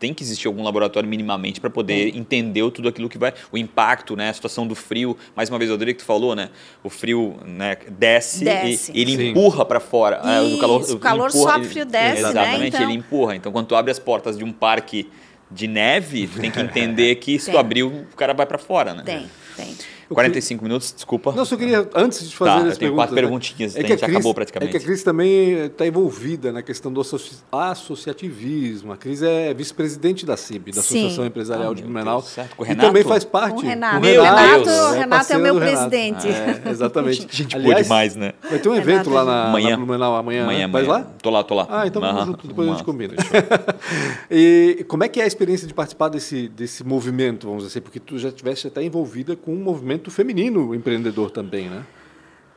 tem 0.00 0.14
que 0.14 0.22
existir 0.22 0.46
algum 0.46 0.62
laboratório 0.62 1.06
minimamente 1.08 1.60
para 1.60 1.68
poder 1.68 2.16
entender 2.16 2.62
o- 2.62 2.70
tudo 2.70 2.88
aquilo 2.88 3.08
que 3.08 3.18
vai, 3.18 3.34
o 3.52 3.58
impacto, 3.58 4.16
né, 4.16 4.30
a 4.30 4.32
situação 4.32 4.66
do 4.66 4.74
frio. 4.74 5.16
Mais 5.36 5.50
uma 5.50 5.58
vez, 5.58 5.70
o 5.70 5.74
Rodrigo 5.74 5.98
que 5.98 6.02
tu 6.04 6.06
falou, 6.06 6.34
né, 6.34 6.48
o 6.82 6.88
frio, 6.88 7.36
né, 7.44 7.76
desce, 7.98 8.44
Desce. 8.44 8.92
e 8.94 9.00
ele 9.02 9.16
Sim. 9.16 9.28
empurra 9.30 9.64
para 9.64 9.78
fora. 9.80 10.22
né, 10.22 10.42
Isso, 10.44 10.56
o 10.96 10.98
calor 10.98 11.30
sobe, 11.30 11.66
o 11.66 11.68
frio 11.68 11.84
desce, 11.84 12.22
né, 12.22 12.28
Exatamente, 12.30 12.68
então- 12.76 12.82
ele 12.82 12.92
empurra. 12.98 13.36
Então, 13.36 13.52
quando 13.52 13.66
tu 13.66 13.76
abre 13.76 13.90
as 13.90 13.98
portas 13.98 14.38
de 14.38 14.44
um 14.44 14.52
parque 14.52 15.08
de 15.50 15.68
neve, 15.68 16.26
tu 16.26 16.40
tem 16.40 16.50
que 16.50 16.58
entender 16.60 17.16
que 17.16 17.38
se 17.38 17.50
tu 17.50 17.58
abrir, 17.58 17.82
o 17.82 18.06
cara 18.16 18.32
vai 18.32 18.46
para 18.46 18.58
fora, 18.58 18.94
né? 18.94 19.02
Tem, 19.04 19.26
tem. 19.56 19.76
45 20.08 20.62
minutos, 20.64 20.92
desculpa. 20.94 21.32
Não, 21.32 21.44
só 21.44 21.56
queria, 21.56 21.88
antes 21.94 22.28
de 22.28 22.36
fazer 22.36 22.50
Tá, 22.50 22.56
as 22.56 22.62
eu 22.64 22.68
tenho 22.70 22.78
perguntas, 22.78 22.96
quatro 22.96 23.14
né, 23.14 23.20
perguntinhas, 23.22 23.76
é 23.76 23.80
a 23.80 23.82
que 23.82 23.88
gente 23.88 24.04
a 24.04 24.06
Cris- 24.06 24.16
acabou 24.16 24.34
praticamente. 24.34 24.68
É 24.68 24.78
que 24.78 24.84
a 24.84 24.86
Cris 24.86 25.02
também 25.02 25.52
está 25.66 25.86
envolvida 25.86 26.52
na 26.52 26.62
questão 26.62 26.92
do 26.92 27.00
associ- 27.00 27.36
associativismo. 27.50 28.92
A 28.92 28.96
Cris 28.96 29.22
é 29.22 29.52
vice-presidente 29.54 30.26
da 30.26 30.36
CIB, 30.36 30.72
da 30.72 30.82
Sim. 30.82 30.98
Associação 31.00 31.26
Empresarial 31.26 31.72
Ah, 31.72 31.74
de 31.74 31.82
Blumenau. 31.82 32.22
Certo. 32.22 32.56
Com 32.56 32.62
o 32.62 32.66
E 32.66 32.68
Renato? 32.68 32.86
também 32.88 33.02
faz 33.04 33.24
parte. 33.24 33.54
Com 33.54 33.60
o 33.60 33.64
Renato. 33.64 34.00
Meu 34.00 34.22
Renato, 34.22 34.64
Deus. 34.64 34.94
Renato 34.94 35.32
é 35.32 35.36
o 35.36 35.40
meu 35.40 35.58
Renato. 35.58 35.88
presidente. 35.90 36.28
É, 36.28 36.70
exatamente. 36.70 37.26
Gente 37.30 37.58
boa 37.58 37.74
demais, 37.82 38.16
né? 38.16 38.32
Vai 38.48 38.58
ter 38.58 38.68
um 38.68 38.74
evento 38.74 39.10
lá 39.10 39.24
na, 39.24 39.48
Amanhã. 39.48 39.70
na 39.70 39.76
Blumenau 39.76 40.16
amanhã. 40.16 40.42
Amanhã, 40.44 40.66
né? 40.66 40.72
Vai 40.72 40.84
lá? 40.84 41.00
Tô 41.22 41.30
lá, 41.30 41.42
tô 41.44 41.54
lá. 41.54 41.66
Ah, 41.70 41.86
então 41.86 42.00
vamos 42.00 42.26
junto, 42.26 42.46
depois 42.46 42.68
a 42.68 42.72
gente 42.72 42.84
combina. 42.84 43.14
e 44.30 44.84
como 44.88 45.04
é 45.04 45.08
que 45.08 45.20
é 45.20 45.24
a 45.24 45.26
experiência 45.26 45.66
de 45.66 45.74
participar 45.74 46.08
desse, 46.08 46.48
desse 46.48 46.84
movimento, 46.84 47.46
vamos 47.46 47.64
dizer 47.64 47.72
assim? 47.78 47.80
Porque 47.82 48.00
tu 48.00 48.18
já 48.18 48.28
estiveste 48.28 48.66
até 48.66 48.82
envolvida 48.82 49.36
com 49.36 49.52
um 49.52 49.62
movimento 49.62 49.93
feminino 50.10 50.74
empreendedor 50.74 51.30
também, 51.30 51.68
né? 51.68 51.84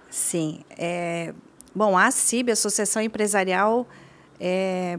Sim. 0.09 0.61
é, 0.77 1.33
bom, 1.75 1.97
a 1.97 2.09
CIB, 2.11 2.51
Associação 2.51 3.01
Empresarial, 3.01 3.87
é, 4.39 4.97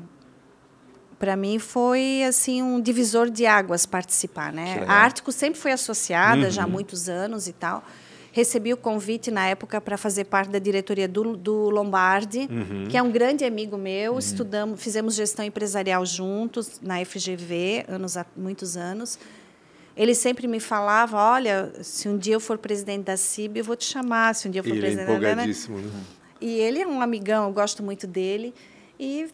para 1.18 1.34
mim 1.36 1.58
foi 1.58 2.22
assim 2.28 2.62
um 2.62 2.80
divisor 2.80 3.30
de 3.30 3.46
águas 3.46 3.84
participar, 3.86 4.52
né? 4.52 4.84
A 4.86 4.94
Artico 4.94 5.32
sempre 5.32 5.58
foi 5.58 5.72
associada 5.72 6.50
já 6.50 6.62
há 6.62 6.66
Uhum. 6.66 6.72
muitos 6.72 7.08
anos 7.08 7.48
e 7.48 7.52
tal. 7.52 7.82
Recebi 8.30 8.72
o 8.72 8.76
convite 8.76 9.30
na 9.30 9.46
época 9.48 9.80
para 9.80 9.96
fazer 9.96 10.24
parte 10.24 10.50
da 10.50 10.58
diretoria 10.60 11.08
do, 11.08 11.36
do 11.36 11.70
Lombardi, 11.70 12.46
Uhum. 12.48 12.84
que 12.88 12.96
é 12.96 13.02
um 13.02 13.10
grande 13.10 13.44
amigo 13.44 13.76
meu. 13.76 14.16
Estudamos, 14.18 14.80
fizemos 14.80 15.14
gestão 15.16 15.44
empresarial 15.44 16.04
juntos 16.06 16.78
na 16.80 17.04
FGV, 17.04 17.86
anos, 17.88 18.14
muitos 18.36 18.76
anos. 18.76 19.18
Ele 19.98 20.14
sempre 20.14 20.46
me 20.46 20.60
falava, 20.60 21.16
olha, 21.18 21.72
se 21.82 22.08
um 22.08 22.16
dia 22.16 22.34
eu 22.34 22.40
for 22.40 22.56
presidente 22.56 23.02
da 23.06 23.16
CIB, 23.16 23.58
eu 23.58 23.64
vou 23.64 23.74
te 23.74 23.84
chamar. 23.84 24.32
Se 24.32 24.46
um 24.46 24.50
dia 24.50 24.60
eu 24.60 24.64
for 24.64 24.70
Ele 24.70 24.78
é 24.78 24.82
presidente 24.82 25.06
da 25.08 25.12
empolgadíssimo, 25.14 25.78
né? 25.78 25.90
e 26.40 26.60
ele 26.60 26.80
é 26.82 26.86
um 26.86 27.02
amigão, 27.02 27.46
eu 27.48 27.52
gosto 27.52 27.82
muito 27.82 28.06
dele. 28.06 28.54
E 28.98 29.28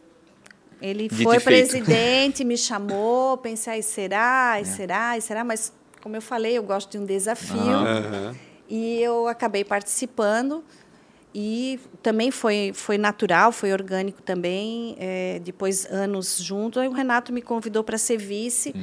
ele 0.81 1.07
Dito 1.09 1.23
foi 1.23 1.37
e 1.37 1.41
presidente, 1.41 2.45
me 2.45 2.57
chamou, 2.57 3.37
pensei, 3.45 3.75
ai, 3.75 3.83
será, 3.83 4.17
É. 4.17 4.59
ai, 4.59 4.65
será, 4.65 4.99
ai, 5.11 5.21
será, 5.21 5.45
mas 5.45 5.71
como 6.01 6.17
eu 6.17 6.23
falei, 6.23 6.57
eu 6.57 6.63
gosto 6.63 6.91
de 6.91 6.99
um 6.99 7.05
desafio. 7.05 7.57
Aham. 7.59 8.35
E 8.67 9.01
eu 9.03 9.29
acabei 9.29 9.63
participando 9.65 10.65
e 11.35 11.79
também 12.03 12.31
foi, 12.31 12.73
foi 12.75 12.97
natural, 12.97 13.53
foi 13.53 13.71
orgânico 13.71 14.23
também. 14.23 14.97
É, 14.99 15.41
depois, 15.45 15.85
anos 15.87 16.39
junto, 16.39 16.81
aí 16.81 16.89
o 16.89 16.93
Renato 16.93 17.33
me 17.33 17.43
convidou 17.43 17.85
para 17.85 17.99
ser 17.99 18.17
vice. 18.17 18.75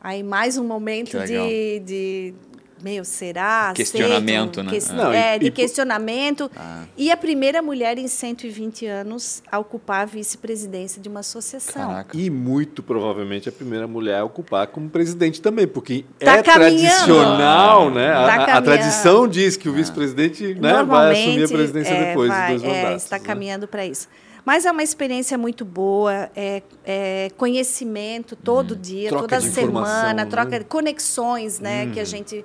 Aí 0.00 0.22
mais 0.22 0.56
um 0.56 0.64
momento. 0.64 1.10
Que 1.18 1.24
de, 1.26 1.80
de 1.80 2.34
meu, 2.82 3.04
será? 3.04 3.74
Questionamento, 3.76 4.60
Aceito? 4.60 4.62
né? 4.62 4.70
Ques- 4.70 4.88
Não, 4.90 5.12
e- 5.12 5.16
é, 5.16 5.38
de 5.38 5.46
e- 5.48 5.50
questionamento. 5.50 6.50
Ah. 6.56 6.84
E 6.96 7.10
a 7.10 7.16
primeira 7.18 7.60
mulher 7.60 7.98
em 7.98 8.08
120 8.08 8.86
anos 8.86 9.42
a 9.52 9.58
ocupar 9.58 10.00
a 10.00 10.04
vice-presidência 10.06 11.02
de 11.02 11.06
uma 11.06 11.20
associação. 11.20 11.88
Caraca. 11.88 12.16
E 12.16 12.30
muito 12.30 12.82
provavelmente 12.82 13.50
a 13.50 13.52
primeira 13.52 13.86
mulher 13.86 14.20
a 14.20 14.24
ocupar 14.24 14.66
como 14.68 14.88
presidente 14.88 15.42
também, 15.42 15.66
porque 15.68 16.06
Tá 16.18 16.36
é 16.38 16.42
caminhando. 16.42 16.78
tradicional, 16.78 17.90
né? 17.90 18.08
A- 18.10 18.14
Tá 18.14 18.20
a, 18.20 18.24
a 18.24 18.38
caminhando. 18.38 18.64
tradição 18.64 19.28
diz 19.28 19.56
que 19.58 19.68
o 19.68 19.72
vice-presidente 19.74 20.54
né, 20.54 20.82
vai 20.82 21.12
assumir 21.12 21.44
a 21.44 21.48
presidência 21.48 21.92
é, 21.92 22.08
depois 22.08 22.30
vai, 22.30 22.52
dos 22.54 22.62
dois 22.62 22.74
é, 22.74 22.82
mandatos. 22.82 23.04
está 23.04 23.18
né? 23.18 23.24
caminhando 23.24 23.68
para 23.68 23.84
isso. 23.84 24.08
Mas 24.44 24.64
é 24.64 24.70
uma 24.70 24.82
experiência 24.82 25.36
muito 25.36 25.64
boa, 25.64 26.30
é, 26.34 26.62
é 26.84 27.30
conhecimento 27.36 28.34
todo 28.34 28.74
dia, 28.74 29.10
Uhum. 29.10 29.18
Troca 29.18 29.40
toda 29.40 29.50
semana, 29.50 30.14
né? 30.14 30.24
Uhum. 30.24 30.28
troca 30.30 30.58
de 30.58 30.64
conexões, 30.64 31.58
né, 31.58 31.90
que 31.92 32.00
a 32.00 32.04
gente 32.04 32.44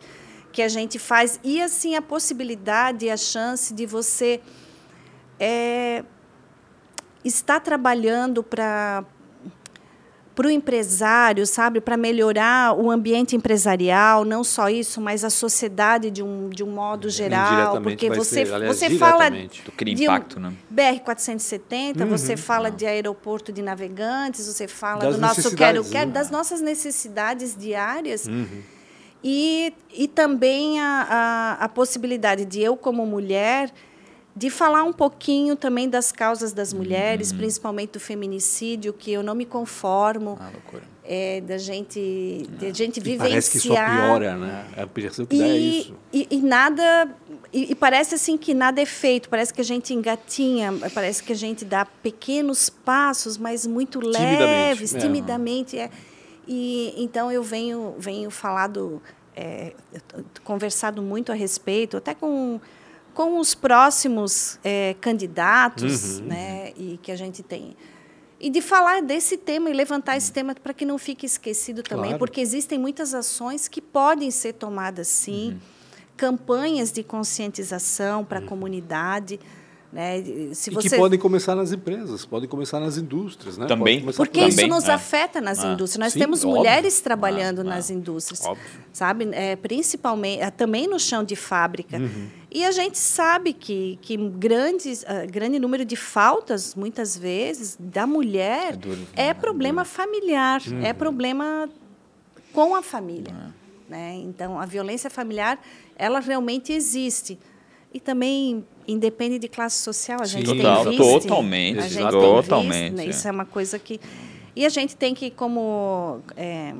que 0.51 0.61
a 0.61 0.69
gente 0.69 0.97
faz 0.97 1.37
e 1.43 1.61
assim 1.61 1.95
a 1.97 2.01
possibilidade, 2.01 3.09
a 3.09 3.17
chance 3.17 3.73
de 3.73 3.85
você 3.85 4.39
é, 5.37 6.01
estar 7.25 7.59
trabalhando 7.59 8.41
para 8.41 9.03
para 10.35 10.47
o 10.47 10.49
empresário, 10.51 11.47
sabe, 11.47 11.79
para 11.79 11.95
melhorar 11.95 12.73
o 12.77 12.91
ambiente 12.91 13.35
empresarial, 13.37 14.25
não 14.25 14.43
só 14.43 14.69
isso, 14.69 14.99
mas 14.99 15.23
a 15.23 15.29
sociedade 15.29 16.11
de 16.11 16.21
um, 16.21 16.49
de 16.49 16.61
um 16.61 16.67
modo 16.69 17.09
geral, 17.09 17.53
Indiretamente 17.53 17.83
porque 18.05 18.09
você 18.09 18.45
ser, 18.45 18.53
aliás, 18.53 18.77
você 18.77 18.89
fala 18.97 19.31
cria 19.77 19.95
de 19.95 20.01
um- 20.01 20.11
impacto, 20.11 20.39
né? 20.39 20.53
BR 20.69 20.99
470, 21.05 22.03
Uhum. 22.03 22.09
você 22.09 22.35
fala 22.35 22.69
de 22.69 22.85
aeroporto 22.85 23.51
de 23.53 23.61
navegantes, 23.61 24.45
você 24.45 24.67
fala 24.67 24.99
Das 25.05 25.15
do 25.15 25.21
nosso 25.21 25.55
quero 25.55 25.83
quero 25.85 26.07
né? 26.07 26.13
das 26.13 26.29
nossas 26.29 26.59
necessidades 26.61 27.55
diárias. 27.57 28.25
Uhum. 28.27 28.61
E, 29.23 29.73
e 29.91 30.07
também 30.07 30.79
a, 30.79 31.57
a, 31.59 31.65
a 31.65 31.69
possibilidade 31.69 32.45
de 32.45 32.61
eu, 32.61 32.75
como 32.77 33.05
mulher, 33.05 33.71
de 34.35 34.49
falar 34.49 34.83
um 34.83 34.91
pouquinho 34.91 35.55
também 35.55 35.87
das 35.89 36.11
causas 36.11 36.51
das 36.51 36.73
mulheres, 36.73 37.31
Uhum. 37.31 37.37
principalmente 37.37 37.91
do 37.93 37.99
feminicídio, 38.01 38.91
que 38.91 39.11
eu 39.11 39.23
não 39.23 39.33
me 39.33 39.45
conformo 39.45 40.37
Ah, 40.41 40.49
loucura. 40.51 40.83
é, 41.05 41.39
da 41.39 41.57
gente, 41.57 42.45
de 42.59 42.65
a 42.65 42.73
gente 42.73 42.97
E 42.97 43.03
vivenciar. 43.03 43.29
parece 43.29 43.51
que 43.51 43.59
só 43.59 43.73
piora, 43.75 44.35
né? 44.35 44.65
A 44.75 44.83
impressão 44.83 45.25
que 45.25 45.37
dá 45.37 45.45
é 45.47 45.57
E, 45.57 45.79
isso. 45.79 45.95
e, 46.11 46.27
e 46.31 46.41
nada 46.41 47.07
e, 47.53 47.71
e 47.71 47.75
parece 47.75 48.15
assim 48.15 48.37
que 48.37 48.53
nada 48.53 48.81
é 48.81 48.85
feito 48.85 49.29
parece 49.29 49.53
que 49.53 49.61
a 49.61 49.63
gente 49.63 49.93
engatinha 49.93 50.73
parece 50.93 51.23
que 51.23 51.31
a 51.31 51.35
gente 51.35 51.63
dá 51.63 51.85
pequenos 51.85 52.69
passos 52.69 53.37
mas 53.37 53.65
muito 53.65 53.99
Timidamente, 53.99 54.39
leves 54.41 54.95
é. 54.95 54.99
timidamente 54.99 55.79
é. 55.79 55.89
e 56.45 56.93
então 56.97 57.31
eu 57.31 57.41
venho 57.41 57.95
venho 57.97 58.29
falado 58.29 59.01
é, 59.35 59.73
conversado 60.43 61.01
muito 61.01 61.31
a 61.31 61.35
respeito 61.35 61.95
até 61.97 62.13
com 62.13 62.59
com 63.15 63.39
os 63.39 63.55
próximos 63.55 64.59
é, 64.63 64.95
candidatos 65.01 66.19
Uhum. 66.19 66.25
né 66.27 66.71
e 66.77 66.99
que 67.01 67.11
a 67.11 67.15
gente 67.15 67.41
tem 67.41 67.75
e 68.39 68.49
de 68.49 68.61
falar 68.61 69.01
desse 69.01 69.37
tema 69.37 69.69
e 69.69 69.73
levantar 69.73 70.17
esse 70.17 70.31
tema 70.31 70.53
para 70.53 70.73
que 70.73 70.85
não 70.85 70.97
fique 70.97 71.25
esquecido 71.25 71.81
também, 71.81 72.07
Claro. 72.11 72.19
porque 72.19 72.41
existem 72.41 72.77
muitas 72.77 73.13
ações 73.15 73.67
que 73.69 73.81
podem 73.81 74.29
ser 74.29 74.53
tomadas 74.53 75.07
sim, 75.07 75.51
Uhum. 75.53 75.59
campanhas 76.17 76.91
de 76.91 77.01
conscientização 77.01 78.23
para 78.25 78.39
a 78.39 78.41
comunidade, 78.41 79.39
né? 79.91 80.21
Se 80.53 80.69
E 80.69 80.73
você 80.73 80.89
que 80.89 80.97
podem 80.97 81.17
começar 81.17 81.55
nas 81.55 81.71
empresas, 81.71 82.25
podem 82.25 82.47
começar 82.49 82.79
nas 82.81 82.97
indústrias, 82.97 83.57
né? 83.57 83.65
Também. 83.67 84.01
Porque 84.03 84.27
por 84.39 84.43
aí. 84.43 84.49
isso 84.49 84.57
Também, 84.57 84.69
nos 84.69 84.89
é. 84.89 84.93
afeta 84.93 85.39
nas 85.39 85.59
Ah, 85.63 85.71
indústrias. 85.73 85.99
Nós 86.05 86.13
sim, 86.13 86.19
temos 86.19 86.43
óbvio. 86.43 86.57
mulheres 86.57 86.99
trabalhando 86.99 87.61
Ah, 87.61 87.63
nas 87.63 87.89
ah, 87.89 87.93
indústrias, 87.93 88.43
óbvio. 88.45 88.65
sabe? 88.91 89.29
É, 89.31 89.55
principalmente, 89.55 90.41
é, 90.41 90.51
também 90.51 90.87
no 90.87 90.99
chão 90.99 91.23
de 91.23 91.35
fábrica. 91.37 91.97
Uhum. 91.97 92.27
E 92.55 92.63
a 92.63 92.71
gente 92.71 92.97
sabe 92.97 93.51
que, 93.51 93.99
que 94.01 94.15
grandes, 94.15 95.03
ah, 95.05 95.25
grande 95.25 95.59
número 95.59 95.83
de 95.83 95.97
faltas, 95.97 96.73
muitas 96.73 97.17
vezes, 97.17 97.75
da 97.77 98.07
mulher 98.07 98.69
É 98.71 98.77
duro, 98.77 99.07
é 99.13 99.27
né? 99.27 99.33
problema 99.33 99.83
familiar, 99.83 100.61
é 100.81 100.87
Uhum. 100.87 100.95
problema 100.95 101.69
com 102.53 102.73
a 102.73 102.81
família. 102.81 103.33
É. 103.89 103.91
Né? 103.91 104.15
Então, 104.23 104.57
a 104.57 104.65
violência 104.65 105.09
familiar, 105.09 105.59
ela 105.97 106.21
realmente 106.21 106.71
existe. 106.71 107.37
E 107.93 107.99
também 107.99 108.65
independe 108.87 109.37
de 109.37 109.49
classe 109.49 109.83
social, 109.83 110.21
a 110.21 110.25
gente 110.25 110.45
Total, 110.45 110.83
tem 110.85 110.97
visto. 110.97 111.19
totalmente, 111.27 111.79
a 111.79 111.87
gente 111.89 112.09
totalmente, 112.09 112.81
visto, 112.83 112.95
né? 112.95 113.05
é. 113.05 113.09
Isso 113.09 113.27
é 113.27 113.31
uma 113.31 113.45
coisa 113.45 113.77
que... 113.77 113.99
E 114.55 114.65
a 114.65 114.69
gente 114.69 114.95
tem 114.95 115.13
que, 115.13 115.29
como... 115.29 116.21
é, 116.37 116.73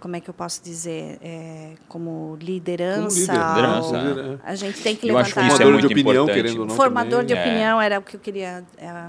como 0.00 0.14
é 0.16 0.20
que 0.20 0.28
eu 0.30 0.34
posso 0.34 0.62
dizer? 0.62 1.18
É, 1.22 1.70
como 1.88 2.36
liderança. 2.40 3.32
Como 3.32 3.48
Liderança, 3.48 3.88
ou- 3.98 4.06
líder, 4.08 4.24
é. 4.34 4.38
A 4.50 4.54
gente 4.54 4.80
tem 4.82 4.94
que 4.96 5.08
Eu 5.08 5.18
acho 5.18 5.32
que 5.32 5.40
levantar... 5.40 5.54
isso 5.54 5.62
é 5.62 5.64
Formador 5.64 5.72
muito 5.72 5.88
de 5.88 5.94
opinião, 5.94 6.24
importante. 6.24 6.42
querendo 6.44 6.60
ou 6.60 6.66
não. 6.66 6.74
Formador 6.76 7.10
também. 7.10 7.26
de 7.26 7.32
É. 7.34 7.40
opinião 7.40 7.80
era 7.82 7.98
o 7.98 8.02
que 8.02 8.16
eu 8.16 8.20
queria... 8.20 8.64
é, 8.78 9.06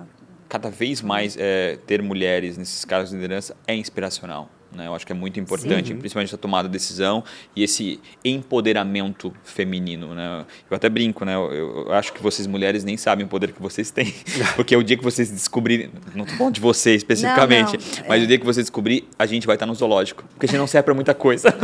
Cada 0.49 0.69
vez 0.69 1.01
mais 1.01 1.35
é, 1.39 1.77
ter 1.87 2.01
mulheres 2.01 2.57
nesses 2.57 2.85
cargos 2.85 3.09
de 3.09 3.15
liderança 3.15 3.55
é 3.67 3.75
inspiracional. 3.75 4.49
Né? 4.75 4.87
Eu 4.87 4.93
acho 4.93 5.05
que 5.05 5.11
é 5.11 5.15
muito 5.15 5.39
importante, 5.39 5.89
Sim. 5.89 5.97
principalmente 5.97 6.33
a 6.35 6.37
tomada 6.37 6.67
de 6.67 6.73
decisão 6.73 7.23
e 7.55 7.63
esse 7.63 7.99
empoderamento 8.23 9.33
feminino. 9.43 10.13
Né? 10.13 10.45
Eu 10.69 10.75
até 10.75 10.89
brinco, 10.89 11.25
né? 11.25 11.35
Eu, 11.35 11.85
eu, 11.87 11.93
acho 11.93 12.13
que 12.13 12.21
vocês 12.21 12.47
mulheres 12.47 12.83
nem 12.83 12.97
sabem 12.97 13.25
o 13.25 13.29
poder 13.29 13.51
que 13.51 13.61
vocês 13.61 13.89
têm, 13.91 14.13
porque 14.55 14.75
o 14.75 14.83
dia 14.83 14.97
que 14.97 15.03
vocês 15.03 15.31
descobrirem, 15.31 15.89
não 16.13 16.23
estou 16.23 16.37
falando 16.37 16.53
de 16.53 16.61
você 16.61 16.95
especificamente, 16.95 17.77
não, 17.77 18.01
não. 18.01 18.09
mas 18.09 18.21
é. 18.21 18.25
o 18.25 18.27
dia 18.27 18.37
que 18.37 18.45
você 18.45 18.61
descobrir, 18.61 19.07
a 19.17 19.25
gente 19.25 19.47
vai 19.47 19.55
estar 19.55 19.65
no 19.65 19.73
zoológico, 19.73 20.23
porque 20.33 20.45
a 20.45 20.49
gente 20.49 20.59
não 20.59 20.67
serve 20.67 20.85
para 20.85 20.93
muita 20.93 21.13
coisa. 21.13 21.49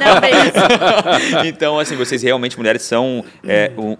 não, 0.00 1.44
é 1.44 1.48
então, 1.48 1.78
assim, 1.78 1.96
vocês 1.96 2.22
realmente 2.22 2.56
mulheres 2.56 2.82
são 2.82 3.24
é, 3.44 3.70
um, 3.76 3.96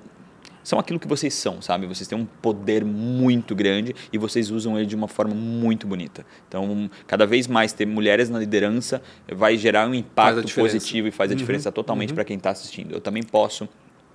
são 0.63 0.79
aquilo 0.79 0.99
que 0.99 1.09
vocês 1.09 1.35
são, 1.35 1.61
sabe? 1.61 1.87
Vocês 1.87 2.09
têm 2.09 2.19
um 2.19 2.25
poder 2.25 2.85
muito 2.85 3.55
grande 3.55 3.95
e 4.13 4.19
vocês 4.19 4.51
usam 4.51 4.77
ele 4.77 4.87
de 4.87 4.97
uma 4.97 5.09
forma 5.09 5.35
muito 5.35 5.87
bonita. 5.87 6.25
Então, 6.49 6.91
cada 7.07 7.27
vez 7.27 7.47
mais 7.47 7.73
ter 7.73 7.87
mulheres 7.87 8.31
na 8.31 8.39
liderança 8.39 9.03
vai 9.31 9.57
gerar 9.57 9.89
um 9.89 9.95
impacto 9.95 10.55
positivo 10.55 11.09
e 11.09 11.11
faz 11.11 11.31
a 11.31 11.35
uhum. 11.35 11.39
diferença 11.39 11.73
totalmente 11.73 12.11
uhum. 12.11 12.15
para 12.15 12.25
quem 12.25 12.37
está 12.37 12.51
assistindo. 12.51 12.93
Eu 12.93 13.01
também 13.01 13.23
posso 13.23 13.69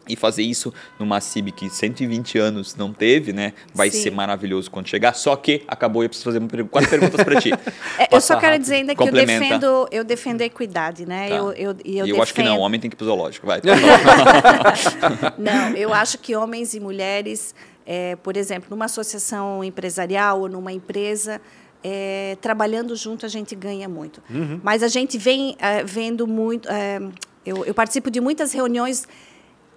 e 0.07 0.15
fazer 0.15 0.43
isso 0.43 0.73
numa 0.99 1.19
CIB 1.21 1.51
que 1.51 1.69
120 1.69 2.37
anos 2.37 2.75
não 2.75 2.93
teve, 2.93 3.33
né? 3.33 3.53
Vai 3.73 3.89
Sim. 3.89 4.03
ser 4.03 4.11
maravilhoso 4.11 4.69
quando 4.69 4.87
chegar. 4.87 5.13
Só 5.13 5.35
que 5.35 5.63
acabou, 5.67 6.03
eu 6.03 6.09
preciso 6.09 6.31
fazer 6.31 6.63
quatro 6.65 6.89
perguntas 6.89 7.23
para 7.23 7.39
ti. 7.41 7.51
É, 7.97 8.15
eu 8.15 8.21
só 8.21 8.35
quero 8.35 8.47
rápido. 8.47 8.61
dizer 8.61 8.75
ainda 8.75 8.95
que 8.95 9.01
eu 9.01 9.11
defendo, 9.11 9.87
eu 9.91 10.03
defendo 10.03 10.41
a 10.41 10.45
equidade, 10.45 11.05
né? 11.05 11.29
Tá. 11.29 11.35
Eu, 11.35 11.51
eu, 11.51 11.53
eu, 11.53 11.77
e 11.83 11.97
eu 11.97 12.05
defendo... 12.05 12.21
acho 12.21 12.33
que 12.33 12.43
não, 12.43 12.59
homem 12.59 12.79
tem 12.79 12.89
que 12.89 12.95
ir 12.95 12.97
pro 12.97 13.05
zoológico, 13.05 13.47
vai. 13.47 13.59
não, 15.37 15.69
eu 15.75 15.93
acho 15.93 16.17
que 16.19 16.35
homens 16.35 16.73
e 16.73 16.79
mulheres, 16.79 17.55
é, 17.85 18.15
por 18.17 18.37
exemplo, 18.37 18.67
numa 18.69 18.85
associação 18.85 19.63
empresarial 19.63 20.41
ou 20.41 20.49
numa 20.49 20.71
empresa, 20.71 21.41
é, 21.83 22.37
trabalhando 22.41 22.95
junto 22.95 23.25
a 23.25 23.29
gente 23.29 23.55
ganha 23.55 23.87
muito. 23.87 24.21
Uhum. 24.29 24.59
Mas 24.63 24.83
a 24.83 24.87
gente 24.87 25.17
vem 25.17 25.55
é, 25.59 25.83
vendo 25.83 26.27
muito. 26.27 26.69
É, 26.69 26.99
eu, 27.45 27.65
eu 27.65 27.73
participo 27.73 28.11
de 28.11 28.19
muitas 28.19 28.51
reuniões 28.51 29.07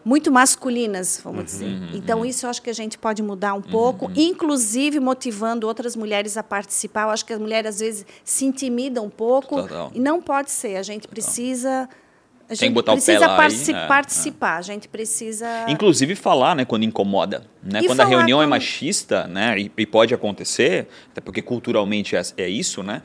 muito 0.05 0.31
masculinas, 0.31 1.21
vamos 1.23 1.39
uhum, 1.39 1.45
dizer. 1.45 1.67
Uhum, 1.67 1.89
então, 1.95 2.19
uhum. 2.21 2.25
isso 2.25 2.47
eu 2.47 2.51
acho 2.51 2.63
que 2.63 2.71
a 2.71 2.75
gente 2.75 2.97
pode 2.99 3.23
mudar 3.23 3.55
um 3.55 3.63
pouco, 3.63 4.07
uhum. 4.07 4.13
inclusive 4.17 4.99
motivando 4.99 5.67
outras 5.67 5.95
mulheres 5.95 6.37
a 6.37 6.43
participar. 6.43 7.03
Eu 7.03 7.11
acho 7.11 7.25
que 7.25 7.33
as 7.33 7.39
mulheres, 7.39 7.75
às 7.75 7.81
vezes, 7.81 8.07
se 8.25 8.45
intimidam 8.45 9.05
um 9.05 9.11
pouco. 9.11 9.63
Total. 9.63 9.91
E 9.95 10.01
não 10.01 10.23
pode 10.23 10.51
ser. 10.51 10.77
A 10.77 10.83
gente 10.83 11.07
precisa. 11.07 11.89
A 12.49 12.55
gente 12.55 12.61
Tem 12.61 12.71
que 12.71 12.75
botar 12.75 12.93
precisa 12.93 13.19
o 13.19 13.21
pé 13.21 13.27
lá 13.29 13.37
partici 13.37 13.73
aí, 13.73 13.81
é, 13.81 13.87
participar, 13.87 14.57
é. 14.57 14.59
a 14.59 14.63
gente 14.63 14.89
precisa. 14.89 15.47
Inclusive 15.69 16.17
falar, 16.17 16.57
né, 16.57 16.65
quando 16.65 16.83
incomoda. 16.83 17.47
Né? 17.63 17.81
Quando 17.85 18.01
a 18.01 18.05
reunião 18.05 18.43
é 18.43 18.47
machista, 18.47 19.29
né, 19.29 19.57
e, 19.57 19.71
e, 19.77 19.87
pode 19.87 20.13
acontecer, 20.13 20.89
até 21.13 21.21
porque 21.21 21.43
culturalmente 21.43 22.17
é, 22.17 22.23
é 22.39 22.49
isso, 22.49 22.83
né? 22.83 23.03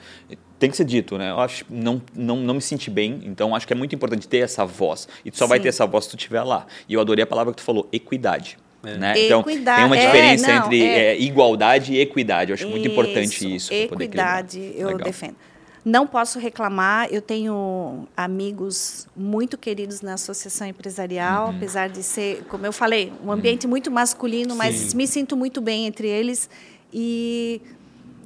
Tem 0.58 0.70
que 0.70 0.78
ser 0.78 0.86
dito, 0.86 1.18
né? 1.18 1.32
Eu 1.32 1.39
acho 1.39 1.66
não, 1.70 2.01
não, 2.16 2.38
não 2.38 2.53
me 2.56 2.62
senti 2.62 2.89
bem, 2.89 3.22
então 3.26 3.56
acho 3.56 3.68
que 3.68 3.74
é 3.74 3.76
muito 3.76 3.93
importante 3.93 4.28
ter 4.28 4.39
essa 4.39 4.66
voz. 4.66 5.08
E 5.24 5.32
tu 5.32 5.38
só 5.38 5.45
Sim. 5.45 5.49
vai 5.49 5.60
ter 5.60 5.70
essa 5.70 5.86
voz 5.86 6.06
se 6.06 6.12
tu 6.12 6.18
estiver 6.18 6.43
lá. 6.43 6.66
E 6.88 6.93
eu 6.93 7.01
adorei 7.01 7.24
a 7.24 7.28
palavra 7.28 7.53
que 7.53 7.58
tu 7.58 7.66
falou, 7.66 7.88
equidade. 7.91 8.58
É. 8.84 8.97
Né? 8.97 9.26
Então, 9.26 9.43
tem 9.43 9.86
uma 9.86 9.97
é, 9.97 10.06
diferença 10.06 10.51
é, 10.51 10.60
não, 10.60 10.66
entre 10.66 10.84
é, 10.84 11.20
igualdade 11.20 11.93
e 11.93 11.99
equidade. 11.99 12.51
Eu 12.51 12.53
acho 12.53 12.64
isso, 12.64 12.72
muito 12.72 12.88
importante 12.88 13.56
isso. 13.56 13.74
Equidade, 13.74 14.74
eu 14.76 14.88
Legal. 14.88 15.06
defendo. 15.06 15.36
Não 15.84 16.08
posso 16.08 16.39
reclamar, 16.39 17.10
eu 17.12 17.22
tenho 17.22 18.08
amigos 18.18 19.08
muito 19.16 19.56
queridos 19.56 20.01
na 20.01 20.16
associação 20.16 20.66
empresarial, 20.66 21.49
uhum. 21.49 21.58
apesar 21.58 21.89
de 21.89 22.01
ser, 22.01 22.43
como 22.49 22.66
eu 22.66 22.74
falei, 22.74 23.14
um 23.24 23.32
ambiente 23.32 23.66
uhum. 23.66 23.70
muito 23.70 23.91
masculino, 23.91 24.56
mas 24.56 24.76
Sim. 24.76 24.97
me 24.97 25.06
sinto 25.06 25.38
muito 25.38 25.62
bem 25.62 25.86
entre 25.86 26.08
eles. 26.08 26.49
E 26.91 27.62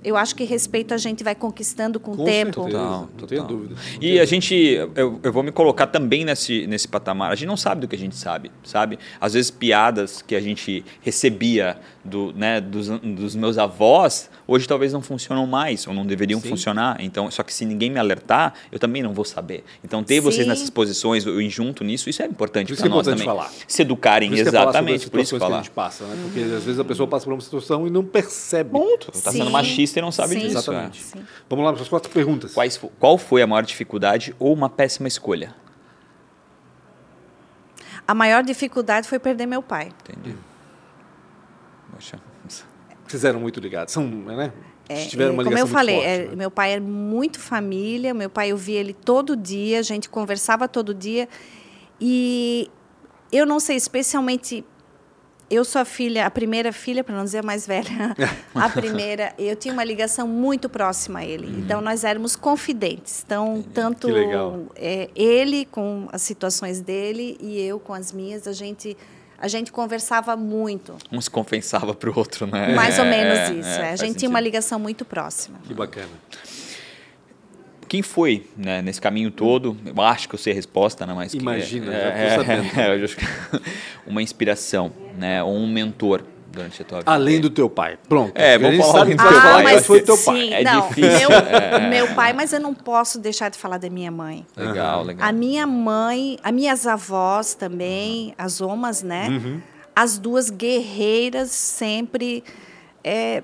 eu 0.04 0.16
acho 0.16 0.36
que 0.36 0.44
respeito 0.44 0.94
a 0.94 0.98
gente 0.98 1.24
vai 1.24 1.36
conquistando 1.36 2.00
com, 2.00 2.16
com 2.16 2.24
o 2.24 2.26
tempo. 2.26 2.64
Certeza. 2.64 2.78
Total, 2.78 3.10
não 3.20 3.28
tenho 3.28 3.44
dúvida. 3.44 3.76
Não 3.76 4.04
e 4.04 4.20
a 4.20 4.26
gente, 4.26 4.56
eu, 4.96 5.20
eu 5.22 5.34
vou 5.34 5.44
me 5.44 5.52
colocar 5.52 5.88
também 5.88 6.24
nesse, 6.24 6.66
nesse 6.68 6.88
patamar. 6.88 7.32
A 7.32 7.36
gente 7.36 7.48
não 7.48 7.58
sabe 7.58 7.82
do 7.82 7.88
que 7.88 7.96
a 7.96 8.00
gente 8.00 8.16
sabe, 8.16 8.52
sabe? 8.64 8.98
Às 9.20 9.34
vezes 9.34 9.52
piadas 9.52 10.22
que 10.22 10.36
a 10.36 10.40
gente 10.40 10.86
recebia 11.02 11.78
do, 12.04 12.34
né, 12.34 12.62
dos, 12.62 12.88
dos 12.88 13.36
meus 13.36 13.58
avós, 13.58 14.30
hoje 14.48 14.68
talvez 14.68 14.94
não 14.94 15.02
funcionam 15.02 15.46
mais 15.46 15.86
ou 15.86 15.94
não 15.94 16.06
deveriam 16.06 16.40
Sim. 16.40 16.50
funcionar. 16.50 16.98
Então, 17.00 17.30
só 17.30 17.44
que 17.44 17.54
se 17.54 17.66
ninguém 17.66 17.90
me 17.90 18.00
alertar, 18.00 18.54
eu 18.72 18.80
também 18.80 19.04
não 19.04 19.14
vou 19.14 19.26
saber. 19.26 19.64
Então, 19.84 20.04
ter 20.04 20.16
Sim. 20.16 20.22
vocês 20.22 20.48
nessas 20.48 20.70
posições 20.70 21.26
e 21.26 21.50
junto 21.50 21.84
nisso, 21.84 22.10
isso 22.10 22.22
é 22.22 22.26
importante 22.26 22.74
para 22.74 22.86
é 22.86 22.90
nós 22.90 23.06
também. 23.06 23.26
Falar. 23.26 23.52
Se 23.68 23.82
educarem, 23.82 24.30
por 24.30 24.40
exatamente, 24.40 25.10
por 25.10 25.20
isso 25.20 25.36
que 25.36 25.40
falar. 25.40 25.58
a 25.58 25.62
gente 25.62 25.72
passa, 25.72 26.06
né? 26.06 26.18
Porque 26.24 26.40
às 26.40 26.64
vezes 26.64 26.80
a 26.80 26.86
pessoa 26.86 27.08
passa 27.08 27.26
por 27.26 27.34
uma 27.34 27.42
situação 27.42 27.86
e 27.86 27.90
não 27.90 28.04
percebe. 28.04 28.70
Ponto. 28.72 29.12
Está 29.14 29.32
sendo 29.32 29.52
machista 29.52 29.89
e 29.98 30.02
não 30.02 30.12
sabe 30.12 30.34
Sim. 30.34 30.40
disso. 30.42 30.58
Exatamente. 30.58 31.18
É. 31.18 31.22
Vamos 31.50 31.66
lá 31.66 31.74
para 31.74 31.82
as 31.82 31.90
quatro 31.90 32.12
perguntas. 32.12 32.54
Quais, 32.54 32.80
qual 33.00 33.18
foi 33.18 33.42
a 33.42 33.48
maior 33.48 33.64
dificuldade 33.64 34.36
ou 34.38 34.54
uma 34.54 34.70
péssima 34.70 35.08
escolha? 35.08 35.56
A 38.08 38.14
maior 38.14 38.44
dificuldade 38.44 39.08
foi 39.08 39.20
perder 39.20 39.46
meu 39.46 39.62
pai. 39.62 39.92
Entendi. 40.08 40.36
Poxa. 41.92 42.20
Vocês 43.10 43.26
eram 43.26 43.40
muito 43.40 43.60
ligados, 43.60 43.92
são, 43.92 44.06
né? 44.06 44.54
É, 44.88 45.06
tiveram 45.06 45.34
uma 45.34 45.44
como 45.44 45.58
eu 45.58 45.68
falei, 45.68 45.96
forte, 45.96 46.08
é, 46.08 46.28
né? 46.28 46.36
meu 46.36 46.52
pai 46.52 46.74
era 46.74 46.82
muito 46.82 47.40
família, 47.40 48.14
meu 48.14 48.30
pai 48.30 48.52
eu 48.52 48.58
via 48.58 48.80
ele 48.80 48.94
todo 48.94 49.36
dia, 49.36 49.80
a 49.80 49.84
gente 49.84 50.10
conversava 50.10 50.68
todo 50.68 50.94
dia. 50.94 51.28
E 52.00 52.70
eu 53.32 53.46
não 53.46 53.60
sei, 53.60 53.76
especialmente 53.76 54.64
eu 55.50 55.66
sou 55.66 55.82
a 55.82 55.86
filha, 55.86 56.26
a 56.26 56.32
primeira 56.32 56.72
filha, 56.72 57.04
para 57.04 57.16
não 57.16 57.24
dizer 57.24 57.40
a 57.40 57.44
mais 57.44 57.66
velha, 57.66 58.16
a 58.54 58.70
primeira, 58.70 59.34
eu 59.38 59.56
tinha 59.56 59.74
uma 59.74 59.84
ligação 59.84 60.28
muito 60.28 60.70
próxima 60.70 61.20
a 61.20 61.26
ele. 61.26 61.48
Uhum. 61.48 61.60
Então 61.60 61.82
nós 61.82 62.04
éramos 62.04 62.36
confidentes. 62.36 63.24
Então 63.26 63.64
tanto 63.74 64.08
é, 64.76 65.10
ele 65.16 65.66
com 65.66 66.08
as 66.12 66.22
situações 66.22 66.82
dele 66.82 67.38
e 67.42 67.60
eu 67.60 67.80
com 67.80 67.94
as 67.94 68.12
minhas, 68.12 68.48
a 68.48 68.54
gente 68.54 68.96
a 69.42 69.48
gente 69.48 69.72
conversava 69.72 70.36
muito. 70.36 70.98
Um 71.10 71.22
se 71.22 71.30
compensava 71.30 71.94
para 71.94 72.10
o 72.10 72.18
outro, 72.18 72.46
né? 72.46 72.74
Mais 72.76 73.00
ou 73.00 73.06
menos 73.06 73.40
é, 73.40 73.54
isso. 73.54 73.70
É, 73.70 73.92
a 73.92 73.96
gente 73.96 74.00
sentido. 74.00 74.20
tinha 74.20 74.30
uma 74.30 74.42
ligação 74.42 74.78
muito 74.78 75.06
próxima. 75.06 75.60
Que 75.66 75.74
bacana. 75.74 76.10
Quem 77.90 78.04
foi 78.04 78.46
né, 78.56 78.84
nesse 78.84 79.02
caminho 79.02 79.32
todo? 79.32 79.76
Eu 79.84 80.00
acho 80.04 80.30
que 80.30 80.36
eu 80.36 80.40
sei 80.40 80.54
a 80.54 80.56
resposta, 80.56 81.08
né? 81.08 81.14
Mas 81.16 81.34
Imagina, 81.34 81.92
é, 81.92 82.30
já 82.30 82.36
sabendo. 82.36 82.70
É, 82.80 83.60
uma 84.06 84.22
inspiração, 84.22 84.92
né? 85.18 85.44
Ou 85.44 85.56
um 85.56 85.68
mentor 85.68 86.24
durante 86.52 86.84
a 86.84 86.86
tua 86.86 87.00
vida. 87.00 87.12
Além 87.12 87.42
do 87.42 87.50
teu 87.50 87.68
pai. 87.68 87.98
Pronto. 88.08 88.32
É, 88.36 88.60
vamos 88.60 88.86
falar 88.86 89.06
do 89.06 89.16
teu 89.16 89.28
ah, 89.28 89.42
pai. 89.42 89.64
Mas 89.64 89.86
foi 89.88 90.02
teu 90.02 90.16
pai. 90.18 90.38
Sim, 90.38 90.54
é 90.54 90.64
não, 90.64 90.88
difícil. 90.88 91.30
Meu, 91.30 91.32
é. 91.32 91.90
meu 91.90 92.08
pai, 92.14 92.32
mas 92.32 92.54
eu 92.54 92.60
não 92.60 92.76
posso 92.76 93.20
deixar 93.20 93.50
de 93.50 93.58
falar 93.58 93.80
da 93.80 93.90
minha 93.90 94.12
mãe. 94.12 94.46
Legal, 94.56 95.04
legal. 95.04 95.28
A 95.28 95.32
minha 95.32 95.66
mãe, 95.66 96.38
as 96.44 96.54
minhas 96.54 96.86
avós 96.86 97.56
também, 97.56 98.36
as 98.38 98.62
omas, 98.62 99.02
né? 99.02 99.30
Uhum. 99.30 99.62
As 99.96 100.20
duas 100.20 100.52
guerreiras 100.52 101.50
sempre... 101.50 102.44
É, 103.04 103.42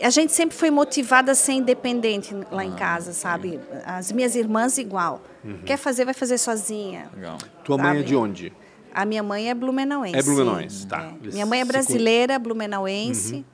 a 0.00 0.10
gente 0.10 0.32
sempre 0.32 0.56
foi 0.56 0.70
motivada 0.70 1.32
a 1.32 1.34
ser 1.34 1.52
independente 1.52 2.34
lá 2.50 2.64
em 2.64 2.72
ah, 2.72 2.76
casa, 2.76 3.12
sabe? 3.12 3.58
As 3.84 4.12
minhas 4.12 4.36
irmãs 4.36 4.78
igual. 4.78 5.22
Uhum. 5.44 5.58
Quer 5.64 5.76
fazer, 5.76 6.04
vai 6.04 6.14
fazer 6.14 6.38
sozinha. 6.38 7.10
Legal. 7.14 7.38
Tua 7.64 7.76
sabe? 7.76 7.88
mãe 7.88 7.98
é 7.98 8.02
de 8.02 8.14
onde? 8.14 8.52
A 8.94 9.04
minha 9.04 9.22
mãe 9.22 9.50
é 9.50 9.54
blumenauense. 9.54 10.16
É 10.16 10.22
blumenauense, 10.22 10.86
tá. 10.86 11.12
É. 11.22 11.28
Minha 11.32 11.46
mãe 11.46 11.60
é 11.60 11.64
brasileira, 11.64 12.38
blumenauense. 12.38 13.34
Uhum. 13.34 13.44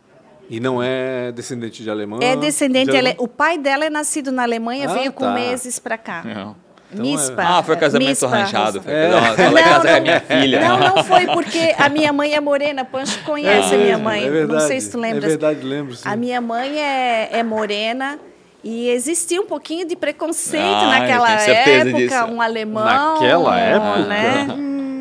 E 0.48 0.60
não 0.60 0.82
é 0.82 1.32
descendente 1.32 1.82
de 1.82 1.90
alemã? 1.90 2.18
É 2.20 2.36
descendente 2.36 2.90
de 2.90 2.96
alemã. 2.96 3.16
O 3.18 3.26
pai 3.26 3.58
dela 3.58 3.86
é 3.86 3.90
nascido 3.90 4.30
na 4.30 4.42
Alemanha, 4.42 4.88
ah, 4.90 4.92
veio 4.92 5.10
tá. 5.10 5.18
com 5.18 5.32
meses 5.32 5.78
para 5.78 5.96
cá. 5.96 6.22
Não. 6.22 6.56
Então 6.94 7.04
Mispa. 7.04 7.42
É... 7.42 7.46
Ah, 7.46 7.62
foi 7.62 7.76
casamento 7.76 8.08
Mispa, 8.08 8.26
arranjado. 8.26 8.82
Foi 8.82 8.92
é. 8.92 9.08
Não, 9.08 9.20
não, 9.20 9.62
casa 9.62 9.92
não, 9.92 10.00
minha 10.00 10.20
filha. 10.20 10.60
Não, 10.60 10.78
não 10.78 11.04
foi 11.04 11.26
porque 11.26 11.74
a 11.76 11.88
minha 11.88 12.12
mãe 12.12 12.34
é 12.34 12.40
morena. 12.40 12.84
Pancho 12.84 13.18
conhece 13.24 13.74
é, 13.74 13.76
a 13.76 13.80
minha 13.80 13.98
mãe. 13.98 14.24
É 14.24 14.30
verdade, 14.30 14.60
não 14.60 14.68
sei 14.68 14.80
se 14.80 14.90
tu 14.90 14.98
lembra. 14.98 15.26
É 15.26 15.28
verdade, 15.28 15.60
lembro 15.62 15.96
sim. 15.96 16.08
A 16.08 16.16
minha 16.16 16.40
mãe 16.40 16.78
é, 16.78 17.28
é 17.32 17.42
morena. 17.42 18.18
E 18.62 18.88
existia 18.88 19.38
um 19.42 19.46
pouquinho 19.46 19.86
de 19.86 19.94
preconceito 19.94 20.64
ah, 20.64 20.98
naquela 20.98 21.30
época, 21.32 21.98
disso. 21.98 22.24
um 22.32 22.40
alemão. 22.40 23.14
Naquela 23.20 23.60
época? 23.60 23.98
Né? 24.06 24.46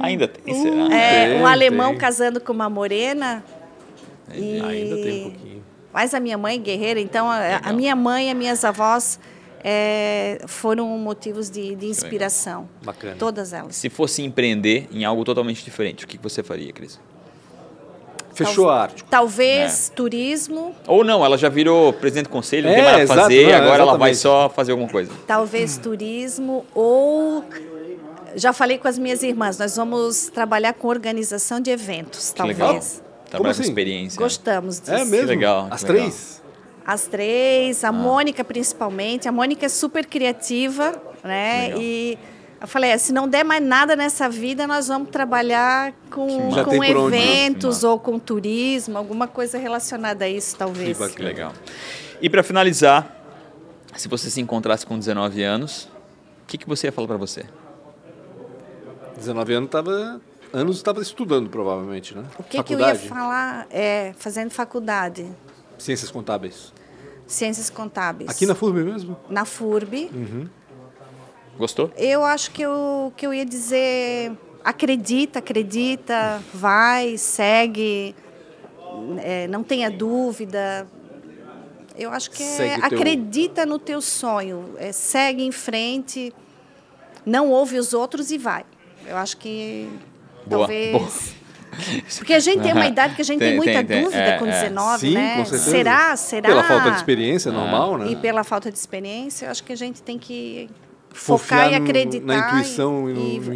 Ainda 0.01 0.27
tem, 0.27 0.53
será? 0.53 0.93
É, 0.93 1.27
tem, 1.27 1.41
um 1.41 1.47
alemão 1.47 1.91
tem. 1.91 1.97
casando 1.97 2.41
com 2.41 2.51
uma 2.51 2.69
morena. 2.69 3.41
E... 4.33 4.59
Ainda 4.59 4.95
tem 4.97 5.27
um 5.27 5.31
pouquinho. 5.31 5.63
Mas 5.93 6.13
a 6.13 6.19
minha 6.19 6.37
mãe 6.37 6.59
guerreira, 6.59 6.99
então 6.99 7.31
a, 7.31 7.61
a 7.63 7.71
minha 7.71 7.95
mãe 7.95 8.27
e 8.27 8.31
as 8.31 8.35
minhas 8.35 8.65
avós 8.65 9.17
é, 9.63 10.41
foram 10.47 10.87
motivos 10.97 11.49
de, 11.49 11.75
de 11.75 11.87
inspiração. 11.87 12.67
Bacana. 12.83 13.15
Todas 13.17 13.53
elas. 13.53 13.75
Se 13.75 13.89
fosse 13.89 14.21
empreender 14.21 14.87
em 14.91 15.05
algo 15.05 15.23
totalmente 15.23 15.63
diferente, 15.63 16.05
o 16.05 16.07
que 16.07 16.17
você 16.17 16.43
faria, 16.43 16.73
Cris? 16.73 16.99
Fechou 18.33 18.69
a 18.69 18.81
arte. 18.81 19.03
Talvez 19.05 19.89
é. 19.89 19.93
turismo. 19.93 20.75
Ou 20.87 21.03
não, 21.03 21.23
ela 21.23 21.37
já 21.37 21.49
virou 21.49 21.93
presidente 21.93 22.25
do 22.25 22.29
conselho, 22.29 22.63
não 22.63 22.71
é, 22.71 22.75
tem 22.75 22.83
mais 22.83 23.11
a 23.11 23.15
fazer, 23.15 23.47
não, 23.47 23.55
agora 23.55 23.83
ela 23.83 23.97
vai 23.97 24.15
só 24.15 24.49
fazer 24.49 24.71
alguma 24.71 24.89
coisa. 24.89 25.11
Talvez 25.27 25.77
turismo 25.77 26.65
ou. 26.73 27.45
Já 28.35 28.51
falei 28.51 28.79
com 28.79 28.87
as 28.87 28.97
minhas 28.97 29.21
irmãs, 29.21 29.59
nós 29.59 29.75
vamos 29.75 30.27
trabalhar 30.29 30.73
com 30.73 30.87
organização 30.87 31.59
de 31.59 31.69
eventos, 31.69 32.31
que 32.31 32.37
talvez. 32.37 32.57
Legal. 32.57 32.81
Trabalhar 33.29 33.51
assim? 33.51 33.61
com 33.61 33.67
experiência. 33.67 34.19
Gostamos 34.19 34.79
disso. 34.79 34.91
É 34.91 35.05
mesmo? 35.05 35.27
Que 35.27 35.35
legal. 35.35 35.67
As 35.69 35.81
que 35.81 35.87
três? 35.87 36.42
As 36.85 37.07
três, 37.07 37.83
a 37.83 37.89
ah. 37.89 37.91
Mônica 37.91 38.43
principalmente. 38.43 39.27
A 39.27 39.31
Mônica 39.31 39.65
é 39.65 39.69
super 39.69 40.05
criativa, 40.05 40.91
né? 41.23 41.67
Legal. 41.67 41.81
E 41.81 42.17
eu 42.61 42.67
falei, 42.67 42.91
é, 42.91 42.97
se 42.97 43.11
não 43.11 43.27
der 43.27 43.43
mais 43.43 43.61
nada 43.61 43.95
nessa 43.95 44.29
vida, 44.29 44.65
nós 44.65 44.87
vamos 44.87 45.09
trabalhar 45.09 45.93
com, 46.09 46.49
com 46.63 46.83
eventos 46.83 47.83
ou 47.83 47.99
com 47.99 48.17
turismo, 48.17 48.97
alguma 48.97 49.27
coisa 49.27 49.57
relacionada 49.57 50.25
a 50.25 50.29
isso, 50.29 50.55
talvez. 50.55 50.97
Que, 50.97 51.09
que 51.09 51.21
legal. 51.21 51.53
E 52.21 52.29
para 52.29 52.41
finalizar, 52.41 53.21
se 53.95 54.07
você 54.07 54.29
se 54.29 54.39
encontrasse 54.41 54.85
com 54.85 54.97
19 54.97 55.43
anos, 55.43 55.89
o 56.43 56.47
que, 56.47 56.57
que 56.57 56.67
você 56.67 56.87
ia 56.87 56.91
falar 56.91 57.07
para 57.07 57.17
você? 57.17 57.45
19 59.17 59.53
anos 59.53 59.67
estava 59.67 60.21
anos 60.53 60.77
estava 60.77 61.01
estudando 61.01 61.49
provavelmente, 61.49 62.15
né? 62.15 62.23
O 62.37 62.43
que, 62.43 62.61
que 62.61 62.73
eu 62.73 62.79
ia 62.79 62.95
falar? 62.95 63.67
É 63.71 64.13
fazendo 64.17 64.51
faculdade. 64.51 65.27
Ciências 65.77 66.11
contábeis. 66.11 66.72
Ciências 67.33 67.69
contábeis. 67.69 68.29
Aqui 68.29 68.45
na 68.45 68.55
FURB 68.55 68.83
mesmo? 68.83 69.17
Na 69.29 69.45
FURB. 69.45 70.09
Uhum. 70.13 70.47
Gostou? 71.57 71.91
Eu 71.97 72.23
acho 72.23 72.51
que 72.51 72.61
eu, 72.61 73.13
que 73.15 73.25
eu 73.25 73.33
ia 73.33 73.45
dizer 73.45 74.31
acredita, 74.63 75.39
acredita, 75.39 76.41
vai, 76.53 77.17
segue, 77.17 78.15
é, 79.21 79.47
não 79.47 79.63
tenha 79.63 79.91
dúvida. 79.91 80.87
Eu 81.95 82.11
acho 82.11 82.31
que 82.31 82.41
é, 82.41 82.77
teu... 82.77 82.85
acredita 82.85 83.65
no 83.65 83.77
teu 83.77 84.01
sonho, 84.01 84.73
é, 84.77 84.91
segue 84.91 85.43
em 85.43 85.51
frente, 85.51 86.33
não 87.25 87.49
ouve 87.49 87.77
os 87.77 87.93
outros 87.93 88.31
e 88.31 88.37
vai. 88.37 88.65
Eu 89.05 89.17
acho 89.17 89.37
que 89.37 89.89
boa, 90.45 90.59
talvez. 90.59 90.91
Boa. 90.91 91.42
Porque 92.17 92.33
a 92.33 92.39
gente 92.39 92.61
tem 92.61 92.73
uma 92.73 92.87
idade 92.87 93.15
que 93.15 93.21
a 93.21 93.25
gente 93.25 93.39
tem, 93.39 93.49
tem 93.49 93.57
muita 93.57 93.83
tem, 93.83 94.03
dúvida 94.03 94.21
é, 94.21 94.37
com 94.37 94.45
19, 94.45 94.95
é. 94.95 94.97
Sim, 94.97 95.13
né? 95.13 95.35
Com 95.37 95.45
certeza. 95.45 95.71
Será? 95.71 96.15
Será? 96.15 96.49
Pela 96.49 96.63
falta 96.63 96.91
de 96.91 96.97
experiência, 96.97 97.51
normal, 97.51 97.97
né? 97.97 98.11
E 98.11 98.15
pela 98.15 98.43
falta 98.43 98.71
de 98.71 98.77
experiência, 98.77 99.45
eu 99.45 99.51
acho 99.51 99.63
que 99.63 99.73
a 99.73 99.77
gente 99.77 100.01
tem 100.01 100.17
que 100.17 100.69
focar 101.11 101.71
e 101.71 101.75
acreditar. 101.75 102.25
Na 102.25 102.49
intuição 102.49 103.09
e, 103.09 103.13
no, 103.13 103.19
e, 103.19 103.39
no, 103.39 103.53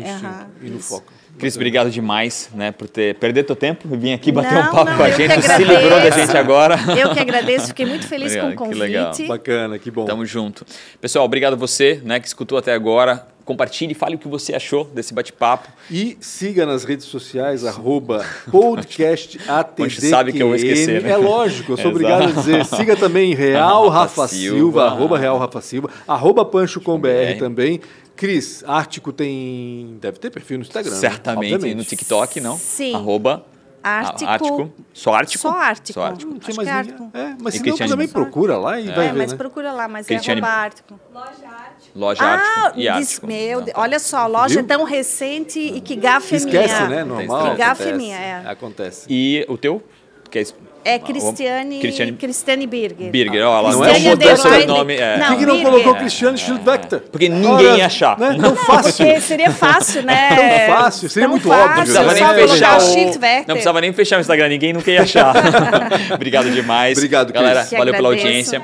e 0.61 0.70
no 0.70 0.80
foco. 0.80 1.18
Cris, 1.38 1.55
obrigado 1.55 1.91
demais 1.91 2.49
né, 2.53 2.72
por 2.72 2.88
ter 2.89 3.13
perder 3.15 3.43
teu 3.43 3.55
tempo 3.55 3.88
e 3.91 3.97
vir 3.97 4.13
aqui 4.13 4.32
bater 4.32 4.53
não, 4.53 4.61
um 4.61 4.72
papo 4.72 4.89
não, 4.89 4.97
com 4.97 5.03
a 5.03 5.11
gente. 5.11 5.39
Se 5.39 5.63
livrou 5.63 5.99
da 5.99 6.09
gente 6.09 6.36
agora. 6.36 6.76
Eu 6.97 7.13
que 7.13 7.20
agradeço, 7.20 7.68
fiquei 7.68 7.86
muito 7.86 8.07
feliz 8.07 8.32
obrigado, 8.32 8.55
com 8.55 8.63
o 8.63 8.68
convite. 8.68 8.82
Que 8.82 8.88
legal. 8.88 9.13
Bacana, 9.28 9.78
que 9.78 9.91
bom. 9.91 10.05
Tamo 10.05 10.26
junto. 10.26 10.65
Pessoal, 10.99 11.24
obrigado 11.24 11.53
a 11.53 11.55
você 11.55 12.01
né, 12.03 12.20
que 12.20 12.28
escutou 12.28 12.57
até 12.57 12.74
agora 12.74 13.28
compartilhe, 13.47 13.93
fale 13.93 14.15
o 14.15 14.19
que 14.19 14.27
você 14.27 14.53
achou 14.53 14.83
desse 14.83 15.13
bate-papo. 15.13 15.69
E 15.89 16.17
siga 16.19 16.65
nas 16.65 16.83
redes 16.83 17.05
sociais, 17.05 17.63
arroba 17.65 18.23
podcastatdqn. 18.51 20.01
sabe 20.01 20.33
que 20.33 20.43
eu 20.43 20.47
vou 20.47 20.55
esquecer, 20.57 21.01
né? 21.01 21.11
É 21.11 21.17
lógico, 21.17 21.71
eu 21.71 21.77
sou 21.77 21.89
obrigado 21.91 22.23
a 22.23 22.31
dizer. 22.31 22.65
Siga 22.65 22.97
também 22.97 23.33
Real 23.33 23.87
Rafa, 23.87 24.27
Silva, 24.27 24.87
arroba 24.87 25.17
Real 25.17 25.37
Rafa 25.37 25.61
Silva, 25.61 25.89
arroba 26.05 26.43
Pancho 26.43 26.81
com 26.81 26.99
BR 26.99 27.39
também. 27.39 27.79
Cris, 28.17 28.63
Ártico 28.67 29.13
tem. 29.13 29.97
Deve 30.01 30.19
ter 30.19 30.29
perfil 30.29 30.57
no 30.57 30.63
Instagram. 30.63 30.91
Né? 30.91 30.97
Certamente, 30.97 31.65
né? 31.65 31.73
no 31.73 31.83
TikTok, 31.83 32.41
não? 32.41 32.57
Sim. 32.57 32.95
Arroba 32.95 33.45
Ártico. 33.83 34.29
Ártico. 34.29 34.73
Só 34.93 35.13
Ártico? 35.13 35.41
Só 35.41 35.49
Ártico. 35.49 35.93
Só 35.93 36.03
Ártico. 36.03 36.33
Hum, 36.33 36.39
mais 36.55 36.67
é 36.67 36.71
Ártico. 36.71 37.11
É, 37.13 37.35
mas 37.41 37.53
se 37.53 37.63
não, 37.63 37.77
também 37.77 38.07
procura 38.07 38.57
lá 38.57 38.79
e 38.79 38.89
é. 38.89 38.93
vai 38.93 39.07
ver, 39.11 39.17
mas 39.17 39.31
né? 39.31 39.37
procura 39.37 39.71
lá, 39.71 39.87
mas 39.87 40.07
Cristiane... 40.07 40.41
é 40.41 40.43
arroba 40.43 40.61
Ártico. 40.61 40.99
Loja 41.13 41.29
Ártico. 41.29 41.76
Loja 41.97 42.23
ah, 42.23 42.33
Ártico 42.33 42.79
e 42.79 42.87
Ártico. 42.87 43.27
Meu 43.27 43.61
Deus, 43.61 43.77
olha 43.77 43.97
só, 43.97 44.17
a 44.17 44.27
loja 44.27 44.55
Viu? 44.55 44.59
é 44.59 44.63
tão 44.63 44.83
recente 44.83 45.59
e 45.59 45.81
que 45.81 45.95
gafe 45.95 46.35
é 46.35 46.39
minha. 46.39 46.61
Esquece, 46.61 46.83
né? 46.83 47.03
Normal. 47.03 47.51
Que 47.51 47.57
gafe 47.57 47.89
é 47.89 47.93
minha, 47.93 48.15
é. 48.15 48.43
Acontece. 48.45 49.07
E 49.09 49.43
o 49.49 49.57
teu? 49.57 49.81
Que 50.29 50.39
é 50.39 50.43
é 50.85 50.99
Cristiane, 50.99 51.79
Cristiane, 51.79 52.13
Cristiane 52.13 52.65
Birger. 52.65 53.11
Birger, 53.11 53.45
ó, 53.45 53.59
ela 53.59 53.71
não 53.73 53.83
é 53.83 53.91
um 53.91 53.99
modesto 53.99 54.47
nome. 54.67 54.95
É. 54.95 55.17
Por 55.17 55.27
que, 55.27 55.35
que 55.35 55.45
não 55.45 55.61
colocou 55.61 55.95
Cristiane 55.95 56.37
Schildvector? 56.37 57.01
Porque 57.11 57.27
ninguém 57.27 57.79
ia 57.79 57.87
achar. 57.87 58.17
Né? 58.17 58.37
Tão 58.39 58.55
fácil. 58.55 59.05
Porque 59.05 59.19
seria 59.19 59.51
fácil, 59.51 60.03
né? 60.03 60.29
Tão 60.29 60.75
fácil, 60.75 61.09
seria 61.09 61.27
Tão 61.27 61.31
muito 61.31 61.49
fácil, 61.49 61.63
óbvio. 61.65 61.93
Não 61.93 62.05
precisava 62.05 62.13
nem 62.13 62.47
fechar 62.47 62.77
o... 62.77 62.85
Não 62.85 63.45
precisava 63.45 63.81
nem 63.81 63.93
fechar 63.93 64.17
o 64.17 64.21
Instagram, 64.21 64.47
ninguém 64.47 64.71
nunca 64.71 64.89
ia 64.89 65.01
achar. 65.01 65.33
Obrigado 66.15 66.49
demais. 66.51 66.97
Obrigado, 66.97 67.33
Galera, 67.33 67.65
Cris. 67.65 67.77
valeu 67.77 67.93
pela 67.93 68.07
audiência. 68.07 68.61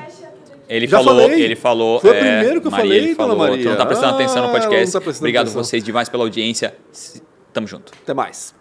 Ele 0.68 0.86
Já 0.86 0.98
falou, 0.98 1.28
falei. 1.28 1.42
ele 1.42 1.56
falou. 1.56 2.00
Foi 2.00 2.10
o 2.10 2.14
é, 2.14 2.18
primeiro 2.38 2.60
que 2.60 2.66
eu 2.66 2.70
Maria, 2.70 3.00
falei, 3.00 3.14
falou, 3.14 3.36
Maria. 3.36 3.62
Tu 3.62 3.68
não 3.68 3.76
tá 3.76 3.86
prestando 3.86 4.14
atenção 4.14 4.42
no 4.42 4.48
ah, 4.48 4.60
podcast. 4.60 4.92
Tá 4.92 5.10
Obrigado 5.10 5.42
atenção. 5.44 5.62
vocês 5.64 5.84
demais 5.84 6.08
pela 6.08 6.24
audiência. 6.24 6.74
Tamo 7.52 7.66
junto. 7.66 7.92
Até 8.02 8.14
mais. 8.14 8.54